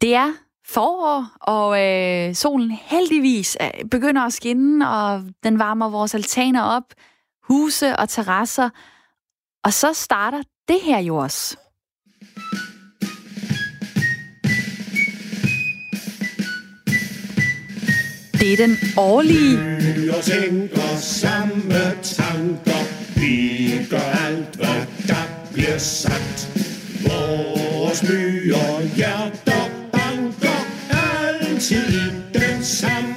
Det 0.01 0.15
er 0.15 0.33
forår, 0.69 1.25
og 1.41 1.83
øh, 1.83 2.35
solen 2.35 2.71
heldigvis 2.71 3.57
øh, 3.61 3.89
begynder 3.91 4.21
at 4.21 4.33
skinne, 4.33 4.89
og 4.89 5.23
den 5.43 5.59
varmer 5.59 5.89
vores 5.89 6.15
altaner 6.15 6.61
op, 6.61 6.93
huse 7.43 7.95
og 7.95 8.09
terrasser. 8.09 8.69
Og 9.63 9.73
så 9.73 9.93
starter 9.93 10.41
det 10.67 10.79
her 10.83 10.99
jo 10.99 11.15
også. 11.15 11.57
Det 18.39 18.53
er 18.53 18.57
den 18.57 18.75
årlige... 18.97 19.57
Vi 19.95 20.09
og 20.09 20.23
tænker 20.23 20.95
samme 20.97 21.81
tanker. 22.03 22.81
Vi 23.19 23.87
gør 23.89 24.27
alt, 24.27 24.55
hvad 24.55 24.85
der 25.07 25.51
bliver 25.53 25.77
sagt. 25.77 26.49
Vores 27.03 28.03
myer 28.09 28.55
og 28.55 28.81
altid 28.81 29.46
i 31.71 31.79
den 32.33 32.63
samme 32.63 33.16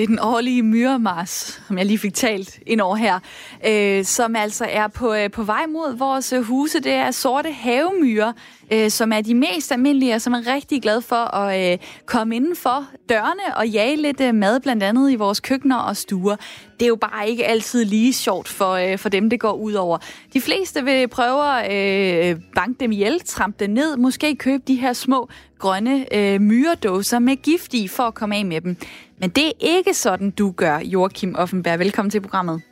Det 0.00 0.04
er 0.04 0.08
den 0.08 0.18
årlige 0.22 0.62
myremars, 0.62 1.60
som 1.68 1.78
jeg 1.78 1.86
lige 1.86 1.98
fik 1.98 2.14
talt 2.14 2.58
ind 2.66 2.80
over 2.80 2.96
her, 2.96 3.18
øh, 3.66 4.04
som 4.04 4.36
altså 4.36 4.66
er 4.70 4.88
på, 4.88 5.14
øh, 5.14 5.30
på 5.30 5.42
vej 5.42 5.66
mod 5.66 5.96
vores 5.96 6.32
øh, 6.32 6.42
huse. 6.42 6.80
Det 6.80 6.92
er 6.92 7.10
sorte 7.10 7.52
havemyrer, 7.52 8.32
øh, 8.72 8.90
som 8.90 9.12
er 9.12 9.20
de 9.20 9.34
mest 9.34 9.72
almindelige, 9.72 10.14
og 10.14 10.20
som 10.20 10.32
er 10.32 10.54
rigtig 10.54 10.82
glade 10.82 11.02
for 11.02 11.34
at 11.36 11.72
øh, 11.72 11.78
komme 12.06 12.36
inden 12.36 12.56
for 12.56 12.86
dørene 13.08 13.56
og 13.56 13.68
jage 13.68 13.96
lidt 13.96 14.20
øh, 14.20 14.34
mad, 14.34 14.60
blandt 14.60 14.82
andet 14.82 15.12
i 15.12 15.16
vores 15.16 15.40
køkkener 15.40 15.76
og 15.76 15.96
stuer. 15.96 16.36
Det 16.78 16.86
er 16.86 16.88
jo 16.88 16.96
bare 16.96 17.28
ikke 17.28 17.46
altid 17.46 17.84
lige 17.84 18.12
sjovt 18.12 18.48
for, 18.48 18.72
øh, 18.72 18.98
for 18.98 19.08
dem, 19.08 19.30
det 19.30 19.40
går 19.40 19.52
ud 19.52 19.72
over. 19.72 19.98
De 20.32 20.40
fleste 20.40 20.84
vil 20.84 21.08
prøve 21.08 21.60
at 21.60 22.30
øh, 22.30 22.40
banke 22.54 22.80
dem 22.80 22.92
ihjel, 22.92 23.20
trampe 23.24 23.64
dem 23.64 23.70
ned, 23.70 23.96
måske 23.96 24.36
købe 24.36 24.62
de 24.68 24.74
her 24.74 24.92
små 24.92 25.28
grønne 25.58 26.14
øh, 26.14 26.40
myredåser 26.40 27.18
med 27.18 27.36
gift 27.36 27.74
i 27.74 27.88
for 27.88 28.02
at 28.02 28.14
komme 28.14 28.36
af 28.36 28.44
med 28.44 28.60
dem. 28.60 28.76
Men 29.20 29.30
det 29.30 29.46
er 29.46 29.52
ikke 29.60 29.94
sådan, 29.94 30.30
du 30.30 30.50
gør, 30.50 30.78
Joachim 30.78 31.34
Offenberg. 31.38 31.78
Velkommen 31.78 32.10
til 32.10 32.20
programmet. 32.20 32.62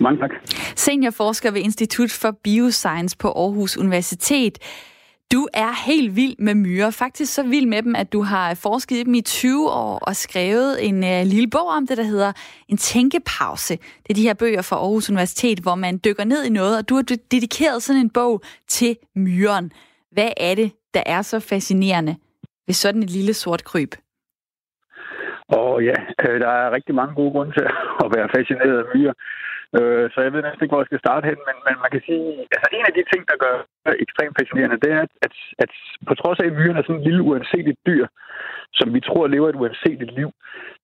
Mange 0.00 0.20
tak. 0.20 0.30
Seniorforsker 0.76 1.50
ved 1.50 1.60
Institut 1.60 2.10
for 2.10 2.30
Bioscience 2.30 3.16
på 3.16 3.28
Aarhus 3.28 3.76
Universitet. 3.76 4.58
Du 5.32 5.48
er 5.54 5.86
helt 5.86 6.16
vild 6.16 6.34
med 6.38 6.54
myrer. 6.54 6.90
Faktisk 6.90 7.34
så 7.34 7.42
vild 7.42 7.66
med 7.66 7.82
dem, 7.82 7.94
at 7.94 8.12
du 8.12 8.22
har 8.22 8.54
forsket 8.54 8.96
i 8.96 9.02
dem 9.02 9.14
i 9.14 9.20
20 9.20 9.70
år 9.70 9.98
og 9.98 10.16
skrevet 10.16 10.86
en 10.86 10.94
uh, 10.94 11.26
lille 11.26 11.50
bog 11.50 11.66
om 11.66 11.86
det, 11.86 11.96
der 11.96 12.04
hedder 12.04 12.32
En 12.68 12.76
tænkepause. 12.76 13.76
Det 13.76 14.10
er 14.10 14.14
de 14.14 14.22
her 14.22 14.34
bøger 14.34 14.62
fra 14.62 14.76
Aarhus 14.76 15.10
Universitet, 15.10 15.58
hvor 15.58 15.74
man 15.74 16.00
dykker 16.04 16.24
ned 16.24 16.44
i 16.44 16.50
noget, 16.50 16.78
og 16.78 16.88
du 16.88 16.94
har 16.94 17.02
dedikeret 17.02 17.82
sådan 17.82 18.00
en 18.00 18.10
bog 18.10 18.42
til 18.68 18.96
myren. 19.16 19.72
Hvad 20.12 20.30
er 20.36 20.54
det, 20.54 20.72
der 20.94 21.02
er 21.06 21.22
så 21.22 21.40
fascinerende 21.40 22.16
ved 22.66 22.74
sådan 22.74 23.02
et 23.02 23.10
lille 23.10 23.34
sort 23.34 23.64
kryb? 23.64 23.94
Og 25.60 25.72
ja, 25.90 25.98
øh, 26.24 26.36
der 26.44 26.52
er 26.62 26.74
rigtig 26.76 26.94
mange 26.94 27.14
gode 27.14 27.32
grunde 27.34 27.52
til 27.52 27.66
at 28.04 28.08
være 28.16 28.28
fascineret 28.36 28.78
af 28.82 28.88
myrer. 28.94 29.14
Øh, 29.78 30.06
så 30.12 30.18
jeg 30.24 30.32
ved 30.32 30.42
næsten 30.42 30.62
ikke, 30.62 30.74
hvor 30.74 30.82
jeg 30.82 30.90
skal 30.90 31.04
starte 31.04 31.28
hen, 31.30 31.38
men, 31.48 31.56
men 31.66 31.76
man 31.84 31.90
kan 31.94 32.02
sige, 32.08 32.24
altså 32.54 32.68
en 32.72 32.88
af 32.88 32.94
de 32.96 33.04
ting, 33.12 33.22
der 33.30 33.36
gør 33.44 33.56
det 33.86 33.96
ekstremt 34.04 34.36
fascinerende, 34.38 34.82
det 34.84 34.90
er, 34.98 35.02
at, 35.26 35.34
at, 35.62 35.70
på 36.08 36.14
trods 36.20 36.38
af, 36.40 36.46
at 36.46 36.56
myrerne 36.58 36.78
er 36.80 36.86
sådan 36.86 37.00
et 37.00 37.08
lille 37.08 37.22
uanseligt 37.28 37.80
dyr, 37.88 38.06
som 38.78 38.88
vi 38.94 39.00
tror 39.00 39.26
lever 39.26 39.48
et 39.48 39.60
uanseligt 39.60 40.12
liv, 40.18 40.30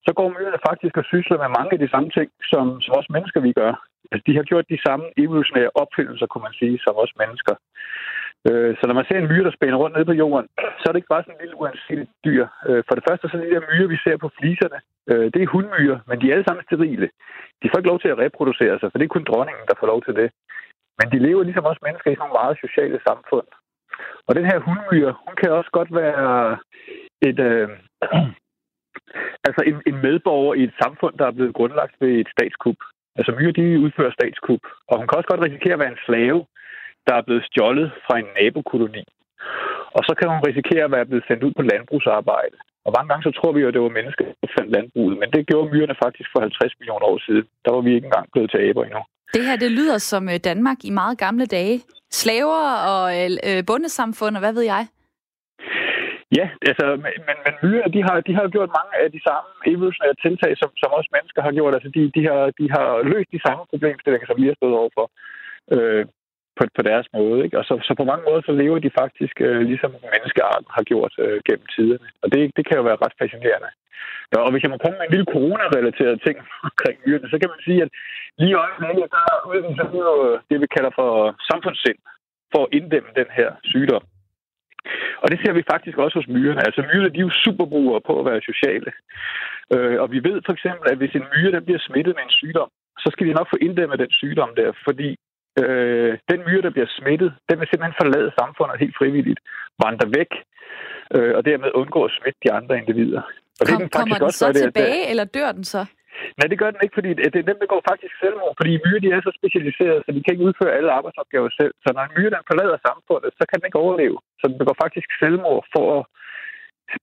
så 0.06 0.10
går 0.18 0.28
myrerne 0.36 0.60
faktisk 0.68 0.94
og 1.00 1.04
sysler 1.04 1.38
med 1.42 1.56
mange 1.58 1.72
af 1.74 1.80
de 1.82 1.92
samme 1.94 2.10
ting, 2.16 2.28
som, 2.52 2.64
som 2.84 2.92
os 3.00 3.10
mennesker 3.14 3.40
vi 3.40 3.52
gør. 3.60 3.72
Altså, 4.10 4.24
de 4.28 4.36
har 4.38 4.44
gjort 4.50 4.72
de 4.74 4.84
samme 4.86 5.06
evolutionære 5.24 5.76
opfindelser, 5.82 6.26
kunne 6.26 6.46
man 6.48 6.58
sige, 6.60 6.76
som 6.84 6.94
os 7.04 7.12
mennesker. 7.22 7.54
Øh, 8.48 8.70
så 8.78 8.84
når 8.86 8.94
man 8.98 9.06
ser 9.08 9.18
en 9.18 9.30
myre, 9.30 9.46
der 9.46 9.56
spænder 9.56 9.78
rundt 9.82 9.94
nede 9.94 10.10
på 10.10 10.16
jorden, 10.22 10.46
så 10.80 10.84
er 10.86 10.92
det 10.92 11.00
ikke 11.00 11.14
bare 11.14 11.22
sådan 11.22 11.36
en 11.36 11.42
lille 11.44 11.60
uanset 11.60 12.08
dyr. 12.26 12.44
Øh, 12.68 12.82
for 12.88 12.94
det 12.94 13.04
første, 13.08 13.24
så 13.28 13.34
er 13.36 13.40
de 13.40 13.54
der 13.54 13.68
myrer, 13.70 13.92
vi 13.94 13.98
ser 14.04 14.16
på 14.16 14.28
fliserne, 14.38 14.78
øh, 15.10 15.26
det 15.32 15.40
er 15.42 15.52
hundmyrer, 15.54 15.98
men 16.08 16.16
de 16.20 16.26
er 16.26 16.34
alle 16.34 16.46
sammen 16.48 16.64
sterile. 16.64 17.08
De 17.60 17.68
får 17.68 17.78
ikke 17.78 17.92
lov 17.92 18.00
til 18.00 18.12
at 18.12 18.20
reproducere 18.24 18.74
sig, 18.78 18.88
for 18.90 18.98
det 18.98 19.04
er 19.04 19.14
kun 19.16 19.28
dronningen, 19.30 19.64
der 19.70 19.76
får 19.80 19.86
lov 19.92 20.00
til 20.02 20.14
det. 20.20 20.28
Men 20.98 21.06
de 21.12 21.18
lever 21.26 21.42
ligesom 21.42 21.64
også 21.70 21.82
mennesker 21.86 22.10
i 22.10 22.14
sådan 22.14 22.22
nogle 22.22 22.40
meget 22.40 22.56
sociale 22.64 22.98
samfund. 23.08 23.48
Og 24.26 24.32
den 24.38 24.44
her 24.50 24.58
hundmyre, 24.66 25.12
hun 25.24 25.34
kan 25.40 25.50
også 25.58 25.70
godt 25.78 25.90
være 26.02 26.58
et, 27.28 27.38
øh, 27.50 27.68
altså 29.48 29.60
en, 29.70 29.76
en 29.90 29.96
medborger 30.06 30.54
i 30.54 30.62
et 30.68 30.74
samfund, 30.82 31.14
der 31.18 31.26
er 31.26 31.36
blevet 31.36 31.54
grundlagt 31.54 31.94
ved 32.00 32.12
et 32.22 32.28
statskup. 32.34 32.80
Altså 33.18 33.32
myrer, 33.38 33.52
de 33.52 33.80
udfører 33.84 34.12
statskup. 34.18 34.64
Og 34.88 34.94
hun 34.98 35.06
kan 35.06 35.18
også 35.18 35.30
godt 35.30 35.44
risikere 35.46 35.72
at 35.72 35.82
være 35.82 35.94
en 35.96 36.04
slave, 36.06 36.40
der 37.06 37.14
er 37.16 37.26
blevet 37.26 37.44
stjålet 37.48 37.88
fra 38.06 38.14
en 38.18 38.28
nabokoloni. 38.38 39.04
Og 39.96 40.02
så 40.06 40.12
kan 40.18 40.28
hun 40.32 40.46
risikere 40.48 40.84
at 40.86 40.94
være 40.96 41.08
blevet 41.10 41.24
sendt 41.28 41.42
ud 41.46 41.52
på 41.56 41.62
landbrugsarbejde. 41.62 42.56
Og 42.84 42.90
mange 42.96 43.08
gange 43.08 43.26
så 43.28 43.32
tror 43.38 43.52
vi 43.52 43.60
jo, 43.60 43.68
at 43.68 43.74
det 43.74 43.82
var 43.82 43.98
mennesker, 43.98 44.24
der 44.42 44.48
fandt 44.58 44.70
landbruget. 44.76 45.18
Men 45.20 45.28
det 45.34 45.48
gjorde 45.50 45.70
myrerne 45.74 45.96
faktisk 46.04 46.28
for 46.32 46.40
50 46.40 46.78
millioner 46.78 47.06
år 47.12 47.18
siden. 47.26 47.44
Der 47.64 47.70
var 47.74 47.82
vi 47.86 47.94
ikke 47.94 48.08
engang 48.10 48.26
blevet 48.32 48.50
til 48.50 48.60
aber 48.68 48.84
endnu. 48.84 49.02
Det 49.34 49.46
her, 49.46 49.56
det 49.56 49.70
lyder 49.78 49.98
som 49.98 50.28
øh, 50.28 50.38
Danmark 50.50 50.78
i 50.84 50.90
meget 50.90 51.18
gamle 51.18 51.46
dage. 51.46 51.76
Slaver 52.10 52.62
og 52.94 53.06
øh, 53.48 53.60
bundesamfund, 53.68 54.36
og 54.36 54.42
hvad 54.44 54.54
ved 54.58 54.66
jeg? 54.74 54.82
Ja, 56.38 56.46
altså, 56.70 56.86
men, 57.04 57.12
men, 57.28 57.36
men 57.44 57.54
myrer, 57.62 57.88
de 57.96 58.00
har, 58.08 58.16
de 58.28 58.32
har 58.38 58.54
gjort 58.54 58.70
mange 58.78 58.94
af 59.02 59.08
de 59.16 59.20
samme 59.28 59.50
evolutionære 59.72 60.20
tiltag, 60.24 60.52
som, 60.60 60.70
som 60.82 60.90
også 60.98 61.10
mennesker 61.16 61.40
har 61.46 61.52
gjort. 61.58 61.74
Altså, 61.76 61.90
de, 61.96 62.02
de, 62.16 62.22
har, 62.30 62.42
de 62.60 62.66
har 62.76 62.86
løst 63.12 63.30
de 63.36 63.44
samme 63.46 63.62
problemstillinger, 63.72 64.26
som 64.28 64.40
vi 64.42 64.46
har 64.50 64.56
stået 64.60 64.78
overfor. 64.80 65.06
Øh, 65.74 66.04
på, 66.60 66.66
på 66.78 66.82
deres 66.90 67.06
måde. 67.16 67.38
Ikke? 67.44 67.58
Og 67.60 67.64
så, 67.68 67.74
så 67.88 67.92
på 68.00 68.04
mange 68.10 68.24
måder 68.26 68.42
så 68.44 68.52
lever 68.62 68.78
de 68.78 68.98
faktisk 69.00 69.36
øh, 69.46 69.60
ligesom 69.70 69.90
menneskearten 70.14 70.68
har 70.76 70.84
gjort 70.90 71.14
øh, 71.24 71.38
gennem 71.48 71.66
tiderne. 71.74 72.06
Og 72.22 72.26
det, 72.32 72.40
det 72.56 72.64
kan 72.66 72.76
jo 72.78 72.84
være 72.88 73.02
ret 73.04 73.18
fascinerende. 73.20 73.70
Ja, 74.32 74.38
og 74.46 74.50
hvis 74.52 74.62
jeg 74.62 74.72
må 74.72 74.78
komme 74.80 74.96
med 74.98 75.06
en 75.06 75.14
lille 75.14 75.30
corona-relateret 75.34 76.16
ting 76.26 76.36
omkring 76.68 76.96
myrerne, 77.04 77.30
så 77.32 77.36
kan 77.40 77.50
man 77.54 77.60
sige, 77.66 77.80
at 77.84 77.90
lige 78.40 78.54
i 78.54 78.60
øjeblikket, 78.64 79.06
der 79.16 79.26
udvikler 79.52 79.86
vi 79.92 79.98
jo 80.08 80.14
øh, 80.28 80.36
det, 80.50 80.56
vi 80.64 80.68
kalder 80.76 80.92
for 81.00 81.10
samfundssind, 81.50 82.00
for 82.52 82.60
at 82.64 82.72
inddæmme 82.78 83.10
den 83.20 83.30
her 83.38 83.50
sygdom. 83.72 84.04
Og 85.22 85.26
det 85.30 85.38
ser 85.40 85.52
vi 85.58 85.70
faktisk 85.72 85.96
også 85.98 86.16
hos 86.18 86.28
myrerne. 86.36 86.64
Altså 86.66 86.80
myrerne, 86.88 87.12
de 87.14 87.20
er 87.20 87.28
jo 87.28 87.40
superbrugere 87.44 88.00
på 88.08 88.12
at 88.20 88.26
være 88.28 88.48
sociale. 88.50 88.90
Øh, 89.74 89.96
og 90.02 90.08
vi 90.14 90.18
ved 90.28 90.36
for 90.46 90.52
eksempel, 90.56 90.86
at 90.92 90.98
hvis 91.00 91.14
en 91.14 91.30
myre 91.32 91.52
der 91.52 91.66
bliver 91.66 91.82
smittet 91.88 92.14
med 92.16 92.24
en 92.24 92.38
sygdom, 92.40 92.70
så 93.02 93.08
skal 93.12 93.26
de 93.26 93.38
nok 93.38 93.48
få 93.50 93.58
inddæmmet 93.66 93.98
den 93.98 94.12
sygdom 94.20 94.50
der, 94.60 94.72
fordi 94.86 95.08
øh, 95.62 96.12
den 96.30 96.40
myre, 96.46 96.62
der 96.66 96.70
bliver 96.70 96.90
smittet, 96.98 97.30
den 97.48 97.56
vil 97.60 97.68
simpelthen 97.68 98.00
forlade 98.02 98.30
samfundet 98.40 98.82
helt 98.82 98.96
frivilligt, 99.00 99.40
vandre 99.84 100.06
væk, 100.18 100.30
øh, 101.16 101.32
og 101.36 101.42
dermed 101.48 101.70
undgå 101.80 102.00
at 102.04 102.12
smitte 102.18 102.40
de 102.44 102.52
andre 102.58 102.74
individer. 102.82 103.22
Og 103.60 103.64
Kom, 103.68 103.82
det 103.82 103.92
kommer 103.96 104.14
den 104.14 104.26
også, 104.28 104.38
så 104.38 104.52
tilbage, 104.52 105.00
det, 105.02 105.10
eller 105.10 105.24
dør 105.24 105.52
den 105.52 105.64
så? 105.74 105.82
Nej, 106.38 106.46
det 106.50 106.58
gør 106.60 106.70
den 106.72 106.82
ikke, 106.84 106.96
fordi 106.98 107.10
det 107.32 107.40
er 107.40 107.50
dem, 107.50 107.58
der 107.62 107.72
går 107.72 107.82
faktisk 107.90 108.14
selvmord, 108.22 108.54
fordi 108.60 108.72
myrer 108.84 109.02
de 109.04 109.10
er 109.16 109.20
så 109.22 109.32
specialiserede, 109.40 110.02
så 110.04 110.10
de 110.14 110.22
kan 110.22 110.32
ikke 110.34 110.48
udføre 110.48 110.76
alle 110.78 110.90
arbejdsopgaver 110.98 111.50
selv. 111.60 111.72
Så 111.82 111.88
når 111.92 112.02
en 112.04 112.14
myre 112.16 112.34
den 112.34 112.48
forlader 112.50 112.78
samfundet, 112.88 113.30
så 113.38 113.42
kan 113.46 113.56
den 113.58 113.68
ikke 113.68 113.84
overleve. 113.84 114.18
Så 114.40 114.44
den 114.50 114.58
begår 114.60 114.76
faktisk 114.84 115.08
selvmord 115.20 115.62
for 115.74 115.86
at 115.98 116.02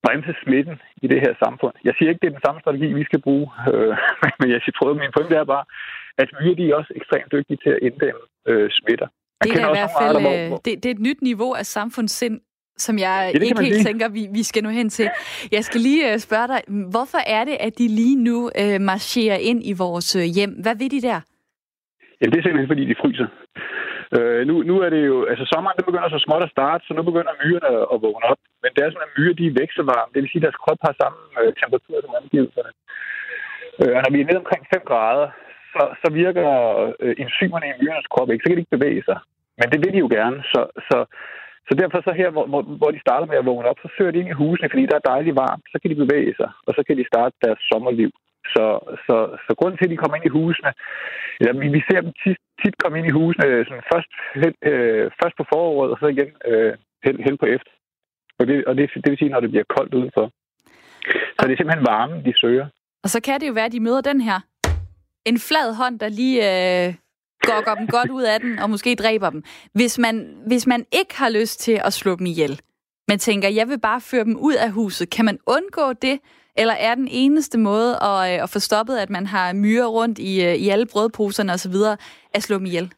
bremse 0.03 0.33
smitten 0.43 0.77
i 1.03 1.07
det 1.11 1.19
her 1.25 1.33
samfund. 1.43 1.73
Jeg 1.87 1.93
siger 1.93 2.09
ikke, 2.09 2.21
det 2.21 2.29
er 2.29 2.37
den 2.37 2.45
samme 2.45 2.61
strategi, 2.61 2.87
vi 3.01 3.09
skal 3.09 3.21
bruge, 3.27 3.47
øh, 3.71 3.93
men 4.39 4.47
jeg 4.53 4.59
siger, 4.61 5.01
min 5.03 5.15
pointe 5.15 5.35
er 5.35 5.47
bare, 5.55 5.65
at 6.21 6.29
myrer 6.39 6.55
de 6.55 6.69
er 6.69 6.75
også 6.75 6.93
ekstremt 6.95 7.31
dygtige 7.31 7.57
til 7.63 7.69
at 7.69 7.79
inddæmme 7.87 8.21
øh, 8.49 8.69
smitter. 8.71 9.07
det 9.43 9.51
er, 9.51 9.69
i 9.69 9.77
hvert 9.77 9.95
fald, 9.99 10.15
andre, 10.15 10.21
hvor, 10.21 10.47
hvor... 10.47 10.57
Det, 10.65 10.83
det 10.83 10.85
er 10.85 10.95
et 10.99 11.05
nyt 11.09 11.21
niveau 11.21 11.51
af 11.53 11.65
samfundssind, 11.65 12.41
som 12.85 12.95
jeg 13.05 13.31
ja, 13.33 13.39
ikke 13.45 13.61
helt 13.61 13.75
sige. 13.75 13.87
tænker, 13.87 14.07
vi, 14.09 14.23
vi 14.37 14.43
skal 14.43 14.63
nå 14.63 14.69
hen 14.69 14.89
til. 14.89 15.07
Jeg 15.51 15.63
skal 15.63 15.81
lige 15.81 16.13
uh, 16.13 16.17
spørge 16.17 16.47
dig, 16.53 16.61
hvorfor 16.93 17.21
er 17.37 17.43
det, 17.49 17.57
at 17.59 17.73
de 17.79 17.87
lige 18.01 18.17
nu 18.29 18.37
uh, 18.61 18.81
marcherer 18.91 19.39
ind 19.49 19.59
i 19.71 19.73
vores 19.83 20.09
uh, 20.19 20.25
hjem? 20.37 20.51
Hvad 20.63 20.75
vil 20.79 20.91
de 20.95 21.01
der? 21.09 21.19
Jamen, 22.17 22.31
det 22.31 22.37
er 22.39 22.45
simpelthen, 22.45 22.71
fordi 22.73 22.85
de 22.91 22.99
fryser. 23.01 23.27
Uh, 24.17 24.41
nu, 24.49 24.55
nu 24.69 24.75
er 24.85 24.89
det 24.95 25.01
jo, 25.11 25.17
altså 25.31 25.45
sommeren, 25.53 25.77
det 25.77 25.85
begynder 25.89 26.09
så 26.09 26.21
småt 26.25 26.47
at 26.47 26.53
starte, 26.55 26.81
så 26.87 26.91
nu 26.93 27.03
begynder 27.09 27.41
myrerne 27.43 27.69
at, 27.77 27.85
at 27.93 27.97
vågne 28.05 28.25
op. 28.31 28.41
Men 28.63 28.69
det 28.73 28.81
er 28.81 28.89
sådan, 28.89 29.07
at 29.07 29.15
myrer, 29.17 29.35
de 29.39 29.45
er 29.47 29.57
vekselvarme. 29.61 30.11
Det 30.13 30.19
vil 30.21 30.31
sige, 30.31 30.41
at 30.41 30.47
deres 30.47 30.61
krop 30.63 30.79
har 30.85 30.93
samme 31.01 31.19
uh, 31.39 31.51
temperatur 31.61 31.97
som 32.03 32.19
omgivelserne. 32.21 32.71
Og 33.97 34.01
når 34.03 34.11
vi 34.13 34.19
er 34.21 34.27
nede 34.29 34.43
omkring 34.43 34.63
5 34.73 34.81
grader, 34.91 35.27
så, 35.73 35.83
så 36.01 36.07
virker 36.21 36.47
øh, 37.03 37.15
enzymerne 37.23 37.67
i 37.69 37.77
myrernes 37.81 38.11
krop 38.13 38.29
ikke. 38.29 38.43
Så 38.43 38.47
kan 38.47 38.57
de 38.57 38.63
ikke 38.63 38.77
bevæge 38.77 39.03
sig. 39.09 39.19
Men 39.59 39.67
det 39.71 39.79
vil 39.81 39.93
de 39.93 40.03
jo 40.05 40.09
gerne. 40.17 40.37
Så, 40.53 40.61
så 40.89 40.97
så 41.67 41.73
derfor 41.81 41.99
så 42.01 42.11
her, 42.21 42.29
hvor, 42.35 42.45
hvor 42.79 42.91
de 42.91 43.05
starter 43.05 43.27
med 43.27 43.37
at 43.41 43.45
vågne 43.49 43.69
op, 43.71 43.79
så 43.81 43.89
søger 43.95 44.11
de 44.11 44.19
ind 44.19 44.29
i 44.33 44.39
husene, 44.41 44.69
fordi 44.71 44.85
der 44.91 44.97
er 44.97 45.09
dejligt 45.13 45.39
varmt. 45.45 45.65
Så 45.71 45.77
kan 45.79 45.91
de 45.91 46.03
bevæge 46.03 46.33
sig, 46.39 46.49
og 46.67 46.71
så 46.77 46.81
kan 46.87 46.97
de 46.97 47.09
starte 47.11 47.35
deres 47.45 47.61
sommerliv. 47.69 48.11
Så, 48.53 48.65
så, 49.05 49.15
så 49.45 49.51
grunden 49.59 49.77
til, 49.77 49.87
at 49.87 49.93
de 49.93 50.01
kommer 50.01 50.15
ind 50.17 50.29
i 50.29 50.35
husene, 50.39 50.71
eller 51.39 51.53
vi, 51.61 51.67
vi 51.77 51.81
ser 51.87 51.99
dem 52.01 52.13
tit, 52.23 52.39
tit 52.61 52.75
komme 52.81 52.97
ind 52.97 53.07
i 53.07 53.17
husene 53.19 53.45
øh, 53.51 53.65
sådan 53.67 53.87
først, 53.93 54.11
hen, 54.41 54.53
øh, 54.71 55.05
først 55.21 55.35
på 55.37 55.45
foråret, 55.53 55.91
og 55.93 55.97
så 56.01 56.07
igen 56.15 56.31
øh, 56.51 56.73
hen, 57.05 57.15
hen 57.25 57.35
på 57.41 57.45
efter. 57.55 57.71
Og, 58.39 58.47
det, 58.47 58.65
og 58.67 58.73
det, 58.77 58.83
det 59.03 59.09
vil 59.09 59.19
sige, 59.19 59.33
når 59.33 59.39
det 59.39 59.51
bliver 59.51 59.67
koldt 59.75 59.93
udenfor. 59.99 60.25
Så 61.35 61.41
det 61.45 61.53
er 61.53 61.59
simpelthen 61.59 61.89
varmen, 61.93 62.25
de 62.25 62.33
søger. 62.43 62.67
Og 63.03 63.09
så 63.13 63.19
kan 63.25 63.39
det 63.39 63.47
jo 63.47 63.53
være, 63.53 63.69
at 63.69 63.77
de 63.77 63.85
møder 63.87 64.01
den 64.01 64.21
her. 64.21 64.37
En 65.25 65.39
flad 65.39 65.73
hånd, 65.73 65.99
der 65.99 66.09
lige 66.09 66.85
øh, 66.87 66.93
gokker 67.41 67.75
dem 67.75 67.87
godt 67.87 68.09
ud 68.09 68.23
af 68.23 68.39
den, 68.39 68.59
og 68.59 68.69
måske 68.69 68.95
dræber 68.95 69.29
dem. 69.29 69.43
Hvis 69.73 69.97
man, 69.97 70.35
hvis 70.47 70.67
man 70.67 70.85
ikke 70.91 71.15
har 71.15 71.29
lyst 71.29 71.59
til 71.59 71.81
at 71.83 71.93
slå 71.93 72.15
dem 72.15 72.25
ihjel, 72.25 72.61
men 73.07 73.19
tænker, 73.19 73.49
jeg 73.49 73.69
vil 73.69 73.79
bare 73.79 74.01
føre 74.01 74.23
dem 74.23 74.35
ud 74.35 74.53
af 74.53 74.71
huset, 74.71 75.09
kan 75.09 75.25
man 75.25 75.39
undgå 75.45 75.93
det? 75.93 76.19
Eller 76.55 76.73
er 76.73 76.95
den 76.95 77.07
eneste 77.11 77.57
måde 77.57 78.03
at, 78.03 78.33
øh, 78.33 78.43
at 78.43 78.49
få 78.49 78.59
stoppet, 78.59 78.97
at 78.97 79.09
man 79.09 79.25
har 79.27 79.53
myrer 79.53 79.87
rundt 79.87 80.19
i, 80.19 80.45
øh, 80.45 80.55
i 80.55 80.69
alle 80.69 80.85
brødposerne 80.85 81.53
osv., 81.53 81.75
at 82.33 82.43
slå 82.43 82.57
dem 82.57 82.65
ihjel? 82.65 82.93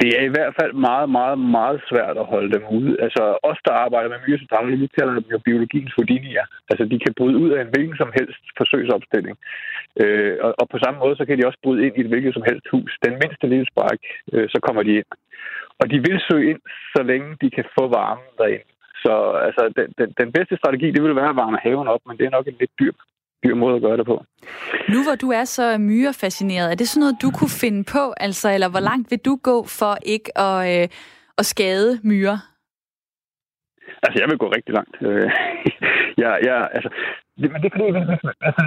Det 0.00 0.10
er 0.18 0.24
i 0.26 0.34
hvert 0.36 0.54
fald 0.60 0.72
meget, 0.88 1.08
meget, 1.18 1.38
meget 1.38 1.78
svært 1.90 2.16
at 2.22 2.30
holde 2.32 2.52
dem 2.56 2.64
ude. 2.76 2.92
Altså, 3.04 3.22
os, 3.50 3.60
der 3.66 3.72
arbejder 3.84 4.08
med 4.10 4.22
myrer, 4.26 4.38
så 4.38 4.76
vi 4.84 4.88
kalder 4.98 5.14
dem 5.14 5.28
jo 5.34 5.38
biologiens 5.48 5.92
Houdini'er. 5.98 6.46
Altså, 6.70 6.84
de 6.92 6.98
kan 7.04 7.14
bryde 7.18 7.36
ud 7.44 7.50
af 7.50 7.60
en 7.62 7.72
hvilken 7.72 7.96
som 7.96 8.10
helst 8.18 8.44
forsøgsopstilling. 8.60 9.36
Øh, 10.02 10.36
og, 10.44 10.54
og 10.60 10.66
på 10.68 10.78
samme 10.84 10.98
måde, 11.00 11.16
så 11.16 11.24
kan 11.24 11.38
de 11.38 11.46
også 11.46 11.60
bryde 11.62 11.86
ind 11.86 11.96
i 11.96 12.00
et 12.00 12.12
hvilket 12.12 12.34
som 12.34 12.46
helst 12.50 12.66
hus. 12.72 12.90
Den 13.06 13.14
mindste 13.22 13.46
lille 13.46 13.66
spark, 13.72 14.00
øh, 14.32 14.48
så 14.52 14.58
kommer 14.66 14.82
de 14.82 14.92
ind. 15.00 15.10
Og 15.80 15.90
de 15.92 15.98
vil 16.06 16.18
søge 16.28 16.50
ind, 16.50 16.60
så 16.94 17.02
længe 17.02 17.28
de 17.42 17.50
kan 17.56 17.64
få 17.78 17.84
varmen 17.98 18.30
derinde. 18.38 18.70
Så 19.04 19.14
altså, 19.46 19.62
den, 19.78 19.88
den, 19.98 20.08
den 20.20 20.32
bedste 20.36 20.56
strategi, 20.56 20.86
det 20.90 21.02
vil 21.02 21.16
være 21.16 21.32
at 21.34 21.40
varme 21.42 21.58
haven 21.66 21.88
op, 21.94 22.02
men 22.06 22.16
det 22.18 22.26
er 22.26 22.36
nok 22.36 22.46
en 22.48 22.60
lidt 22.60 22.74
dyr 22.80 22.92
dyr 23.44 23.54
måde 23.54 23.76
at 23.76 23.82
gøre 23.82 23.96
det 23.96 24.06
på. 24.06 24.24
Nu 24.88 24.98
hvor 25.06 25.14
du 25.14 25.28
er 25.30 25.44
så 25.44 25.78
myrefascineret, 25.78 26.70
er 26.70 26.74
det 26.74 26.88
sådan 26.88 27.00
noget, 27.00 27.22
du 27.22 27.30
kunne 27.38 27.54
finde 27.62 27.84
på, 27.84 28.14
altså, 28.26 28.54
eller 28.54 28.68
hvor 28.68 28.80
langt 28.80 29.10
vil 29.10 29.18
du 29.18 29.38
gå 29.42 29.64
for 29.64 29.96
ikke 30.14 30.38
at, 30.38 30.82
øh, 30.82 30.88
at 31.38 31.46
skade 31.46 32.00
myrer? 32.02 32.38
Altså, 34.02 34.16
jeg 34.22 34.28
vil 34.30 34.38
gå 34.38 34.48
rigtig 34.56 34.74
langt. 34.74 34.96
Øh, 35.00 35.30
ja, 36.24 36.30
ja, 36.48 36.66
altså, 36.76 36.88
det, 37.40 37.52
men 37.52 37.62
det 37.62 37.66
er 37.68 37.74
fordi, 37.76 37.86
altså, 38.48 38.62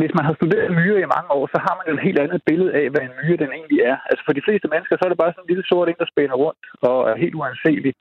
hvis 0.00 0.16
man 0.18 0.26
har 0.28 0.34
studeret 0.38 0.76
myre 0.78 1.00
i 1.02 1.12
mange 1.14 1.30
år, 1.38 1.44
så 1.54 1.58
har 1.66 1.74
man 1.78 1.86
et 1.86 2.04
helt 2.06 2.20
andet 2.24 2.40
billede 2.48 2.72
af, 2.80 2.84
hvad 2.90 3.02
en 3.04 3.16
myre 3.20 3.42
den 3.42 3.52
egentlig 3.58 3.80
er. 3.90 3.96
Altså 4.08 4.22
for 4.26 4.34
de 4.38 4.44
fleste 4.46 4.68
mennesker, 4.72 4.94
så 4.96 5.02
er 5.04 5.10
det 5.10 5.22
bare 5.22 5.32
sådan 5.32 5.44
en 5.44 5.52
lille 5.52 5.66
sort 5.70 5.88
en, 5.88 6.00
der 6.02 6.12
spænder 6.12 6.36
rundt 6.44 6.64
og 6.90 6.98
er 7.10 7.16
helt 7.24 7.36
uanselig. 7.40 7.92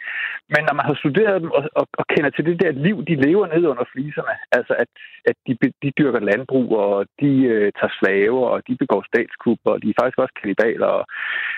Men 0.53 0.61
når 0.67 0.75
man 0.79 0.85
har 0.89 0.95
studeret 1.03 1.37
dem 1.43 1.51
og, 1.57 1.61
og, 1.79 1.85
og 1.99 2.05
kender 2.13 2.29
til 2.33 2.45
det 2.49 2.57
der 2.63 2.71
liv, 2.87 2.97
de 3.09 3.15
lever 3.27 3.45
ned 3.53 3.63
under 3.71 3.85
fliserne, 3.93 4.35
altså 4.57 4.73
at, 4.83 4.89
at 5.29 5.35
de, 5.47 5.53
de 5.83 5.89
dyrker 5.99 6.21
landbrug, 6.29 6.69
og 6.85 7.05
de 7.21 7.31
øh, 7.53 7.67
tager 7.77 7.93
slaver, 7.99 8.45
og 8.53 8.59
de 8.67 8.73
begår 8.83 9.01
statskup, 9.11 9.61
og 9.71 9.75
de 9.81 9.89
er 9.89 9.97
faktisk 9.99 10.19
også 10.23 10.35
kanibaler. 10.41 10.89
Og, 10.97 11.03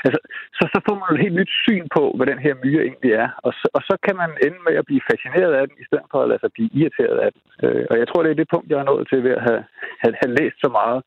altså, 0.05 0.19
så, 0.57 0.63
så 0.73 0.79
får 0.85 0.95
man 0.99 1.09
et 1.15 1.23
helt 1.25 1.39
nyt 1.39 1.53
syn 1.63 1.85
på, 1.97 2.03
hvad 2.15 2.27
den 2.31 2.39
her 2.45 2.53
myre 2.63 2.83
egentlig 2.88 3.11
er. 3.23 3.29
Og 3.45 3.51
så, 3.59 3.67
og 3.77 3.81
så 3.89 3.95
kan 4.05 4.15
man 4.21 4.31
ende 4.45 4.59
med 4.67 4.75
at 4.81 4.88
blive 4.89 5.07
fascineret 5.11 5.53
af 5.59 5.63
den, 5.67 5.75
i 5.83 5.85
stedet 5.89 6.07
for 6.11 6.19
at 6.21 6.29
lade 6.29 6.41
sig 6.41 6.51
blive 6.55 6.69
irriteret 6.79 7.17
af 7.25 7.29
den. 7.33 7.41
Øh, 7.63 7.85
og 7.91 7.95
jeg 8.01 8.07
tror, 8.07 8.21
det 8.23 8.31
er 8.31 8.39
det 8.41 8.53
punkt, 8.53 8.69
jeg 8.71 8.79
er 8.79 8.89
nået 8.91 9.07
til 9.07 9.23
ved 9.23 9.33
at 9.39 9.43
have, 9.47 9.63
have, 10.03 10.15
have 10.28 10.38
læst 10.41 10.57
så 10.65 10.69
meget 10.80 10.99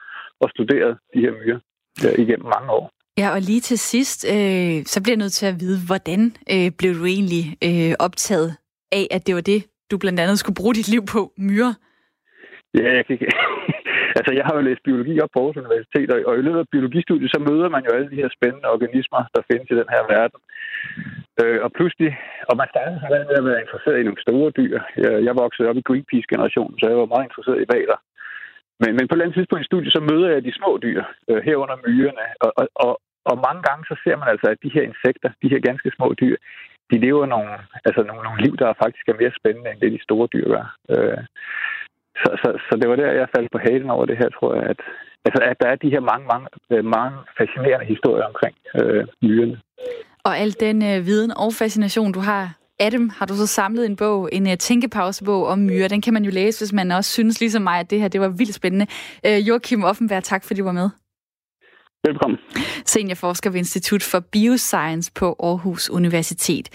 og 0.42 0.48
studeret 0.54 0.92
de 1.14 1.20
her 1.24 1.32
myrer 1.40 1.60
ja, 2.02 2.10
igennem 2.22 2.48
mange 2.56 2.70
år. 2.78 2.86
Ja, 3.20 3.28
og 3.34 3.40
lige 3.40 3.60
til 3.60 3.78
sidst, 3.78 4.18
øh, 4.34 4.76
så 4.92 4.96
bliver 5.02 5.14
jeg 5.16 5.24
nødt 5.24 5.38
til 5.40 5.46
at 5.52 5.60
vide, 5.62 5.78
hvordan 5.88 6.20
øh, 6.54 6.68
blev 6.78 6.90
du 6.98 7.04
egentlig 7.16 7.44
øh, 7.68 7.92
optaget 8.06 8.50
af, 8.98 9.04
at 9.16 9.26
det 9.26 9.34
var 9.34 9.44
det, 9.52 9.60
du 9.90 9.96
blandt 9.98 10.20
andet 10.20 10.38
skulle 10.38 10.60
bruge 10.60 10.74
dit 10.78 10.88
liv 10.94 11.02
på, 11.14 11.20
myrer? 11.48 11.74
Ja, 12.78 12.88
jeg 12.96 13.02
kan 13.04 13.14
ikke. 13.16 13.28
altså, 14.18 14.32
jeg 14.38 14.44
har 14.46 14.54
jo 14.56 14.66
læst 14.68 14.82
biologi 14.88 15.14
op 15.24 15.32
på 15.32 15.38
Aarhus 15.40 15.62
Universitet, 15.62 16.08
og, 16.28 16.34
i 16.40 16.44
løbet 16.46 16.60
af 16.64 16.72
biologistudiet, 16.74 17.30
så 17.34 17.40
møder 17.48 17.68
man 17.74 17.84
jo 17.86 17.90
alle 17.96 18.10
de 18.12 18.20
her 18.22 18.30
spændende 18.36 18.68
organismer, 18.76 19.20
der 19.34 19.42
findes 19.50 19.68
i 19.70 19.78
den 19.80 19.88
her 19.94 20.02
verden. 20.14 20.40
Øh, 21.40 21.58
og 21.64 21.70
pludselig, 21.78 22.10
og 22.50 22.54
man 22.60 22.68
startede 22.72 23.00
så 23.00 23.06
med 23.30 23.40
at 23.40 23.48
være 23.50 23.62
interesseret 23.64 24.00
i 24.00 24.06
nogle 24.06 24.24
store 24.26 24.50
dyr. 24.58 24.76
Jeg, 25.04 25.12
jeg 25.26 25.34
voksede 25.44 25.68
op 25.70 25.80
i 25.80 25.86
Greenpeace-generationen, 25.88 26.76
så 26.78 26.84
jeg 26.90 26.98
var 27.02 27.12
meget 27.12 27.26
interesseret 27.28 27.62
i 27.62 27.70
valer. 27.74 27.98
Men, 28.80 28.90
men 28.96 29.04
på 29.04 29.12
et 29.12 29.16
eller 29.16 29.24
andet 29.24 29.38
tidspunkt 29.38 29.62
i 29.62 29.70
studiet, 29.70 29.92
så 29.92 30.00
møder 30.10 30.28
jeg 30.34 30.44
de 30.44 30.58
små 30.60 30.70
dyr, 30.86 31.02
øh, 31.28 31.40
herunder 31.46 31.76
myrerne. 31.86 32.26
Og, 32.44 32.50
og, 32.60 32.66
og, 32.84 32.92
og 33.30 33.36
mange 33.46 33.62
gange 33.68 33.82
så 33.90 33.94
ser 34.04 34.16
man 34.20 34.28
altså, 34.32 34.46
at 34.50 34.62
de 34.64 34.74
her 34.76 34.84
insekter, 34.90 35.30
de 35.42 35.50
her 35.52 35.60
ganske 35.68 35.90
små 35.96 36.08
dyr, 36.22 36.36
de 36.90 36.96
lever 37.06 37.26
nogle, 37.34 37.52
altså 37.86 38.02
nogle, 38.08 38.22
nogle 38.26 38.42
liv, 38.44 38.54
der 38.62 38.80
faktisk 38.82 39.04
er 39.08 39.20
mere 39.20 39.38
spændende, 39.40 39.70
end 39.70 39.80
det 39.80 39.92
de 39.92 40.06
store 40.08 40.28
dyr 40.34 40.46
gør. 40.54 40.66
Øh, 40.92 41.22
så, 42.22 42.30
så, 42.42 42.48
så 42.66 42.72
det 42.80 42.88
var 42.90 42.96
der, 42.96 43.18
jeg 43.20 43.34
faldt 43.36 43.52
på 43.52 43.60
halen 43.66 43.90
over 43.90 44.04
det 44.10 44.16
her, 44.20 44.28
tror 44.28 44.54
jeg, 44.54 44.64
at, 44.72 44.80
altså, 45.26 45.40
at 45.50 45.56
der 45.60 45.68
er 45.68 45.76
de 45.76 45.92
her 45.94 46.02
mange, 46.12 46.26
mange, 46.32 46.46
øh, 46.72 46.84
mange 46.84 47.18
fascinerende 47.38 47.86
historier 47.86 48.24
omkring 48.30 48.54
øh, 48.80 49.04
myrerne. 49.22 49.60
Og 50.24 50.32
al 50.42 50.52
den 50.60 50.76
øh, 50.90 51.06
viden 51.08 51.32
og 51.44 51.50
fascination, 51.62 52.12
du 52.12 52.20
har 52.30 52.44
Adam, 52.80 53.08
har 53.08 53.26
du 53.26 53.36
så 53.36 53.46
samlet 53.46 53.86
en 53.86 53.96
bog, 53.96 54.28
en 54.32 54.46
uh, 54.46 54.54
tænkepausebog 54.54 55.46
om 55.46 55.58
myrer. 55.58 55.88
Den 55.88 56.00
kan 56.00 56.14
man 56.14 56.24
jo 56.24 56.30
læse, 56.30 56.60
hvis 56.60 56.72
man 56.72 56.90
også 56.90 57.10
synes 57.10 57.40
ligesom 57.40 57.62
mig, 57.62 57.80
at 57.80 57.90
det 57.90 58.00
her 58.00 58.08
det 58.08 58.20
var 58.20 58.28
vildt 58.28 58.54
spændende. 58.54 58.86
Uh, 59.28 59.48
Joachim 59.48 59.84
Offenberg, 59.84 60.24
tak 60.24 60.44
fordi 60.44 60.60
du 60.60 60.64
var 60.64 60.72
med. 60.72 60.90
Velkommen. 62.06 62.38
Seniorforsker 62.86 63.50
ved 63.50 63.58
Institut 63.58 64.02
for 64.02 64.20
Bioscience 64.20 65.12
på 65.14 65.36
Aarhus 65.42 65.90
Universitet. 65.90 66.68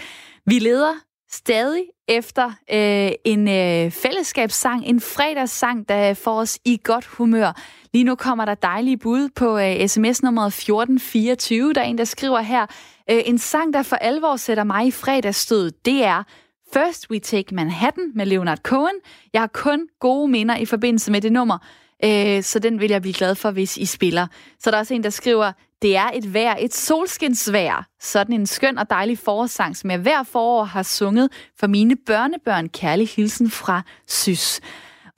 Vi 0.46 0.58
leder 0.58 0.92
stadig 1.36 1.84
efter 2.08 2.46
øh, 2.46 3.12
en 3.24 3.48
øh, 3.48 3.90
fællesskabssang, 3.90 4.84
en 4.84 5.00
fredagssang, 5.00 5.88
der 5.88 6.14
får 6.14 6.40
os 6.40 6.58
i 6.64 6.80
godt 6.84 7.06
humør. 7.06 7.52
Lige 7.92 8.04
nu 8.04 8.14
kommer 8.14 8.44
der 8.44 8.54
dejlige 8.54 8.96
bud 8.96 9.28
på 9.28 9.58
øh, 9.58 9.88
sms-nummeret 9.88 10.46
1424. 10.46 11.72
Der 11.72 11.80
er 11.80 11.84
en, 11.84 11.98
der 11.98 12.04
skriver 12.04 12.40
her, 12.40 12.66
øh, 13.10 13.22
en 13.26 13.38
sang, 13.38 13.74
der 13.74 13.82
for 13.82 13.96
alvor 13.96 14.36
sætter 14.36 14.64
mig 14.64 14.86
i 14.86 14.90
fredagsstød, 14.90 15.70
det 15.70 16.04
er 16.04 16.22
First 16.72 17.10
We 17.10 17.18
Take 17.18 17.54
Manhattan 17.54 18.12
med 18.14 18.26
Leonard 18.26 18.58
Cohen. 18.58 18.94
Jeg 19.32 19.42
har 19.42 19.50
kun 19.54 19.88
gode 20.00 20.28
minder 20.28 20.56
i 20.56 20.64
forbindelse 20.64 21.12
med 21.12 21.20
det 21.20 21.32
nummer, 21.32 21.58
øh, 22.04 22.42
så 22.42 22.58
den 22.58 22.80
vil 22.80 22.90
jeg 22.90 23.02
blive 23.02 23.14
glad 23.14 23.34
for, 23.34 23.50
hvis 23.50 23.76
I 23.76 23.84
spiller. 23.84 24.26
Så 24.58 24.70
der 24.70 24.76
er 24.76 24.80
også 24.80 24.94
en, 24.94 25.02
der 25.02 25.10
skriver, 25.10 25.52
det 25.82 25.96
er 25.96 26.10
et 26.14 26.34
vejr, 26.34 26.56
et 26.58 26.74
solskinsvejr. 26.74 27.82
Sådan 28.00 28.34
en 28.34 28.46
skøn 28.46 28.78
og 28.78 28.90
dejlig 28.90 29.18
forårssang, 29.18 29.76
som 29.76 29.90
jeg 29.90 29.98
hver 29.98 30.22
forår 30.22 30.64
har 30.64 30.82
sunget 30.82 31.32
for 31.60 31.66
mine 31.66 31.96
børnebørn. 31.96 32.68
Kærlig 32.68 33.08
hilsen 33.08 33.50
fra 33.50 33.82
Sys. 34.06 34.60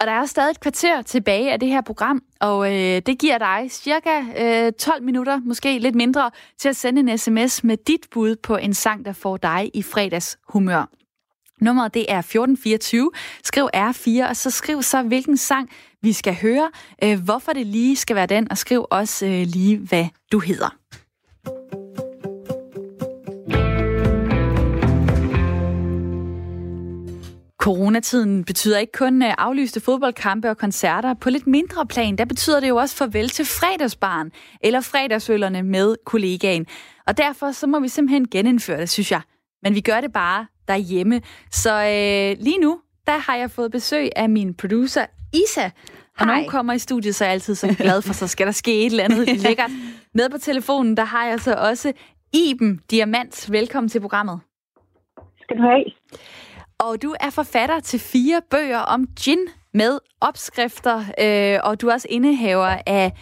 Og 0.00 0.06
der 0.06 0.12
er 0.12 0.26
stadig 0.26 0.50
et 0.50 0.61
kvarter 0.61 1.02
tilbage 1.02 1.52
af 1.52 1.61
det 1.61 1.68
her 1.68 1.80
program, 1.80 2.22
og 2.40 2.74
øh, 2.74 3.02
det 3.06 3.18
giver 3.18 3.38
dig 3.38 3.66
cirka 3.70 4.20
øh, 4.66 4.72
12 4.72 5.02
minutter, 5.02 5.40
måske 5.44 5.78
lidt 5.78 5.94
mindre, 5.94 6.30
til 6.59 6.68
at 6.68 6.76
sende 6.76 7.00
en 7.00 7.18
sms 7.18 7.64
med 7.64 7.76
dit 7.76 8.06
bud 8.11 8.36
på 8.36 8.56
en 8.56 8.74
sang, 8.74 9.04
der 9.04 9.12
får 9.12 9.36
dig 9.36 9.70
i 9.74 9.82
fredags 9.82 10.38
humør. 10.48 10.88
Nummeret 11.61 11.94
det 11.94 12.06
er 12.09 12.18
1424. 12.18 13.11
Skriv 13.44 13.68
R4, 13.76 14.28
og 14.28 14.36
så 14.36 14.50
skriv 14.50 14.82
så, 14.82 15.02
hvilken 15.02 15.36
sang 15.36 15.70
vi 16.03 16.12
skal 16.12 16.34
høre, 16.34 16.70
øh, 17.05 17.20
hvorfor 17.24 17.53
det 17.53 17.66
lige 17.66 17.96
skal 17.96 18.16
være 18.16 18.26
den, 18.26 18.51
og 18.51 18.59
skriv 18.59 18.86
også 18.90 19.26
øh, 19.26 19.46
lige, 19.46 19.78
hvad 19.78 20.07
du 20.32 20.38
hedder. 20.38 20.76
Coronatiden 27.61 28.44
betyder 28.44 28.78
ikke 28.78 28.92
kun 28.92 29.22
øh, 29.22 29.34
aflyste 29.38 29.80
fodboldkampe 29.80 30.51
og 30.51 30.59
koncerter. 30.59 31.14
På 31.14 31.30
lidt 31.30 31.46
mindre 31.46 31.86
plan, 31.86 32.18
der 32.18 32.24
betyder 32.24 32.61
det 32.61 32.68
jo 32.68 32.76
også 32.76 32.96
farvel 32.96 33.28
til 33.28 33.44
fredagsbarn 33.44 34.30
eller 34.61 34.80
fredagsøllerne 34.80 35.62
med 35.62 35.96
kollegaen. 36.07 36.66
Og 37.07 37.18
derfor 37.18 37.53
så 37.53 37.66
må 37.66 37.80
vi 37.80 37.88
simpelthen 37.88 38.28
genindføre 38.28 38.80
det, 38.80 38.90
synes 38.90 39.12
jeg. 39.12 39.20
Men 39.62 39.74
vi 39.74 39.80
gør 39.80 40.01
det 40.01 40.12
bare 40.12 40.46
derhjemme. 40.68 41.20
Så 41.53 41.74
øh, 41.74 42.44
lige 42.44 42.59
nu, 42.59 42.80
der 43.07 43.18
har 43.18 43.36
jeg 43.36 43.51
fået 43.51 43.70
besøg 43.70 44.11
af 44.16 44.28
min 44.28 44.55
producer 44.55 45.07
Isa. 45.33 45.70
Og 46.18 46.26
når 46.26 46.35
hun 46.35 46.49
kommer 46.49 46.72
i 46.72 46.79
studiet, 46.79 47.14
så 47.14 47.24
er 47.24 47.29
jeg 47.29 47.33
altid 47.33 47.55
så 47.55 47.74
glad 47.79 48.03
for, 48.03 48.12
så 48.12 48.26
skal 48.26 48.47
der 48.47 48.53
ske 48.53 48.81
et 48.81 48.87
eller 48.87 49.05
andet 49.05 49.37
lækkert. 49.47 49.70
Med 50.14 50.31
på 50.31 50.39
telefonen, 50.39 50.97
der 50.97 51.05
har 51.05 51.26
jeg 51.26 51.41
så 51.41 51.55
også 51.55 51.93
Iben 52.33 52.81
Diamant. 52.91 53.53
Velkommen 53.53 53.89
til 53.89 54.01
programmet. 54.01 54.41
Skal 55.43 55.57
du 55.57 55.62
have. 55.62 55.85
Og 56.79 57.03
du 57.03 57.14
er 57.20 57.31
forfatter 57.31 57.81
til 57.81 58.01
fire 58.01 58.43
bøger 58.51 58.79
om 58.79 59.07
gin 59.20 59.39
med 59.74 59.99
opskrifter, 60.20 60.99
øh, 60.99 61.61
og 61.64 61.81
du 61.81 61.89
er 61.89 61.93
også 61.93 62.07
indehaver 62.11 62.76
af 62.87 63.12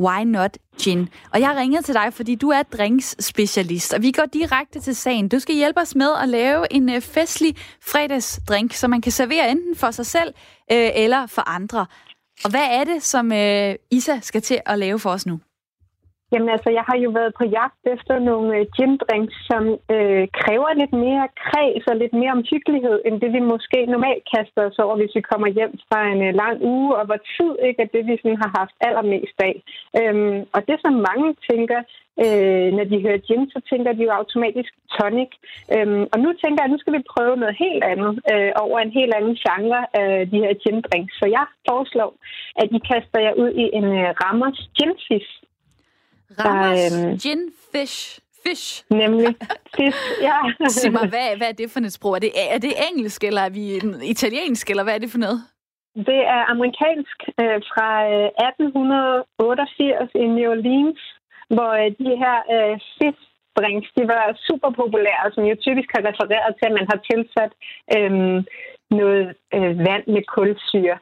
Why 0.00 0.24
Not 0.24 0.58
Gin. 0.82 1.08
Og 1.32 1.40
jeg 1.40 1.48
har 1.48 1.60
ringet 1.60 1.84
til 1.84 1.94
dig, 1.94 2.12
fordi 2.12 2.34
du 2.34 2.48
er 2.48 2.62
drinks-specialist, 2.62 3.94
og 3.94 4.02
vi 4.02 4.12
går 4.12 4.24
direkte 4.32 4.80
til 4.80 4.96
sagen. 4.96 5.28
Du 5.28 5.38
skal 5.38 5.54
hjælpe 5.54 5.80
os 5.80 5.94
med 5.94 6.10
at 6.22 6.28
lave 6.28 6.72
en 6.72 6.90
øh, 6.90 7.00
festlig 7.00 7.56
fredagsdrink, 7.82 8.72
som 8.72 8.90
man 8.90 9.00
kan 9.00 9.12
servere 9.12 9.50
enten 9.50 9.76
for 9.76 9.90
sig 9.90 10.06
selv 10.06 10.34
øh, 10.72 10.90
eller 10.94 11.26
for 11.26 11.48
andre. 11.48 11.86
Og 12.44 12.50
hvad 12.50 12.66
er 12.70 12.84
det, 12.84 13.02
som 13.02 13.32
øh, 13.32 13.74
Isa 13.90 14.18
skal 14.22 14.42
til 14.42 14.60
at 14.66 14.78
lave 14.78 14.98
for 14.98 15.10
os 15.10 15.26
nu? 15.26 15.40
Jamen 16.32 16.48
altså, 16.54 16.70
jeg 16.78 16.84
har 16.88 16.98
jo 17.04 17.10
været 17.18 17.32
på 17.38 17.44
jagt 17.58 17.82
efter 17.94 18.14
nogle 18.18 18.48
øh, 18.56 18.66
gin-drinks, 18.76 19.36
som 19.50 19.62
øh, 19.94 20.24
kræver 20.40 20.70
lidt 20.80 20.94
mere 21.06 21.24
kreds 21.42 21.84
og 21.90 21.96
lidt 21.96 22.14
mere 22.20 22.36
omhyggelighed, 22.38 22.96
end 23.06 23.20
det 23.22 23.30
vi 23.36 23.40
måske 23.52 23.78
normalt 23.94 24.24
kaster 24.34 24.62
os 24.68 24.78
over, 24.84 24.96
hvis 24.96 25.16
vi 25.18 25.22
kommer 25.30 25.48
hjem 25.58 25.72
fra 25.88 26.00
en 26.12 26.20
øh, 26.28 26.34
lang 26.42 26.56
uge, 26.74 26.96
og 26.98 27.04
hvor 27.06 27.20
tid 27.36 27.52
ikke 27.68 27.82
er 27.82 27.92
det, 27.94 28.02
vi 28.06 28.14
sådan 28.16 28.42
har 28.44 28.50
haft 28.60 28.74
allermest 28.88 29.38
af. 29.48 29.54
Øhm, 30.00 30.38
og 30.54 30.60
det, 30.68 30.76
som 30.84 31.04
mange 31.08 31.28
tænker, 31.50 31.80
øh, 32.24 32.68
når 32.76 32.84
de 32.90 33.02
hører 33.04 33.24
gin, 33.28 33.44
så 33.54 33.60
tænker 33.70 33.92
de 33.92 34.02
jo 34.06 34.12
automatisk 34.20 34.72
tonic. 34.96 35.32
Øhm, 35.74 36.04
og 36.12 36.18
nu 36.24 36.28
tænker 36.42 36.58
jeg, 36.60 36.68
at 36.68 36.74
nu 36.74 36.78
skal 36.80 36.96
vi 36.96 37.10
prøve 37.14 37.36
noget 37.42 37.56
helt 37.64 37.84
andet 37.92 38.12
øh, 38.32 38.52
over 38.64 38.78
en 38.78 38.92
helt 38.98 39.14
anden 39.18 39.36
genre 39.44 39.80
af 40.02 40.30
de 40.32 40.38
her 40.44 40.54
gin-drinks. 40.62 41.14
Så 41.20 41.26
jeg 41.36 41.46
foreslår, 41.68 42.12
at 42.60 42.68
I 42.76 42.78
kaster 42.90 43.20
jer 43.26 43.34
ud 43.42 43.50
i 43.64 43.66
en 43.78 43.88
øh, 44.00 44.08
Rammers 44.22 44.60
gin 44.76 44.92
Rammers 46.38 47.04
øhm, 47.04 47.18
gin 47.18 47.42
fish. 47.72 48.20
Fish. 48.46 48.84
Nemlig. 48.90 49.26
Fish, 49.76 50.02
ja. 50.28 50.36
Sig 50.68 50.92
mig, 50.92 51.08
hvad, 51.08 51.36
hvad 51.36 51.48
er 51.48 51.52
det 51.52 51.70
for 51.70 51.80
et 51.80 51.92
sprog? 51.92 52.12
Er 52.16 52.18
det, 52.18 52.32
er 52.54 52.58
det 52.58 52.72
engelsk, 52.88 53.24
eller 53.24 53.42
er 53.48 53.52
vi 53.58 53.64
italiensk, 54.14 54.70
eller 54.70 54.84
hvad 54.84 54.94
er 54.94 54.98
det 54.98 55.10
for 55.10 55.18
noget? 55.18 55.40
Det 56.08 56.20
er 56.36 56.42
amerikansk 56.54 57.18
øh, 57.42 57.58
fra 57.70 57.90
øh, 58.14 58.28
1888 58.48 60.10
i 60.24 60.26
New 60.36 60.50
Orleans, 60.54 61.00
hvor 61.54 61.72
øh, 61.82 61.90
de 62.00 62.10
her 62.22 62.36
øh, 62.54 62.74
fish 62.96 63.22
drinks, 63.58 63.88
de 63.96 64.02
var 64.14 64.24
super 64.48 64.70
populære, 64.80 65.26
som 65.34 65.42
jo 65.50 65.54
typisk 65.66 65.88
har 65.94 66.02
refereret 66.10 66.52
til, 66.56 66.66
at 66.70 66.76
man 66.78 66.86
har 66.92 67.00
tilsat 67.10 67.52
øh, 67.96 68.12
noget 69.00 69.24
øh, 69.56 69.72
vand 69.86 70.04
med 70.14 70.22
kulsyre. 70.36 70.96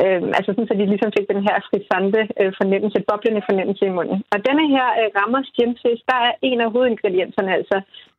Øh, 0.00 0.22
altså 0.38 0.50
sådan, 0.50 0.68
så 0.68 0.74
de 0.74 0.92
ligesom 0.92 1.12
fik 1.16 1.26
den 1.32 1.42
her 1.48 1.56
frisante 1.68 2.20
øh, 2.40 2.52
fornemmelse, 2.60 3.06
boblende 3.08 3.48
fornemmelse 3.48 3.84
i 3.86 3.96
munden. 3.98 4.18
Og 4.34 4.38
denne 4.48 4.64
her 4.74 4.86
øh, 5.00 5.08
rammer 5.18 5.42
Fizz, 5.80 6.00
der 6.10 6.18
er 6.28 6.32
en 6.48 6.60
af 6.64 6.72
hovedingredienserne, 6.74 7.50
altså 7.58 7.76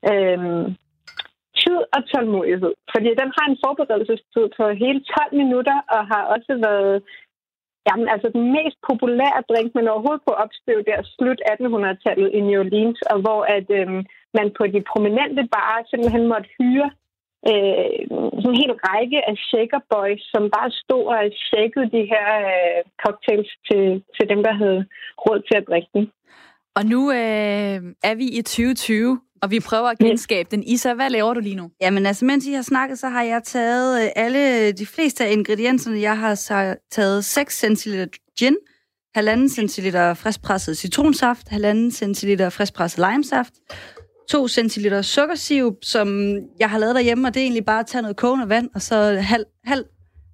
øh, 0.09 0.39
tid 1.61 1.79
og 1.95 2.01
tålmodighed. 2.11 2.73
Fordi 2.93 3.09
den 3.21 3.29
har 3.37 3.45
en 3.47 3.59
forberedelsestid 3.63 4.45
på 4.57 4.63
hele 4.83 4.99
12 5.17 5.41
minutter, 5.41 5.77
og 5.95 6.01
har 6.11 6.23
også 6.35 6.53
været 6.67 6.95
jamen, 7.87 8.07
altså 8.13 8.27
den 8.35 8.45
mest 8.57 8.77
populære 8.89 9.41
drink, 9.49 9.69
man 9.75 9.91
overhovedet 9.93 10.23
kunne 10.23 10.41
opstøve 10.45 10.83
der 10.89 10.99
slut 11.15 11.39
1800-tallet 11.53 12.29
i 12.37 12.39
New 12.47 12.59
Orleans, 12.63 12.99
og 13.11 13.17
hvor 13.23 13.41
at 13.57 13.67
øh, 13.79 13.89
man 14.37 14.47
på 14.57 14.63
de 14.73 14.81
prominente 14.91 15.43
barer 15.55 15.81
simpelthen 15.89 16.25
måtte 16.31 16.49
hyre 16.57 16.89
øh, 17.47 17.99
en 18.47 18.55
hel 18.61 18.73
række 18.87 19.19
af 19.29 19.35
shaker 19.49 19.81
boys, 19.93 20.21
som 20.33 20.43
bare 20.55 20.71
stod 20.83 21.05
og 21.13 21.21
shakede 21.47 21.87
de 21.95 22.03
her 22.13 22.27
øh, 22.51 22.79
cocktails 23.03 23.51
til, 23.67 23.83
til 24.15 24.25
dem, 24.31 24.39
der 24.47 24.53
havde 24.61 24.81
råd 25.25 25.39
til 25.47 25.57
at 25.57 25.67
drikke 25.69 25.89
dem. 25.93 26.05
Og 26.77 26.85
nu 26.85 27.11
øh, 27.11 27.77
er 28.09 28.15
vi 28.15 28.25
i 28.39 28.41
2020, 28.41 29.19
og 29.41 29.51
vi 29.51 29.59
prøver 29.69 29.89
at 29.89 29.97
genskabe 29.97 30.47
den. 30.51 30.63
Isa, 30.63 30.93
hvad 30.93 31.09
laver 31.09 31.33
du 31.33 31.39
lige 31.39 31.55
nu? 31.55 31.71
Jamen 31.81 32.05
altså, 32.05 32.25
mens 32.25 32.47
I 32.47 32.53
har 32.53 32.61
snakket, 32.61 32.99
så 32.99 33.07
har 33.07 33.23
jeg 33.23 33.41
taget 33.43 34.03
øh, 34.03 34.09
alle 34.15 34.71
de 34.71 34.85
fleste 34.85 35.25
af 35.25 35.31
ingredienserne. 35.31 36.01
Jeg 36.01 36.17
har 36.19 36.35
så 36.35 36.75
taget 36.91 37.25
6 37.25 37.65
cl 37.77 38.03
gin, 38.39 38.57
1,5 39.17 39.67
cl 39.67 39.97
friskpresset 40.15 40.77
citronsaft, 40.77 41.47
1,5 41.51 42.13
cl 42.13 42.49
friskpresset 42.49 43.11
limesaft, 43.11 43.53
2 44.29 44.47
cl 44.47 45.01
sukkersirup, 45.01 45.75
som 45.81 46.37
jeg 46.59 46.69
har 46.69 46.77
lavet 46.77 46.95
derhjemme, 46.95 47.27
og 47.27 47.33
det 47.33 47.39
er 47.39 47.43
egentlig 47.43 47.65
bare 47.65 47.79
at 47.79 47.87
tage 47.87 48.01
noget 48.01 48.17
kogende 48.17 48.49
vand, 48.49 48.69
og 48.75 48.81
så 48.81 48.95
halv, 49.21 49.45
halv 49.63 49.85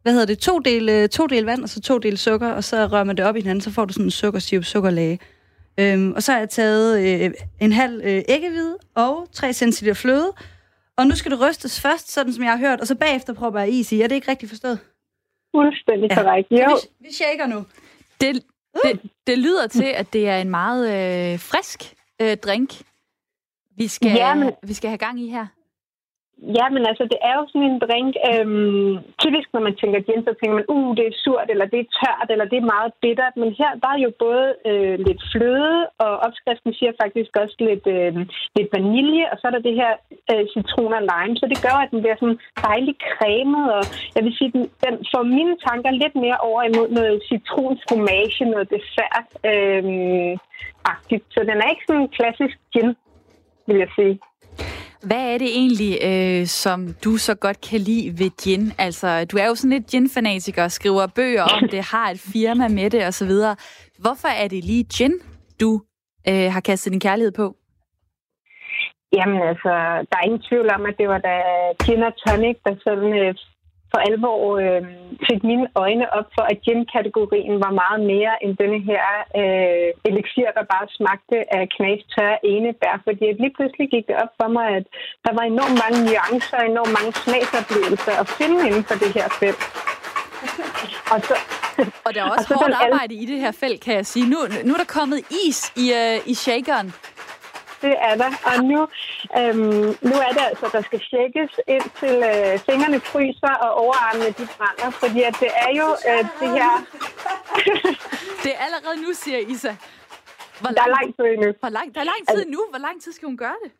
hvad 0.01 0.13
hedder 0.13 0.25
det, 0.25 0.39
to 0.39 0.59
del, 0.59 1.09
to 1.09 1.27
del 1.27 1.43
vand, 1.43 1.63
og 1.63 1.69
så 1.69 1.81
to 1.81 1.97
del 1.97 2.17
sukker, 2.17 2.49
og 2.49 2.63
så 2.63 2.87
rører 2.87 3.03
man 3.03 3.17
det 3.17 3.25
op 3.25 3.35
i 3.35 3.39
hinanden, 3.39 3.61
så 3.61 3.71
får 3.71 3.85
du 3.85 3.93
sådan 3.93 4.05
en 4.05 4.11
sukkersirup, 4.11 4.63
sukkerlage. 4.63 5.19
Øhm, 5.79 6.13
og 6.13 6.23
så 6.23 6.31
har 6.31 6.39
jeg 6.39 6.49
taget 6.49 7.23
øh, 7.23 7.31
en 7.61 7.71
halv 7.71 8.01
øh, 8.03 8.21
æggehvide 8.29 8.77
og 8.95 9.27
3 9.33 9.53
cl 9.53 9.93
fløde, 9.93 10.33
og 10.97 11.07
nu 11.07 11.15
skal 11.15 11.31
det 11.31 11.41
rystes 11.41 11.81
først, 11.81 12.11
sådan 12.11 12.33
som 12.33 12.43
jeg 12.43 12.51
har 12.51 12.59
hørt, 12.59 12.81
og 12.81 12.87
så 12.87 12.95
bagefter 12.95 13.33
prøver 13.33 13.59
jeg 13.59 13.69
is 13.69 13.91
i. 13.91 14.01
Er 14.01 14.07
det 14.07 14.15
ikke 14.15 14.31
rigtigt 14.31 14.49
forstået? 14.49 14.79
fuldstændig 15.55 16.09
ja. 16.09 16.15
korrekt. 16.15 16.51
Jo. 16.51 16.57
Vi, 16.57 17.07
vi 17.07 17.13
shaker 17.13 17.47
nu. 17.47 17.65
Det, 18.21 18.43
det, 18.83 19.01
det 19.27 19.37
lyder 19.37 19.67
til, 19.67 19.91
at 19.95 20.13
det 20.13 20.29
er 20.29 20.37
en 20.37 20.49
meget 20.49 20.83
øh, 20.87 21.39
frisk 21.39 21.93
øh, 22.21 22.37
drink, 22.37 22.71
vi 23.77 23.87
skal, 23.87 24.11
Ja, 24.11 24.33
men- 24.35 24.55
vi 24.69 24.73
skal 24.73 24.89
have 24.89 24.97
gang 25.07 25.19
i 25.19 25.29
her. 25.29 25.45
Ja, 26.59 26.65
men 26.75 26.83
altså, 26.89 27.03
det 27.13 27.19
er 27.29 27.33
jo 27.39 27.43
sådan 27.51 27.69
en 27.71 27.79
drink. 27.85 28.13
Øhm, 28.29 28.93
typisk, 29.23 29.47
når 29.53 29.61
man 29.67 29.75
tænker 29.81 29.99
gin, 30.07 30.23
så 30.27 30.33
tænker 30.37 30.55
man, 30.59 30.69
uh, 30.75 30.89
det 30.97 31.05
er 31.07 31.15
surt, 31.23 31.47
eller 31.53 31.65
det 31.73 31.79
er 31.81 31.93
tørt, 31.99 32.27
eller 32.33 32.45
det 32.51 32.57
er 32.59 32.71
meget 32.75 32.91
bittert. 33.01 33.35
Men 33.41 33.49
her, 33.59 33.71
der 33.83 33.89
er 33.95 33.99
jo 34.05 34.11
både 34.25 34.47
øh, 34.69 34.95
lidt 35.07 35.21
fløde, 35.31 35.79
og 36.05 36.11
opskriften 36.27 36.71
siger 36.79 36.93
faktisk 37.03 37.31
også 37.43 37.55
lidt, 37.69 37.85
øh, 37.97 38.13
lidt 38.57 38.69
vanilje, 38.77 39.25
og 39.31 39.35
så 39.37 39.43
er 39.47 39.53
der 39.55 39.67
det 39.67 39.75
her 39.81 39.91
øh, 40.31 40.43
citron 40.53 40.97
og 40.99 41.03
lime. 41.11 41.35
Så 41.41 41.45
det 41.51 41.59
gør, 41.65 41.77
at 41.83 41.91
den 41.93 42.01
bliver 42.03 42.17
sådan 42.19 42.39
dejligt 42.67 43.01
cremet, 43.13 43.65
og 43.77 43.83
jeg 44.15 44.21
vil 44.25 44.37
sige, 44.37 44.51
den, 44.55 44.63
den 44.85 44.93
får 45.11 45.23
mine 45.37 45.53
tanker 45.67 45.91
lidt 46.01 46.15
mere 46.23 46.39
over 46.49 46.61
imod 46.69 46.89
noget 46.99 47.15
citronfromage, 47.29 48.41
noget 48.53 48.67
dessert. 48.75 49.27
Øh, 49.51 50.33
agtigt. 50.95 51.25
Så 51.35 51.39
den 51.49 51.57
er 51.63 51.69
ikke 51.69 51.85
sådan 51.87 52.01
en 52.01 52.15
klassisk 52.17 52.57
gin, 52.73 52.89
vil 53.67 53.77
jeg 53.77 53.87
sige. 53.95 54.19
Hvad 55.07 55.33
er 55.33 55.37
det 55.37 55.49
egentlig, 55.61 55.93
øh, 56.09 56.45
som 56.45 56.79
du 57.03 57.17
så 57.17 57.35
godt 57.35 57.59
kan 57.69 57.79
lide 57.79 58.19
ved 58.19 58.31
gin? 58.43 58.71
Altså, 58.77 59.25
du 59.25 59.37
er 59.37 59.47
jo 59.47 59.55
sådan 59.55 59.71
lidt 59.71 59.87
gin-fanatiker, 59.91 60.67
skriver 60.67 61.07
bøger 61.07 61.43
om 61.43 61.61
det, 61.73 61.81
har 61.93 62.07
et 62.09 62.21
firma 62.33 62.67
med 62.67 62.89
det 62.89 63.07
osv. 63.07 63.33
Hvorfor 64.03 64.27
er 64.43 64.47
det 64.47 64.63
lige 64.63 64.85
gin, 64.97 65.13
du 65.61 65.81
øh, 66.29 66.47
har 66.53 66.59
kastet 66.59 66.91
din 66.93 66.99
kærlighed 66.99 67.31
på? 67.31 67.55
Jamen 69.15 69.41
altså, 69.51 69.71
der 70.09 70.15
er 70.17 70.25
ingen 70.25 70.45
tvivl 70.49 70.67
om, 70.75 70.85
at 70.89 70.95
det 70.99 71.07
var 71.07 71.21
da 71.29 71.35
gin 71.83 72.03
og 72.09 72.13
tonic, 72.23 72.57
der 72.65 72.75
sådan 72.87 73.13
øh, 73.23 73.35
for 73.91 73.99
alvor 74.09 74.39
øh, 74.63 74.81
fik 75.27 75.41
mine 75.49 75.67
øjne 75.83 76.05
op 76.17 76.27
for, 76.35 76.43
at 76.51 76.57
gin-kategorien 76.65 77.55
var 77.65 77.73
meget 77.83 77.99
mere 78.13 78.33
end 78.43 78.53
denne 78.61 78.79
her 78.89 79.05
øh, 79.41 79.89
elixir, 80.09 80.47
der 80.57 80.63
bare 80.73 80.85
smagte 80.97 81.37
af 81.57 81.63
knastørre 81.75 82.37
enebær. 82.53 82.95
Fordi 83.07 83.25
at 83.31 83.37
lige 83.43 83.55
pludselig 83.57 83.87
gik 83.93 84.05
det 84.09 84.15
op 84.23 84.33
for 84.39 84.49
mig, 84.57 84.67
at 84.79 84.85
der 85.25 85.33
var 85.37 85.45
enormt 85.53 85.77
mange 85.83 85.99
nuancer, 86.07 86.59
enormt 86.71 86.93
mange 86.97 87.11
smagsoplevelser 87.23 88.13
at 88.21 88.27
finde 88.37 88.57
inden 88.67 88.83
for 88.89 88.95
det 89.03 89.11
her 89.17 89.27
felt. 89.41 89.63
Og, 91.13 91.19
så, 91.27 91.35
Og 92.05 92.09
der 92.15 92.21
er 92.23 92.25
og 92.29 92.35
også 92.37 92.47
så 92.47 92.53
hårdt 92.53 92.65
den 92.65 92.73
al- 92.81 92.85
arbejde 92.85 93.13
i 93.23 93.25
det 93.25 93.39
her 93.39 93.51
felt, 93.51 93.79
kan 93.85 93.93
jeg 93.95 94.05
sige. 94.05 94.25
Nu, 94.29 94.37
nu 94.65 94.73
er 94.73 94.77
der 94.77 94.91
kommet 94.99 95.19
is 95.47 95.59
i, 95.83 95.85
øh, 95.99 96.31
i 96.31 96.33
shakeren. 96.33 96.87
Det 97.85 97.95
er 98.09 98.15
der. 98.23 98.31
Og 98.49 98.55
nu, 98.71 98.79
øhm, 99.39 99.87
nu 100.09 100.15
er 100.27 100.31
det 100.37 100.43
altså, 100.51 100.65
der 100.75 100.81
skal 100.87 100.99
tjekkes 101.11 101.51
ind 101.75 101.87
til 102.01 102.15
øh, 102.31 102.53
fingrene 102.67 102.99
fryser 103.11 103.53
og 103.65 103.71
overarmene 103.83 104.29
de 104.39 104.45
brænder, 104.57 104.89
fordi 105.01 105.19
at 105.29 105.35
det 105.43 105.51
er 105.65 105.71
jo 105.81 105.87
øh, 106.09 106.23
det 106.41 106.49
her... 106.57 106.71
Det 108.43 108.51
er 108.55 108.59
allerede 108.67 108.97
nu, 109.05 109.09
siger 109.23 109.39
Isa. 109.53 109.73
Hvor 110.59 110.69
Der 110.77 110.83
er 110.87 110.93
lang 110.97 111.07
tid 111.15 111.25
endnu. 111.35 111.49
Hvor 111.63 111.73
lang, 111.77 111.87
der 111.95 111.99
er 112.01 112.09
lang 112.13 112.21
tid 112.33 112.45
nu. 112.55 112.59
Hvor 112.73 112.81
lang 112.87 112.95
tid 113.03 113.11
skal 113.11 113.25
hun 113.31 113.37
gøre 113.45 113.57
det? 113.63 113.71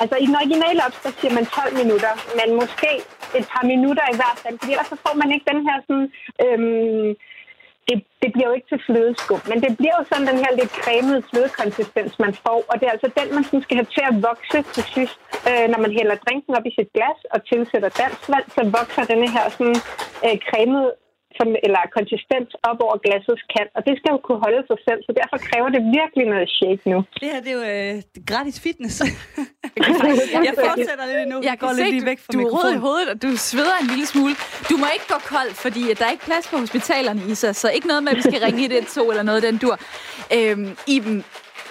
Altså 0.00 0.16
i 0.22 0.26
den 0.26 0.36
originale 0.42 0.80
opskrift 0.86 1.20
siger 1.20 1.34
man 1.38 1.46
12 1.46 1.74
minutter, 1.82 2.12
men 2.38 2.48
måske 2.62 2.90
et 3.38 3.46
par 3.52 3.64
minutter 3.72 4.04
i 4.14 4.16
hvert 4.20 4.38
fald, 4.42 4.54
fordi 4.58 4.72
ellers 4.72 4.90
så 4.94 4.96
får 5.06 5.14
man 5.22 5.28
ikke 5.34 5.46
den 5.52 5.60
her 5.68 5.76
sådan... 5.86 6.06
Øhm, 6.44 7.10
det, 7.88 7.96
det 8.22 8.30
bliver 8.32 8.48
jo 8.50 8.54
ikke 8.56 8.70
til 8.72 8.80
flødeskum, 8.86 9.40
men 9.50 9.58
det 9.64 9.72
bliver 9.78 9.94
jo 9.98 10.04
sådan 10.10 10.26
den 10.30 10.38
her 10.44 10.52
lidt 10.60 10.72
cremede 10.82 11.22
flødekonsistens, 11.30 12.18
man 12.24 12.34
får. 12.44 12.60
Og 12.70 12.74
det 12.78 12.84
er 12.86 12.94
altså 12.96 13.10
den, 13.18 13.28
man 13.36 13.44
sådan 13.44 13.64
skal 13.66 13.76
have 13.80 13.90
til 13.96 14.04
at 14.10 14.16
vokse 14.28 14.58
til 14.74 14.84
sidst. 14.94 15.18
Øh, 15.48 15.66
når 15.72 15.80
man 15.84 15.92
hælder 15.98 16.16
drinken 16.26 16.52
op 16.58 16.66
i 16.70 16.72
sit 16.78 16.90
glas 16.96 17.20
og 17.34 17.38
tilsætter 17.50 17.90
dansk 18.02 18.22
vand, 18.32 18.46
så 18.56 18.62
vokser 18.78 19.02
denne 19.12 19.28
her 19.36 19.44
sådan 19.56 19.78
øh, 20.26 20.36
cremede 20.48 20.90
som, 21.38 21.48
eller 21.66 21.80
konsistens 21.98 22.50
op 22.68 22.78
over 22.86 22.96
glassets 23.04 23.44
kant. 23.54 23.70
Og 23.76 23.82
det 23.86 23.94
skal 23.98 24.10
jo 24.14 24.18
kunne 24.26 24.40
holde 24.46 24.62
sig 24.70 24.78
selv, 24.86 25.00
så 25.06 25.10
derfor 25.20 25.36
kræver 25.48 25.68
det 25.76 25.82
virkelig 25.98 26.24
noget 26.34 26.48
shake 26.56 26.84
nu. 26.92 26.98
Det 27.22 27.28
her, 27.32 27.40
det 27.44 27.50
er 27.54 27.58
jo 27.60 27.64
øh, 27.74 27.94
gratis 28.30 28.56
fitness. 28.66 28.96
Jeg 30.48 30.54
fortsætter 30.64 31.04
lidt 31.10 31.20
endnu. 31.24 31.38
Jeg 31.50 31.56
går 31.62 31.72
lidt 31.78 31.90
lige 31.94 32.06
væk 32.10 32.18
fra 32.24 32.32
du, 32.32 32.38
du 32.40 32.46
er 32.46 32.50
rød 32.56 32.72
i 32.78 32.80
hovedet, 32.86 33.08
og 33.12 33.16
du 33.24 33.28
sveder 33.50 33.76
en 33.82 33.88
lille 33.92 34.06
smule. 34.06 34.34
Du 34.70 34.74
må 34.82 34.86
ikke 34.96 35.08
gå 35.14 35.18
kold, 35.34 35.50
fordi 35.64 35.82
der 35.98 36.04
er 36.08 36.12
ikke 36.16 36.26
plads 36.30 36.44
på 36.50 36.56
hospitalerne, 36.64 37.20
Isa. 37.32 37.52
Så 37.52 37.66
ikke 37.76 37.86
noget 37.92 38.02
med, 38.04 38.10
at 38.12 38.16
vi 38.16 38.22
skal 38.22 38.40
ringe 38.46 38.60
i 38.66 38.68
det 38.74 38.86
to 38.86 39.10
eller 39.10 39.24
noget 39.30 39.42
den 39.42 39.56
dur. 39.64 39.76
Øhm, 40.36 40.76
Iben, 40.94 41.24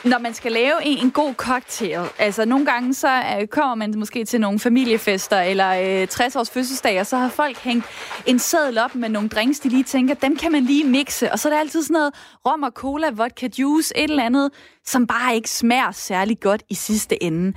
når 0.10 0.18
man 0.20 0.34
skal 0.34 0.52
lave 0.52 0.74
en, 0.84 0.98
en 0.98 1.12
god 1.12 1.34
cocktail, 1.34 2.00
altså 2.20 2.46
nogle 2.46 2.66
gange 2.66 2.94
så 2.94 3.24
øh, 3.40 3.48
kommer 3.48 3.76
man 3.76 3.94
måske 3.98 4.26
til 4.26 4.42
nogle 4.42 4.60
familiefester 4.60 5.42
eller 5.42 6.02
øh, 6.02 6.08
60 6.08 6.36
års 6.36 6.50
fødselsdag, 6.50 7.00
og 7.00 7.06
så 7.06 7.18
har 7.18 7.30
folk 7.30 7.58
hængt 7.58 7.86
en 8.26 8.40
seddel 8.40 8.78
op 8.78 8.96
med 8.96 9.10
nogle 9.10 9.30
drinks, 9.30 9.60
de 9.60 9.70
lige 9.70 9.84
tænker, 9.84 10.14
dem 10.14 10.36
kan 10.36 10.52
man 10.52 10.64
lige 10.64 10.84
mixe. 10.84 11.32
Og 11.32 11.40
så 11.40 11.50
er 11.50 11.54
der 11.54 11.60
altid 11.60 11.84
sådan 11.84 11.94
noget 11.94 12.14
rom 12.46 12.64
og 12.64 12.72
cola, 12.72 13.10
vodka 13.10 13.50
juice, 13.60 13.98
et 13.98 14.10
eller 14.10 14.24
andet, 14.24 14.52
som 14.86 15.08
bare 15.08 15.36
ikke 15.36 15.50
smager 15.50 15.92
særlig 15.92 16.40
godt 16.40 16.64
i 16.70 16.76
sidste 16.76 17.24
ende. 17.24 17.54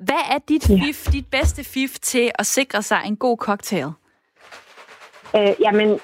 Hvad 0.00 0.22
er 0.30 0.38
dit 0.48 0.64
fif, 0.66 1.06
dit 1.12 1.26
bedste 1.26 1.64
fif 1.64 1.98
til 1.98 2.30
at 2.34 2.46
sikre 2.46 2.82
sig 2.82 3.02
en 3.06 3.16
god 3.16 3.36
cocktail? 3.36 3.88
Øh, 5.36 5.54
jamen, 5.60 6.00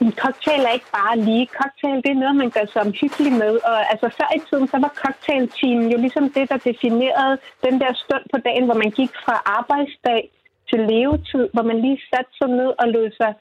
en 0.00 0.12
cocktail 0.22 0.60
er 0.64 0.76
ikke 0.78 0.92
bare 1.00 1.16
lige. 1.28 1.46
Cocktail, 1.60 1.96
det 2.04 2.10
er 2.12 2.22
noget, 2.22 2.36
man 2.36 2.50
gør 2.50 2.66
sig 2.72 2.82
omhyggelig 2.86 3.32
med. 3.32 3.54
Og 3.70 3.78
altså, 3.92 4.06
før 4.18 4.28
i 4.38 4.40
tiden, 4.48 4.66
så 4.68 4.76
var 4.84 4.92
cocktailteamen 5.02 5.88
jo 5.92 5.98
ligesom 6.04 6.26
det, 6.36 6.44
der 6.50 6.66
definerede 6.70 7.38
den 7.66 7.74
der 7.82 7.92
stund 8.04 8.24
på 8.32 8.38
dagen, 8.46 8.64
hvor 8.64 8.78
man 8.82 8.90
gik 8.90 9.12
fra 9.24 9.36
arbejdsdag 9.58 10.20
til 10.70 10.80
levetid, 10.92 11.44
hvor 11.52 11.62
man 11.70 11.78
lige 11.84 12.00
satte 12.10 12.32
sig 12.38 12.48
ned 12.60 12.70
og 12.80 12.86
lod 12.94 13.10
sig 13.20 13.32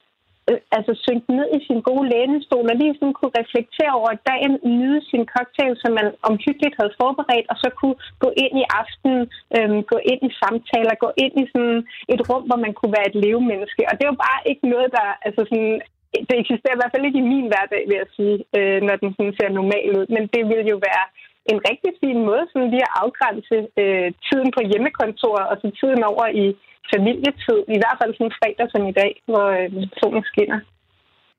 øh, 0.50 0.60
altså 0.78 0.94
synke 1.06 1.30
ned 1.38 1.48
i 1.58 1.60
sin 1.68 1.82
gode 1.90 2.10
lænestol, 2.14 2.70
og 2.72 2.76
lige 2.82 2.96
sådan 2.96 3.18
kunne 3.18 3.38
reflektere 3.42 3.94
over 4.00 4.12
dagen, 4.32 4.54
nyde 4.80 5.02
sin 5.12 5.24
cocktail, 5.34 5.74
som 5.82 5.92
man 6.00 6.08
omhyggeligt 6.30 6.76
havde 6.80 6.98
forberedt, 7.02 7.48
og 7.52 7.58
så 7.64 7.70
kunne 7.80 7.98
gå 8.24 8.30
ind 8.44 8.56
i 8.62 8.66
aftenen, 8.82 9.22
øhm, 9.56 9.80
gå 9.92 9.98
ind 10.12 10.22
i 10.30 10.32
samtaler, 10.42 11.04
gå 11.06 11.10
ind 11.24 11.36
i 11.44 11.46
sådan 11.54 11.80
et 12.14 12.22
rum, 12.30 12.44
hvor 12.50 12.60
man 12.66 12.74
kunne 12.78 12.96
være 12.98 13.10
et 13.10 13.20
levemenneske. 13.26 13.84
Og 13.90 13.94
det 13.96 14.04
er 14.04 14.14
jo 14.14 14.24
bare 14.28 14.42
ikke 14.52 14.66
noget, 14.74 14.90
der 14.98 15.08
altså 15.28 15.42
sådan, 15.50 15.82
det 16.30 16.36
eksisterer 16.44 16.76
i 16.76 16.82
hvert 16.82 16.94
fald 16.94 17.08
ikke 17.08 17.22
i 17.24 17.30
min 17.34 17.48
hverdag, 17.52 17.84
vil 17.90 18.02
jeg 18.02 18.10
sige, 18.18 18.38
øh, 18.58 18.80
når 18.88 18.96
den 19.02 19.10
sådan 19.16 19.36
ser 19.38 19.50
normal 19.60 19.88
ud. 19.98 20.06
Men 20.16 20.24
det 20.34 20.44
vil 20.52 20.64
jo 20.74 20.78
være 20.90 21.06
en 21.52 21.60
rigtig 21.70 21.92
fin 22.02 22.20
måde 22.30 22.44
sådan 22.52 22.72
lige 22.74 22.88
at 22.90 22.96
afgrænse 23.04 23.58
øh, 23.82 24.08
tiden 24.28 24.50
på 24.56 24.62
hjemmekontoret 24.70 25.46
og 25.52 25.56
så 25.62 25.68
tiden 25.80 26.02
over 26.12 26.26
i 26.44 26.46
familietid. 26.94 27.60
I 27.76 27.80
hvert 27.82 27.98
fald 28.00 28.14
sådan 28.18 28.38
fredag 28.40 28.68
som 28.74 28.84
i 28.92 28.98
dag, 29.02 29.12
hvor 29.30 29.48
øh, 29.60 29.70
solen 30.00 30.24
skinner. 30.32 30.60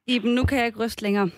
Iben, 0.06 0.34
nu 0.34 0.44
kan 0.44 0.58
jeg 0.58 0.66
ikke 0.66 0.84
ryste 0.84 1.02
længere. 1.02 1.24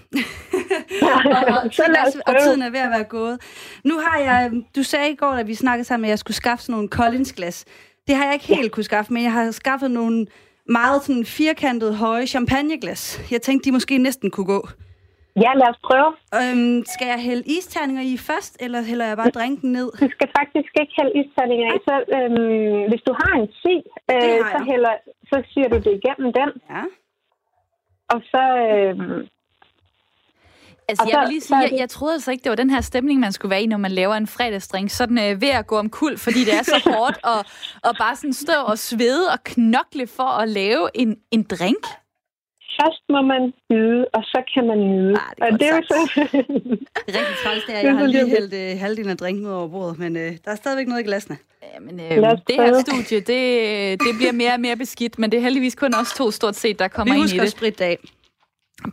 og, 1.14 1.20
og, 1.62 1.72
tiden 1.76 1.94
er, 2.02 2.06
og 2.26 2.34
tiden 2.42 2.62
er 2.62 2.70
ved 2.70 2.80
at 2.80 2.90
være 2.96 3.04
gået. 3.18 3.36
Nu 3.84 3.94
har 4.06 4.18
jeg, 4.18 4.50
du 4.76 4.82
sagde 4.82 5.10
i 5.10 5.16
går, 5.16 5.32
da 5.36 5.42
vi 5.42 5.54
snakkede 5.54 5.84
sammen, 5.84 6.04
at 6.04 6.10
jeg 6.10 6.18
skulle 6.18 6.36
skaffe 6.36 6.64
sådan 6.64 6.72
nogle 6.72 6.88
Collins-glas. 6.88 7.64
Det 8.06 8.16
har 8.16 8.24
jeg 8.24 8.34
ikke 8.34 8.54
helt 8.54 8.72
kunne 8.72 8.84
skaffe, 8.84 9.12
men 9.12 9.22
jeg 9.22 9.32
har 9.32 9.50
skaffet 9.50 9.90
nogle 9.90 10.26
meget 10.68 11.02
sådan 11.02 11.24
firkantede, 11.24 11.94
høje 11.94 12.26
champagneglas. 12.26 13.32
Jeg 13.32 13.42
tænkte, 13.42 13.66
de 13.66 13.72
måske 13.72 13.98
næsten 13.98 14.30
kunne 14.30 14.46
gå. 14.46 14.68
Ja, 15.44 15.50
lad 15.60 15.68
os 15.72 15.80
prøve. 15.88 16.10
Øhm, 16.40 16.78
skal 16.94 17.08
jeg 17.14 17.20
hælde 17.28 17.44
isterninger 17.58 18.02
i 18.02 18.16
først, 18.28 18.52
eller 18.64 18.80
hælder 18.90 19.06
jeg 19.06 19.16
bare 19.16 19.36
drinken 19.38 19.72
ned? 19.72 19.88
Du 20.04 20.08
skal 20.16 20.28
faktisk 20.40 20.72
ikke 20.80 20.94
hælde 20.98 21.14
isterninger 21.22 21.68
i. 21.74 21.78
Så, 21.88 21.94
øhm, 22.16 22.88
hvis 22.90 23.02
du 23.08 23.12
har 23.20 23.32
en 23.40 23.48
si, 23.62 23.76
øh, 24.12 24.40
så, 24.54 24.58
hælder, 24.70 24.94
så 25.30 25.36
siger 25.52 25.68
du 25.68 25.76
det 25.86 25.92
igennem 26.00 26.28
den. 26.38 26.50
Ja. 26.72 26.82
Og 28.12 28.20
så... 28.32 28.42
Øhm, 28.66 29.28
Altså, 30.88 31.02
Og 31.04 31.10
jeg 31.10 31.20
vil 31.20 31.28
lige 31.28 31.40
sige, 31.40 31.58
jeg, 31.58 31.72
jeg 31.76 31.88
troede 31.88 32.14
altså 32.14 32.30
ikke, 32.30 32.42
det 32.42 32.50
var 32.50 32.56
den 32.56 32.70
her 32.70 32.80
stemning, 32.80 33.20
man 33.20 33.32
skulle 33.32 33.50
være 33.50 33.62
i, 33.62 33.66
når 33.66 33.76
man 33.76 33.90
laver 33.90 34.14
en 34.14 34.26
fredagsdrink. 34.26 34.90
Sådan 34.90 35.18
øh, 35.18 35.40
ved 35.40 35.48
at 35.48 35.66
gå 35.66 35.78
om 35.78 35.90
kul, 35.90 36.18
fordi 36.18 36.44
det 36.44 36.54
er 36.54 36.62
så 36.62 36.82
hårdt, 36.94 37.18
og, 37.24 37.44
og 37.82 37.96
bare 37.98 38.16
sådan 38.16 38.32
stå 38.32 38.52
og 38.66 38.78
svede 38.78 39.28
og 39.32 39.44
knokle 39.44 40.06
for 40.06 40.22
at 40.42 40.48
lave 40.48 40.88
en, 40.94 41.16
en 41.30 41.42
drink. 41.42 41.86
Først 42.82 43.02
må 43.08 43.22
man 43.22 43.52
nyde, 43.70 44.04
og 44.14 44.22
så 44.22 44.42
kan 44.54 44.66
man 44.66 44.78
nyde. 44.78 45.14
Ah, 45.14 45.30
det 45.36 45.42
er 45.42 45.52
og 45.52 45.60
det 45.60 45.68
er 45.68 45.76
jo 45.76 45.82
så... 45.82 45.98
Det 47.06 47.14
er 47.14 47.18
rigtig 47.18 47.36
træls, 47.44 47.64
det 47.64 47.76
er, 47.76 47.80
jeg 47.80 47.96
har 47.98 48.06
lige 48.06 48.28
hældt 48.28 48.54
øh, 48.54 48.80
halvdelen 48.80 49.10
af 49.10 49.16
drinken 49.16 49.46
ud 49.46 49.50
over 49.50 49.68
bordet, 49.68 49.98
men 49.98 50.16
øh, 50.16 50.32
der 50.44 50.50
er 50.50 50.54
stadigvæk 50.54 50.86
noget 50.88 51.00
i 51.00 51.04
glasene. 51.04 51.36
Jamen, 51.74 52.00
øh, 52.00 52.10
det 52.46 52.54
her 52.56 52.80
studie, 52.80 53.20
det, 53.20 54.00
det 54.00 54.16
bliver 54.16 54.32
mere 54.32 54.52
og 54.52 54.60
mere 54.60 54.76
beskidt, 54.76 55.18
men 55.18 55.30
det 55.32 55.36
er 55.38 55.42
heldigvis 55.42 55.74
kun 55.74 55.94
os 55.94 56.12
to 56.16 56.30
stort 56.30 56.56
set, 56.56 56.78
der 56.78 56.88
kommer 56.88 57.14
Vi 57.14 57.20
ind 57.20 57.28
i 57.28 57.32
husker 57.32 57.40
at 57.42 57.44
det. 57.46 57.52
spritte 57.52 57.84
af. 57.84 57.98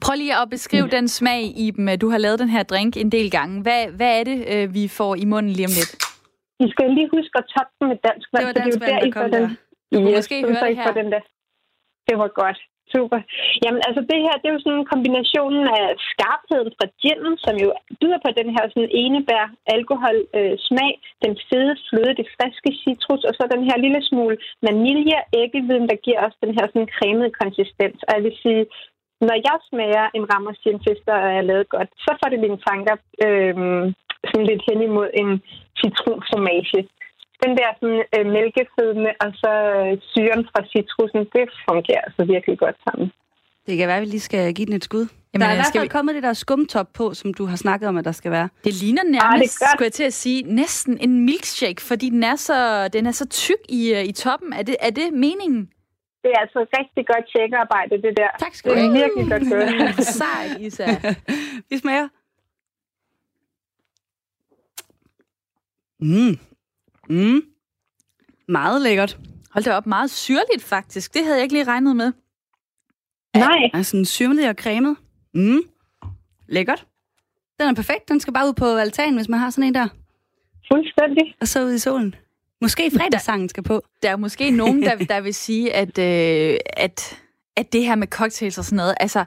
Prøv 0.01 0.15
lige 0.17 0.35
at 0.41 0.49
beskrive 0.49 0.87
den 0.87 1.07
smag 1.07 1.41
i 1.65 1.71
dem. 1.77 1.99
Du 2.03 2.09
har 2.09 2.17
lavet 2.17 2.39
den 2.39 2.49
her 2.49 2.63
drink 2.63 2.97
en 2.97 3.11
del 3.11 3.31
gange. 3.31 3.61
Hvad, 3.61 3.81
hvad 3.97 4.19
er 4.19 4.23
det, 4.23 4.37
øh, 4.53 4.73
vi 4.73 4.87
får 4.87 5.15
i 5.15 5.25
munden 5.25 5.51
lige 5.51 5.67
om 5.71 5.75
lidt? 5.79 5.91
I 6.65 6.67
skal 6.73 6.85
lige 6.97 7.09
huske 7.17 7.35
at 7.41 7.45
toppe 7.55 7.73
den 7.79 7.87
med 7.91 7.97
dansk 8.07 8.27
vand. 8.33 8.41
Det 8.41 8.47
var 8.47 8.57
dansk 8.63 8.77
er 8.77 8.85
vand, 8.85 9.01
der 9.01 9.07
I 9.07 9.11
får 9.11 9.21
kom 9.21 9.31
den. 9.31 9.41
der. 9.43 9.49
Du 9.91 9.95
kunne 9.97 10.09
Yes, 10.11 10.17
måske 10.19 10.35
høre 10.41 10.67
det 10.69 10.75
her. 10.81 10.93
Den 11.01 11.11
der. 11.13 11.23
Det 12.07 12.15
var 12.21 12.29
godt. 12.41 12.59
Super. 12.95 13.19
Jamen 13.63 13.81
altså 13.87 14.01
det 14.11 14.19
her, 14.25 14.35
det 14.39 14.47
er 14.47 14.55
jo 14.57 14.63
sådan 14.65 14.85
kombinationen 14.93 15.65
af 15.79 15.85
skarpheden 16.11 16.71
fra 16.77 16.87
ginen, 17.01 17.35
som 17.45 17.55
jo 17.63 17.69
byder 17.99 18.19
på 18.25 18.29
den 18.39 18.49
her 18.55 18.63
sådan 18.71 18.93
enebær 19.03 19.45
alkohol 19.75 20.17
øh, 20.37 20.55
smag, 20.67 20.91
den 21.25 21.33
fede 21.49 21.73
fløde, 21.87 22.13
det 22.19 22.27
friske 22.35 22.69
citrus, 22.81 23.23
og 23.29 23.33
så 23.37 23.43
den 23.55 23.63
her 23.69 23.77
lille 23.85 24.01
smule 24.09 24.35
vanilje 24.67 25.19
æggeviden, 25.43 25.85
der 25.91 25.97
giver 26.05 26.19
os 26.27 26.35
den 26.43 26.51
her 26.57 26.65
sådan 26.71 26.93
cremede 26.95 27.31
konsistens. 27.41 27.99
Og 28.07 28.11
jeg 28.15 28.23
vil 28.27 28.35
sige, 28.43 28.63
når 29.29 29.37
jeg 29.47 29.57
smager 29.69 30.05
en 30.17 30.79
Fizz, 30.83 31.01
der 31.11 31.19
er 31.35 31.41
lavet 31.49 31.67
godt, 31.75 31.89
så 32.05 32.11
får 32.19 32.29
det 32.33 32.39
mine 32.45 32.59
tanker 32.67 32.95
øh, 33.25 33.55
sådan 34.29 34.47
lidt 34.49 34.63
hen 34.69 34.79
imod 34.89 35.09
en 35.21 35.29
citronformage. 35.79 36.79
Den 37.43 37.51
der 37.59 37.69
sådan, 37.79 38.01
øh, 38.15 38.25
mælkefødme 38.35 39.09
og 39.23 39.29
så 39.41 39.53
øh, 39.79 39.91
syren 40.11 40.43
fra 40.51 40.61
citrusen, 40.71 41.21
det 41.35 41.45
fungerer 41.67 42.01
altså 42.07 42.21
virkelig 42.33 42.55
godt 42.63 42.77
sammen. 42.85 43.07
Det 43.67 43.77
kan 43.77 43.87
være, 43.87 43.97
at 43.97 44.05
vi 44.05 44.11
lige 44.11 44.29
skal 44.29 44.53
give 44.53 44.65
den 44.65 44.75
et 44.75 44.83
skud. 44.83 45.05
Jamen, 45.33 45.41
der 45.41 45.47
er 45.47 45.53
i 45.53 45.55
hvert 45.55 45.75
fald 45.75 45.83
vi... 45.83 45.97
kommet 45.97 46.15
det 46.15 46.23
der 46.23 46.33
skumtop 46.33 46.89
på, 46.93 47.13
som 47.13 47.33
du 47.33 47.45
har 47.45 47.55
snakket 47.55 47.89
om, 47.89 47.97
at 47.97 48.05
der 48.05 48.11
skal 48.11 48.31
være. 48.31 48.49
Det 48.63 48.73
ligner 48.81 49.03
nærmest, 49.03 49.61
ah, 49.61 49.67
skulle 49.69 49.85
jeg 49.85 49.93
til 49.93 50.03
at 50.03 50.13
sige, 50.13 50.43
næsten 50.43 50.97
en 51.01 51.25
milkshake, 51.25 51.81
fordi 51.81 52.09
den 52.09 52.23
er 52.23 52.35
så, 52.35 52.87
den 52.93 53.05
er 53.05 53.11
så 53.11 53.27
tyk 53.29 53.61
i, 53.69 54.01
i 54.05 54.11
toppen. 54.11 54.53
Er 54.53 54.63
det, 54.63 54.75
er 54.79 54.89
det 54.89 55.13
meningen? 55.13 55.69
Det 56.23 56.31
er 56.35 56.39
altså 56.39 56.59
rigtig 56.79 57.07
godt 57.07 57.25
tjekkearbejde, 57.35 57.95
det 58.01 58.13
der. 58.17 58.29
Tak 58.39 58.55
skal 58.55 58.71
du 58.71 58.75
have. 58.77 58.89
Det 58.89 58.95
er 58.95 59.03
virkelig 59.03 59.25
godt 59.31 59.45
gået. 59.53 60.05
Sej, 60.21 60.45
Isa. 60.59 60.85
vi 61.69 61.77
smager. 61.77 62.07
Mm. 65.99 66.39
Mm. 67.09 67.41
Meget 68.47 68.81
lækkert. 68.81 69.17
Hold 69.51 69.63
da 69.63 69.73
op, 69.73 69.85
meget 69.85 70.11
syrligt 70.11 70.63
faktisk. 70.63 71.13
Det 71.13 71.23
havde 71.23 71.35
jeg 71.35 71.43
ikke 71.43 71.53
lige 71.53 71.67
regnet 71.67 71.95
med. 71.95 72.11
Nej. 73.35 73.69
Er 73.73 73.81
sådan 73.81 74.05
syrlig 74.05 74.49
og 74.49 74.55
cremet. 74.55 74.97
Mm. 75.33 75.61
Lækkert. 76.47 76.85
Den 77.59 77.67
er 77.69 77.73
perfekt. 77.73 78.09
Den 78.09 78.19
skal 78.19 78.33
bare 78.33 78.47
ud 78.47 78.53
på 78.53 78.65
altanen, 78.65 79.15
hvis 79.15 79.29
man 79.29 79.39
har 79.39 79.49
sådan 79.49 79.67
en 79.67 79.75
der. 79.75 79.87
Fuldstændig. 80.71 81.35
Og 81.41 81.47
så 81.47 81.63
ud 81.63 81.73
i 81.73 81.79
solen. 81.79 82.15
Måske 82.63 82.91
fredagssangen 82.97 83.49
skal 83.49 83.63
på. 83.63 83.83
Der 84.03 84.09
er 84.09 84.15
måske 84.15 84.51
nogen, 84.51 84.83
der, 84.83 84.95
der 85.13 85.21
vil 85.21 85.33
sige, 85.33 85.73
at, 85.73 85.97
øh, 85.97 86.57
at, 86.67 87.17
at 87.55 87.73
det 87.73 87.85
her 87.85 87.95
med 87.95 88.07
cocktails 88.07 88.57
og 88.57 88.65
sådan 88.65 88.77
noget, 88.77 88.95
altså, 88.99 89.25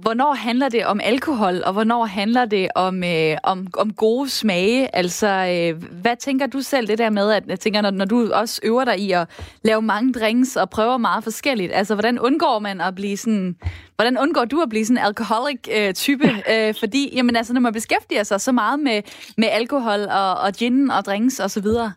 hvornår 0.00 0.34
handler 0.34 0.68
det 0.68 0.86
om 0.86 1.00
alkohol, 1.04 1.62
og 1.64 1.72
hvornår 1.72 2.04
handler 2.04 2.44
det 2.44 2.68
om, 2.74 3.04
øh, 3.04 3.36
om, 3.42 3.66
om 3.78 3.92
gode 3.92 4.30
smage? 4.30 4.96
Altså, 4.96 5.26
øh, 5.26 5.82
hvad 6.00 6.16
tænker 6.16 6.46
du 6.46 6.60
selv 6.60 6.88
det 6.88 6.98
der 6.98 7.10
med, 7.10 7.30
at 7.30 7.42
jeg 7.46 7.60
tænker, 7.60 7.80
når, 7.80 7.90
når 7.90 8.04
du 8.04 8.32
også 8.32 8.60
øver 8.64 8.84
dig 8.84 8.98
i 8.98 9.12
at 9.12 9.28
lave 9.64 9.82
mange 9.82 10.12
drinks 10.12 10.56
og 10.56 10.70
prøver 10.70 10.96
meget 10.96 11.24
forskelligt, 11.24 11.72
altså, 11.72 11.94
hvordan 11.94 12.18
undgår 12.18 12.58
man 12.58 12.80
at 12.80 12.94
blive 12.94 13.16
sådan, 13.16 13.56
hvordan 13.94 14.18
undgår 14.18 14.44
du 14.44 14.60
at 14.60 14.68
blive 14.68 14.84
sådan 14.84 14.98
en 14.98 15.04
alkoholik 15.04 15.68
øh, 15.76 15.94
type? 15.94 16.30
øh, 16.52 16.74
fordi, 16.80 17.12
jamen 17.16 17.36
altså, 17.36 17.52
når 17.52 17.60
man 17.60 17.72
beskæftiger 17.72 18.22
sig 18.22 18.40
så 18.40 18.52
meget 18.52 18.80
med, 18.80 19.02
med 19.38 19.48
alkohol 19.48 20.00
og, 20.00 20.34
og 20.34 20.52
gin 20.52 20.90
og 20.90 21.04
drinks 21.04 21.40
og 21.40 21.50
så 21.50 21.60
videre, 21.60 21.92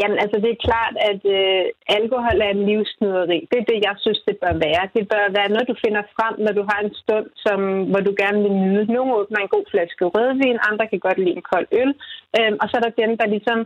Jamen, 0.00 0.18
altså 0.24 0.36
det 0.44 0.50
er 0.52 0.64
klart, 0.68 0.94
at 1.10 1.22
øh, 1.38 1.64
alkohol 1.98 2.38
er 2.46 2.50
en 2.52 2.66
livsnyderi. 2.68 3.38
Det 3.50 3.58
er 3.58 3.68
det, 3.70 3.78
jeg 3.88 3.96
synes, 4.04 4.20
det 4.28 4.36
bør 4.42 4.54
være. 4.66 4.84
Det 4.96 5.04
bør 5.12 5.24
være 5.38 5.52
noget, 5.52 5.70
du 5.72 5.76
finder 5.84 6.02
frem, 6.16 6.34
når 6.44 6.52
du 6.58 6.62
har 6.70 6.78
en 6.82 6.94
stund, 7.02 7.26
som, 7.44 7.58
hvor 7.90 8.02
du 8.04 8.12
gerne 8.22 8.40
vil 8.44 8.56
nyde. 8.64 8.92
Nogle 8.92 9.14
åbner 9.18 9.40
en 9.40 9.54
god 9.56 9.64
flaske 9.72 10.04
rødvin, 10.14 10.66
andre 10.68 10.86
kan 10.90 11.00
godt 11.06 11.18
lide 11.18 11.36
en 11.38 11.48
kold 11.52 11.68
øl. 11.80 11.92
Øhm, 12.38 12.56
og 12.60 12.66
så 12.68 12.74
er 12.76 12.84
der 12.84 13.00
dem, 13.02 13.12
der 13.20 13.26
ligesom 13.34 13.58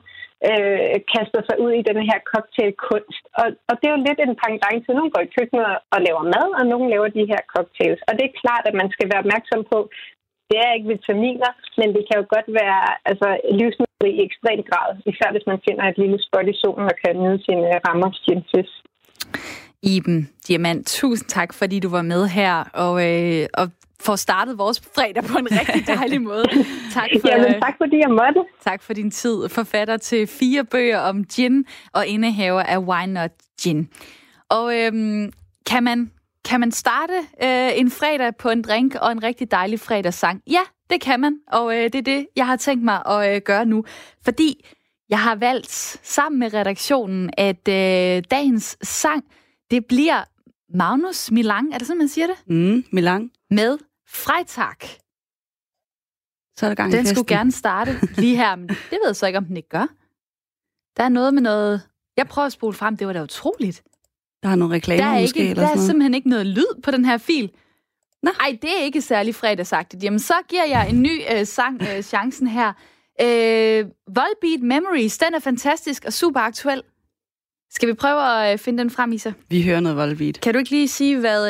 øh, 0.48 0.96
kaster 1.12 1.42
sig 1.44 1.56
ud 1.64 1.72
i 1.76 1.86
den 1.90 1.98
her 2.08 2.18
cocktailkunst. 2.30 3.24
Og, 3.40 3.46
og 3.68 3.74
det 3.78 3.86
er 3.86 3.94
jo 3.96 4.06
lidt 4.08 4.20
en 4.22 4.40
pangdang 4.42 4.76
til. 4.78 4.96
nogen 4.98 5.14
går 5.14 5.22
i 5.24 5.34
køkkenet 5.36 5.66
og 5.94 5.98
laver 6.06 6.24
mad, 6.34 6.48
og 6.58 6.64
nogen 6.72 6.88
laver 6.92 7.08
de 7.18 7.30
her 7.32 7.42
cocktails. 7.54 8.00
Og 8.08 8.12
det 8.16 8.24
er 8.26 8.40
klart, 8.42 8.64
at 8.70 8.78
man 8.80 8.88
skal 8.94 9.06
være 9.10 9.22
opmærksom 9.24 9.62
på, 9.72 9.78
det 10.50 10.58
er 10.64 10.70
ikke 10.76 10.92
vitaminer, 10.96 11.50
men 11.78 11.88
det 11.96 12.02
kan 12.08 12.16
jo 12.20 12.24
godt 12.34 12.48
være 12.60 12.80
altså, 13.10 13.28
livsmiddel 13.58 14.08
i 14.12 14.24
ekstrem 14.26 14.60
grad, 14.70 14.90
især 15.10 15.28
hvis 15.34 15.46
man 15.50 15.58
finder 15.66 15.84
et 15.86 15.98
lille 16.02 16.18
spot 16.26 16.46
i 16.52 16.56
solen 16.62 16.86
og 16.92 16.96
kan 17.02 17.14
nyde 17.22 17.40
sine 17.46 17.66
rammer 17.86 18.10
gin 18.24 18.42
Iben 19.82 20.30
Diamant, 20.48 20.86
tusind 20.86 21.28
tak, 21.28 21.54
fordi 21.54 21.80
du 21.80 21.88
var 21.88 22.02
med 22.02 22.26
her, 22.26 22.54
og, 22.84 22.94
øh, 23.08 23.46
og 23.54 23.66
får 24.00 24.16
startet 24.16 24.58
vores 24.58 24.80
fredag 24.94 25.24
på 25.24 25.38
en 25.38 25.48
rigtig 25.50 25.86
dejlig 25.96 26.22
måde. 26.22 26.44
Tak 26.92 27.10
for, 27.20 27.28
Jamen, 27.28 27.60
tak 27.60 27.74
fordi 27.82 27.96
jeg 27.96 28.10
måtte. 28.10 28.40
Tak 28.64 28.82
for 28.82 28.92
din 28.92 29.10
tid. 29.10 29.48
Forfatter 29.48 29.96
til 29.96 30.26
fire 30.26 30.64
bøger 30.64 30.98
om 30.98 31.24
gin 31.24 31.64
og 31.92 32.06
indehaver 32.06 32.62
af 32.62 32.78
Why 32.78 33.06
Not 33.06 33.30
Gin. 33.62 33.88
Og 34.48 34.74
øhm, 34.78 35.32
kan 35.70 35.82
man 35.84 36.10
kan 36.46 36.60
man 36.60 36.72
starte 36.72 37.18
øh, 37.42 37.78
en 37.78 37.90
fredag 37.90 38.36
på 38.36 38.50
en 38.50 38.62
drink 38.62 38.94
og 38.94 39.12
en 39.12 39.22
rigtig 39.22 39.50
dejlig 39.50 39.80
fredagssang? 39.80 40.42
Ja, 40.46 40.60
det 40.90 41.00
kan 41.00 41.20
man, 41.20 41.38
og 41.48 41.76
øh, 41.76 41.82
det 41.82 41.94
er 41.94 42.02
det, 42.02 42.26
jeg 42.36 42.46
har 42.46 42.56
tænkt 42.56 42.84
mig 42.84 43.06
at 43.06 43.34
øh, 43.34 43.42
gøre 43.42 43.66
nu. 43.66 43.84
Fordi 44.24 44.66
jeg 45.08 45.20
har 45.20 45.34
valgt 45.34 45.70
sammen 46.02 46.38
med 46.38 46.54
redaktionen, 46.54 47.30
at 47.38 47.68
øh, 47.68 48.24
dagens 48.30 48.78
sang, 48.82 49.24
det 49.70 49.86
bliver 49.86 50.24
Magnus 50.74 51.30
Milang. 51.30 51.74
Er 51.74 51.78
det 51.78 51.86
sådan, 51.86 51.98
man 51.98 52.08
siger 52.08 52.26
det? 52.26 52.36
Mm, 52.46 52.84
Milang. 52.92 53.30
Med 53.50 53.78
Freitag. 54.08 54.76
Så 56.56 56.66
er 56.66 56.70
der 56.70 56.74
gang 56.74 56.92
Den 56.92 57.06
skulle 57.06 57.36
gerne 57.36 57.52
starte 57.52 57.90
lige 58.16 58.36
her, 58.36 58.56
men 58.56 58.68
det 58.68 58.78
ved 58.90 59.06
jeg 59.06 59.16
så 59.16 59.26
ikke, 59.26 59.36
om 59.36 59.44
den 59.44 59.56
ikke 59.56 59.68
gør. 59.68 59.86
Der 60.96 61.04
er 61.04 61.08
noget 61.08 61.34
med 61.34 61.42
noget... 61.42 61.82
Jeg 62.16 62.26
prøver 62.26 62.46
at 62.46 62.52
spole 62.52 62.74
frem, 62.74 62.96
det 62.96 63.06
var 63.06 63.12
da 63.12 63.22
utroligt. 63.22 63.82
Der 64.46 64.52
er 64.52 64.56
nogle 64.56 64.74
reklamer 64.74 65.04
der 65.04 65.10
er 65.10 65.20
måske? 65.20 65.38
Ikke, 65.38 65.50
eller 65.50 65.62
der 65.62 65.68
sådan 65.68 65.72
er 65.72 65.76
noget. 65.76 65.86
simpelthen 65.86 66.14
ikke 66.14 66.28
noget 66.28 66.46
lyd 66.46 66.80
på 66.82 66.90
den 66.90 67.04
her 67.04 67.18
fil. 67.18 67.50
Nej, 68.22 68.58
det 68.62 68.70
er 68.78 68.84
ikke 68.84 69.00
særlig 69.00 69.34
fredagsagtigt. 69.34 70.02
Jamen, 70.04 70.18
så 70.18 70.34
giver 70.48 70.64
jeg 70.64 70.90
en 70.90 71.02
ny 71.02 71.20
øh, 71.34 71.46
sang 71.46 71.82
øh, 71.82 72.02
chancen 72.02 72.46
her. 72.46 72.68
Øh, 73.20 73.84
Volbeat 74.06 74.62
Memories, 74.62 75.18
den 75.18 75.34
er 75.34 75.38
fantastisk 75.38 76.04
og 76.04 76.12
super 76.12 76.40
aktuel. 76.40 76.82
Skal 77.70 77.88
vi 77.88 77.94
prøve 77.94 78.20
at 78.44 78.52
øh, 78.52 78.58
finde 78.58 78.78
den 78.78 78.90
frem, 78.90 79.12
Isa? 79.12 79.32
Vi 79.48 79.62
hører 79.62 79.80
noget 79.80 79.96
Volbeat. 79.96 80.40
Kan 80.40 80.52
du 80.54 80.58
ikke 80.58 80.70
lige 80.70 80.88
sige, 80.88 81.18
hvad, 81.18 81.40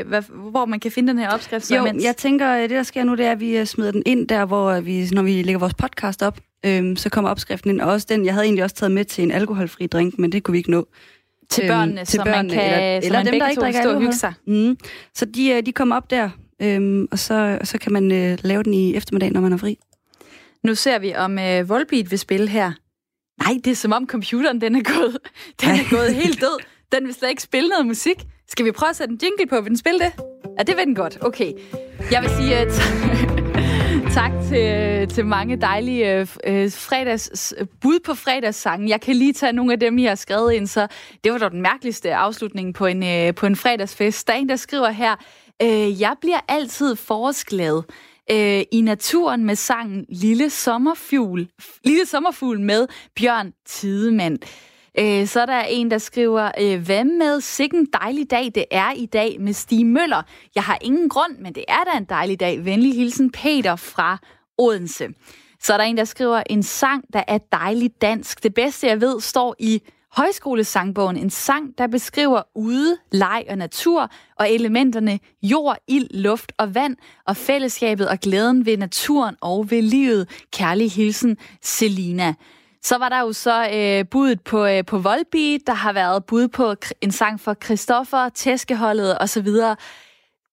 øh, 0.00 0.08
hvad, 0.08 0.22
hvor 0.50 0.64
man 0.64 0.80
kan 0.80 0.90
finde 0.90 1.08
den 1.08 1.18
her 1.18 1.30
opskrift? 1.30 1.66
Så 1.66 1.76
Jo, 1.76 1.84
imens? 1.84 2.04
jeg 2.04 2.16
tænker, 2.16 2.46
at 2.48 2.70
det 2.70 2.76
der 2.76 2.82
sker 2.82 3.04
nu, 3.04 3.14
det 3.14 3.26
er, 3.26 3.32
at 3.32 3.40
vi 3.40 3.58
øh, 3.58 3.66
smider 3.66 3.90
den 3.90 4.02
ind 4.06 4.28
der, 4.28 4.44
hvor 4.44 4.70
øh, 4.70 4.86
vi, 4.86 5.08
når 5.12 5.22
vi 5.22 5.42
lægger 5.42 5.58
vores 5.58 5.74
podcast 5.74 6.22
op, 6.22 6.38
øhm, 6.66 6.96
så 6.96 7.10
kommer 7.10 7.30
opskriften 7.30 7.70
ind. 7.70 7.80
Og 7.80 7.90
også 7.90 8.06
den, 8.10 8.24
jeg 8.24 8.34
havde 8.34 8.44
egentlig 8.44 8.64
også 8.64 8.76
taget 8.76 8.92
med 8.92 9.04
til 9.04 9.24
en 9.24 9.30
alkoholfri 9.30 9.86
drink, 9.86 10.18
men 10.18 10.32
det 10.32 10.42
kunne 10.42 10.52
vi 10.52 10.58
ikke 10.58 10.70
nå. 10.70 10.86
Til 11.50 11.66
børnene, 11.68 12.04
til 12.04 12.06
så 12.06 12.22
man 12.24 12.34
børnene, 12.34 12.54
kan- 12.54 12.64
eller, 12.64 13.00
så 13.00 13.06
eller 13.06 13.18
man 13.18 13.26
dem, 13.32 13.38
der 13.40 13.48
ikke 13.48 13.60
drikker 13.60 13.80
stå 13.82 13.90
og 13.90 14.00
hygge 14.00 14.14
sig. 14.14 14.32
Mm. 14.46 14.76
Så 15.14 15.24
de, 15.24 15.48
øh, 15.50 15.66
de 15.66 15.72
kommer 15.72 15.96
op 15.96 16.10
der, 16.10 16.30
øhm, 16.62 17.08
og, 17.10 17.18
så, 17.18 17.58
så 17.64 17.78
kan 17.78 17.92
man 17.92 18.12
øh, 18.12 18.38
lave 18.42 18.62
den 18.62 18.74
i 18.74 18.94
eftermiddag, 18.96 19.30
når 19.32 19.40
man 19.40 19.52
er 19.52 19.56
fri. 19.56 19.78
Nu 20.64 20.74
ser 20.74 20.98
vi, 20.98 21.14
om 21.14 21.38
øh, 21.38 21.68
Volbeat 21.68 22.10
vil 22.10 22.18
spille 22.18 22.48
her. 22.48 22.72
Nej, 23.44 23.54
det 23.64 23.70
er 23.70 23.74
som 23.74 23.92
om 23.92 24.06
computeren 24.06 24.60
den 24.60 24.74
er 24.74 24.82
gået, 24.82 25.16
den 25.60 25.70
er 25.70 25.90
gået 25.90 26.14
helt 26.14 26.40
død. 26.40 26.58
Den 26.92 27.06
vil 27.06 27.14
slet 27.14 27.28
ikke 27.30 27.42
spille 27.42 27.68
noget 27.68 27.86
musik. 27.86 28.24
Skal 28.48 28.64
vi 28.64 28.72
prøve 28.72 28.90
at 28.90 28.96
sætte 28.96 29.12
en 29.12 29.20
jingle 29.22 29.46
på? 29.46 29.60
Vil 29.60 29.68
den 29.68 29.76
spille 29.78 29.98
det? 29.98 30.12
Ja, 30.58 30.62
det 30.62 30.76
vil 30.76 30.84
den 30.86 30.94
godt. 30.94 31.18
Okay. 31.20 31.52
Jeg 32.10 32.22
vil 32.22 32.30
sige 32.30 32.56
at 32.56 32.68
tak 34.14 34.32
til, 34.48 35.08
til 35.08 35.26
mange 35.26 35.56
dejlige 35.56 36.14
øh, 36.14 36.26
øh 36.46 36.72
fredags, 36.72 37.54
bud 37.80 38.00
på 38.04 38.14
fredagssangen. 38.14 38.88
Jeg 38.88 39.00
kan 39.00 39.16
lige 39.16 39.32
tage 39.32 39.52
nogle 39.52 39.72
af 39.72 39.80
dem, 39.80 39.98
I 39.98 40.04
har 40.04 40.14
skrevet 40.14 40.52
ind, 40.52 40.66
så 40.66 40.86
det 41.24 41.32
var 41.32 41.38
da 41.38 41.48
den 41.48 41.62
mærkeligste 41.62 42.14
afslutning 42.14 42.74
på 42.74 42.86
en, 42.86 43.04
øh, 43.04 43.34
på 43.34 43.46
en 43.46 43.56
fredagsfest. 43.56 44.26
Der 44.26 44.32
er 44.32 44.36
en, 44.36 44.48
der 44.48 44.56
skriver 44.56 44.90
her, 44.90 45.16
øh, 45.62 46.00
jeg 46.00 46.14
bliver 46.20 46.40
altid 46.48 46.96
forårsglad 46.96 47.82
øh, 48.30 48.62
i 48.72 48.80
naturen 48.80 49.44
med 49.44 49.56
sangen 49.56 50.06
Lille 50.08 50.50
Sommerfugl, 50.50 51.48
Lille 51.84 52.06
Sommerfugl 52.06 52.60
med 52.60 52.86
Bjørn 53.20 53.52
Tidemand. 53.66 54.38
Øh, 54.98 55.26
så 55.26 55.40
er 55.40 55.46
der 55.46 55.60
en, 55.60 55.90
der 55.90 55.98
skriver, 55.98 56.50
øh, 56.60 56.84
hvad 56.84 57.04
med 57.04 57.40
sikken 57.40 57.86
dejlig 58.00 58.30
dag 58.30 58.50
det 58.54 58.64
er 58.70 58.92
i 58.92 59.06
dag 59.06 59.40
med 59.40 59.52
Stig 59.52 59.86
Møller? 59.86 60.22
Jeg 60.54 60.62
har 60.62 60.78
ingen 60.80 61.08
grund, 61.08 61.38
men 61.38 61.54
det 61.54 61.64
er 61.68 61.84
da 61.92 61.98
en 61.98 62.04
dejlig 62.04 62.40
dag. 62.40 62.64
Venlig 62.64 62.94
hilsen 62.94 63.30
Peter 63.30 63.76
fra 63.76 64.18
Odense. 64.58 65.08
Så 65.60 65.72
er 65.72 65.76
der 65.76 65.84
en, 65.84 65.96
der 65.96 66.04
skriver, 66.04 66.42
en 66.50 66.62
sang, 66.62 67.04
der 67.12 67.22
er 67.28 67.38
dejligt 67.52 68.02
dansk. 68.02 68.42
Det 68.42 68.54
bedste, 68.54 68.86
jeg 68.86 69.00
ved, 69.00 69.20
står 69.20 69.54
i 69.58 69.82
højskolesangbogen. 70.12 71.16
En 71.16 71.30
sang, 71.30 71.78
der 71.78 71.86
beskriver 71.86 72.42
ude, 72.54 72.96
leg 73.12 73.44
og 73.48 73.58
natur, 73.58 74.10
og 74.38 74.50
elementerne 74.50 75.18
jord, 75.42 75.76
ild, 75.88 76.08
luft 76.10 76.52
og 76.58 76.74
vand, 76.74 76.96
og 77.26 77.36
fællesskabet 77.36 78.08
og 78.08 78.18
glæden 78.18 78.66
ved 78.66 78.76
naturen 78.76 79.36
og 79.40 79.70
ved 79.70 79.82
livet. 79.82 80.28
Kærlig 80.52 80.92
hilsen, 80.92 81.36
Selina. 81.62 82.34
Så 82.84 82.98
var 82.98 83.08
der 83.08 83.20
jo 83.20 83.32
så 83.32 83.68
øh, 83.74 84.08
budet 84.10 84.40
på, 84.40 84.66
øh, 84.66 84.84
på 84.84 84.98
Volby, 84.98 85.58
der 85.66 85.72
har 85.72 85.92
været 85.92 86.24
bud 86.24 86.48
på 86.48 86.74
en 87.00 87.12
sang 87.12 87.40
for 87.40 87.54
Christoffer, 87.64 88.28
Tæskeholdet 88.28 89.18
osv. 89.20 89.48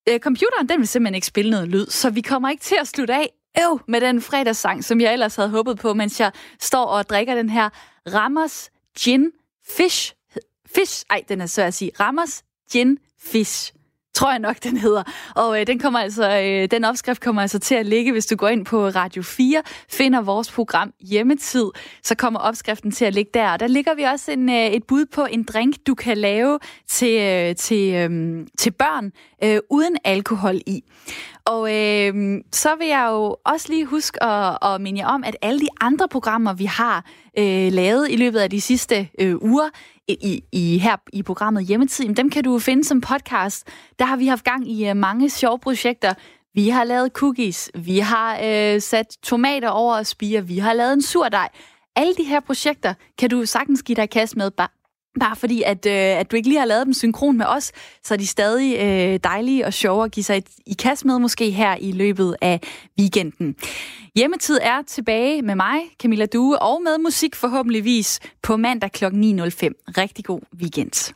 Øh, 0.09 0.19
computeren, 0.19 0.69
den 0.69 0.79
vil 0.79 0.87
simpelthen 0.87 1.15
ikke 1.15 1.27
spille 1.27 1.51
noget 1.51 1.67
lyd, 1.67 1.85
så 1.85 2.09
vi 2.09 2.21
kommer 2.21 2.49
ikke 2.49 2.63
til 2.63 2.77
at 2.81 2.87
slutte 2.87 3.13
af 3.13 3.29
øv 3.59 3.79
med 3.87 4.01
den 4.01 4.21
fredagssang, 4.21 4.83
som 4.83 5.01
jeg 5.01 5.13
ellers 5.13 5.35
havde 5.35 5.49
håbet 5.49 5.79
på, 5.79 5.93
mens 5.93 6.19
jeg 6.19 6.31
står 6.59 6.85
og 6.85 7.09
drikker 7.09 7.35
den 7.35 7.49
her 7.49 7.69
Ramos 8.13 8.69
Gin 8.99 9.31
Fish. 9.67 10.13
Fish, 10.75 11.05
ej, 11.09 11.23
den 11.29 11.41
er 11.41 11.45
så 11.45 11.61
at 11.61 11.73
sige. 11.73 11.91
Ramos 11.99 12.43
Gin 12.71 12.97
Fish 13.19 13.73
tror 14.13 14.29
jeg 14.29 14.39
nok, 14.39 14.63
den 14.63 14.77
hedder. 14.77 15.03
Og 15.35 15.59
øh, 15.59 15.67
den, 15.67 15.79
kommer 15.79 15.99
altså, 15.99 16.39
øh, 16.41 16.67
den 16.71 16.83
opskrift 16.83 17.21
kommer 17.21 17.41
altså 17.41 17.59
til 17.59 17.75
at 17.75 17.85
ligge, 17.85 18.11
hvis 18.11 18.25
du 18.25 18.35
går 18.35 18.47
ind 18.47 18.65
på 18.65 18.87
Radio 18.87 19.21
4, 19.21 19.63
finder 19.89 20.21
vores 20.21 20.51
program 20.51 20.93
Hjemmetid, 20.99 21.65
så 22.03 22.15
kommer 22.15 22.39
opskriften 22.39 22.91
til 22.91 23.05
at 23.05 23.13
ligge 23.13 23.31
der. 23.33 23.51
Og 23.51 23.59
der 23.59 23.67
ligger 23.67 23.95
vi 23.95 24.03
også 24.03 24.31
en, 24.31 24.49
øh, 24.49 24.65
et 24.65 24.83
bud 24.83 25.05
på 25.05 25.25
en 25.25 25.43
drink, 25.43 25.75
du 25.87 25.95
kan 25.95 26.17
lave 26.17 26.59
til, 26.87 27.21
øh, 27.21 27.55
til, 27.55 27.93
øh, 27.93 28.45
til 28.57 28.71
børn 28.71 29.11
øh, 29.43 29.59
uden 29.69 29.97
alkohol 30.03 30.55
i. 30.67 30.83
Og 31.45 31.75
øh, 31.75 32.41
så 32.51 32.69
vil 32.79 32.87
jeg 32.87 33.07
jo 33.09 33.37
også 33.45 33.65
lige 33.69 33.85
huske 33.85 34.23
at, 34.23 34.57
at 34.61 34.81
minde 34.81 34.99
jer 34.99 35.07
om, 35.07 35.23
at 35.23 35.37
alle 35.41 35.59
de 35.59 35.67
andre 35.81 36.07
programmer, 36.07 36.53
vi 36.53 36.65
har 36.65 37.05
øh, 37.37 37.71
lavet 37.71 38.11
i 38.11 38.15
løbet 38.15 38.39
af 38.39 38.49
de 38.49 38.61
sidste 38.61 39.09
øh, 39.19 39.35
uger, 39.41 39.69
i, 40.21 40.43
i 40.51 40.77
her 40.77 40.95
i 41.13 41.23
programmet 41.23 41.65
Hjemmetid, 41.65 42.15
dem 42.15 42.29
kan 42.29 42.43
du 42.43 42.59
finde 42.59 42.83
som 42.83 43.01
podcast. 43.01 43.67
Der 43.99 44.05
har 44.05 44.15
vi 44.15 44.27
haft 44.27 44.43
gang 44.43 44.71
i 44.71 44.89
uh, 44.89 44.97
mange 44.97 45.29
sjove 45.29 45.59
projekter. 45.59 46.13
Vi 46.53 46.69
har 46.69 46.83
lavet 46.83 47.11
cookies, 47.11 47.71
vi 47.75 47.99
har 47.99 48.39
øh, 48.43 48.81
sat 48.81 49.17
tomater 49.23 49.69
over 49.69 49.95
og 49.95 50.05
spire, 50.05 50.47
vi 50.47 50.57
har 50.57 50.73
lavet 50.73 50.93
en 50.93 51.01
surdej. 51.01 51.49
Alle 51.95 52.13
de 52.15 52.23
her 52.23 52.39
projekter 52.39 52.93
kan 53.17 53.29
du 53.29 53.45
sagtens 53.45 53.83
give 53.83 53.95
dig 53.95 54.09
kast 54.09 54.35
med, 54.35 54.51
bare, 55.19 55.35
fordi, 55.35 55.61
at, 55.61 55.85
øh, 55.85 55.93
at 55.93 56.31
du 56.31 56.35
ikke 56.35 56.49
lige 56.49 56.59
har 56.59 56.65
lavet 56.65 56.85
dem 56.85 56.93
synkron 56.93 57.37
med 57.37 57.45
os, 57.45 57.71
så 58.03 58.13
er 58.13 58.17
de 58.17 58.27
stadig 58.27 58.79
øh, 58.79 59.19
dejlige 59.23 59.65
og 59.65 59.73
sjove 59.73 60.03
at 60.03 60.11
give 60.11 60.23
sig 60.23 60.43
i 60.65 60.73
kast 60.73 61.05
med, 61.05 61.19
måske 61.19 61.51
her 61.51 61.75
i 61.75 61.91
løbet 61.91 62.35
af 62.41 62.59
weekenden. 62.99 63.55
Hjemmetid 64.15 64.59
er 64.61 64.81
tilbage 64.87 65.41
med 65.41 65.55
mig, 65.55 65.79
Camilla 66.01 66.25
Due, 66.25 66.61
og 66.61 66.81
med 66.83 66.97
musik 66.97 67.35
forhåbentligvis 67.35 68.19
på 68.43 68.57
mandag 68.57 68.91
kl. 68.91 69.05
9.05. 69.05 69.11
Rigtig 69.11 70.25
god 70.25 70.41
weekend. 70.61 71.13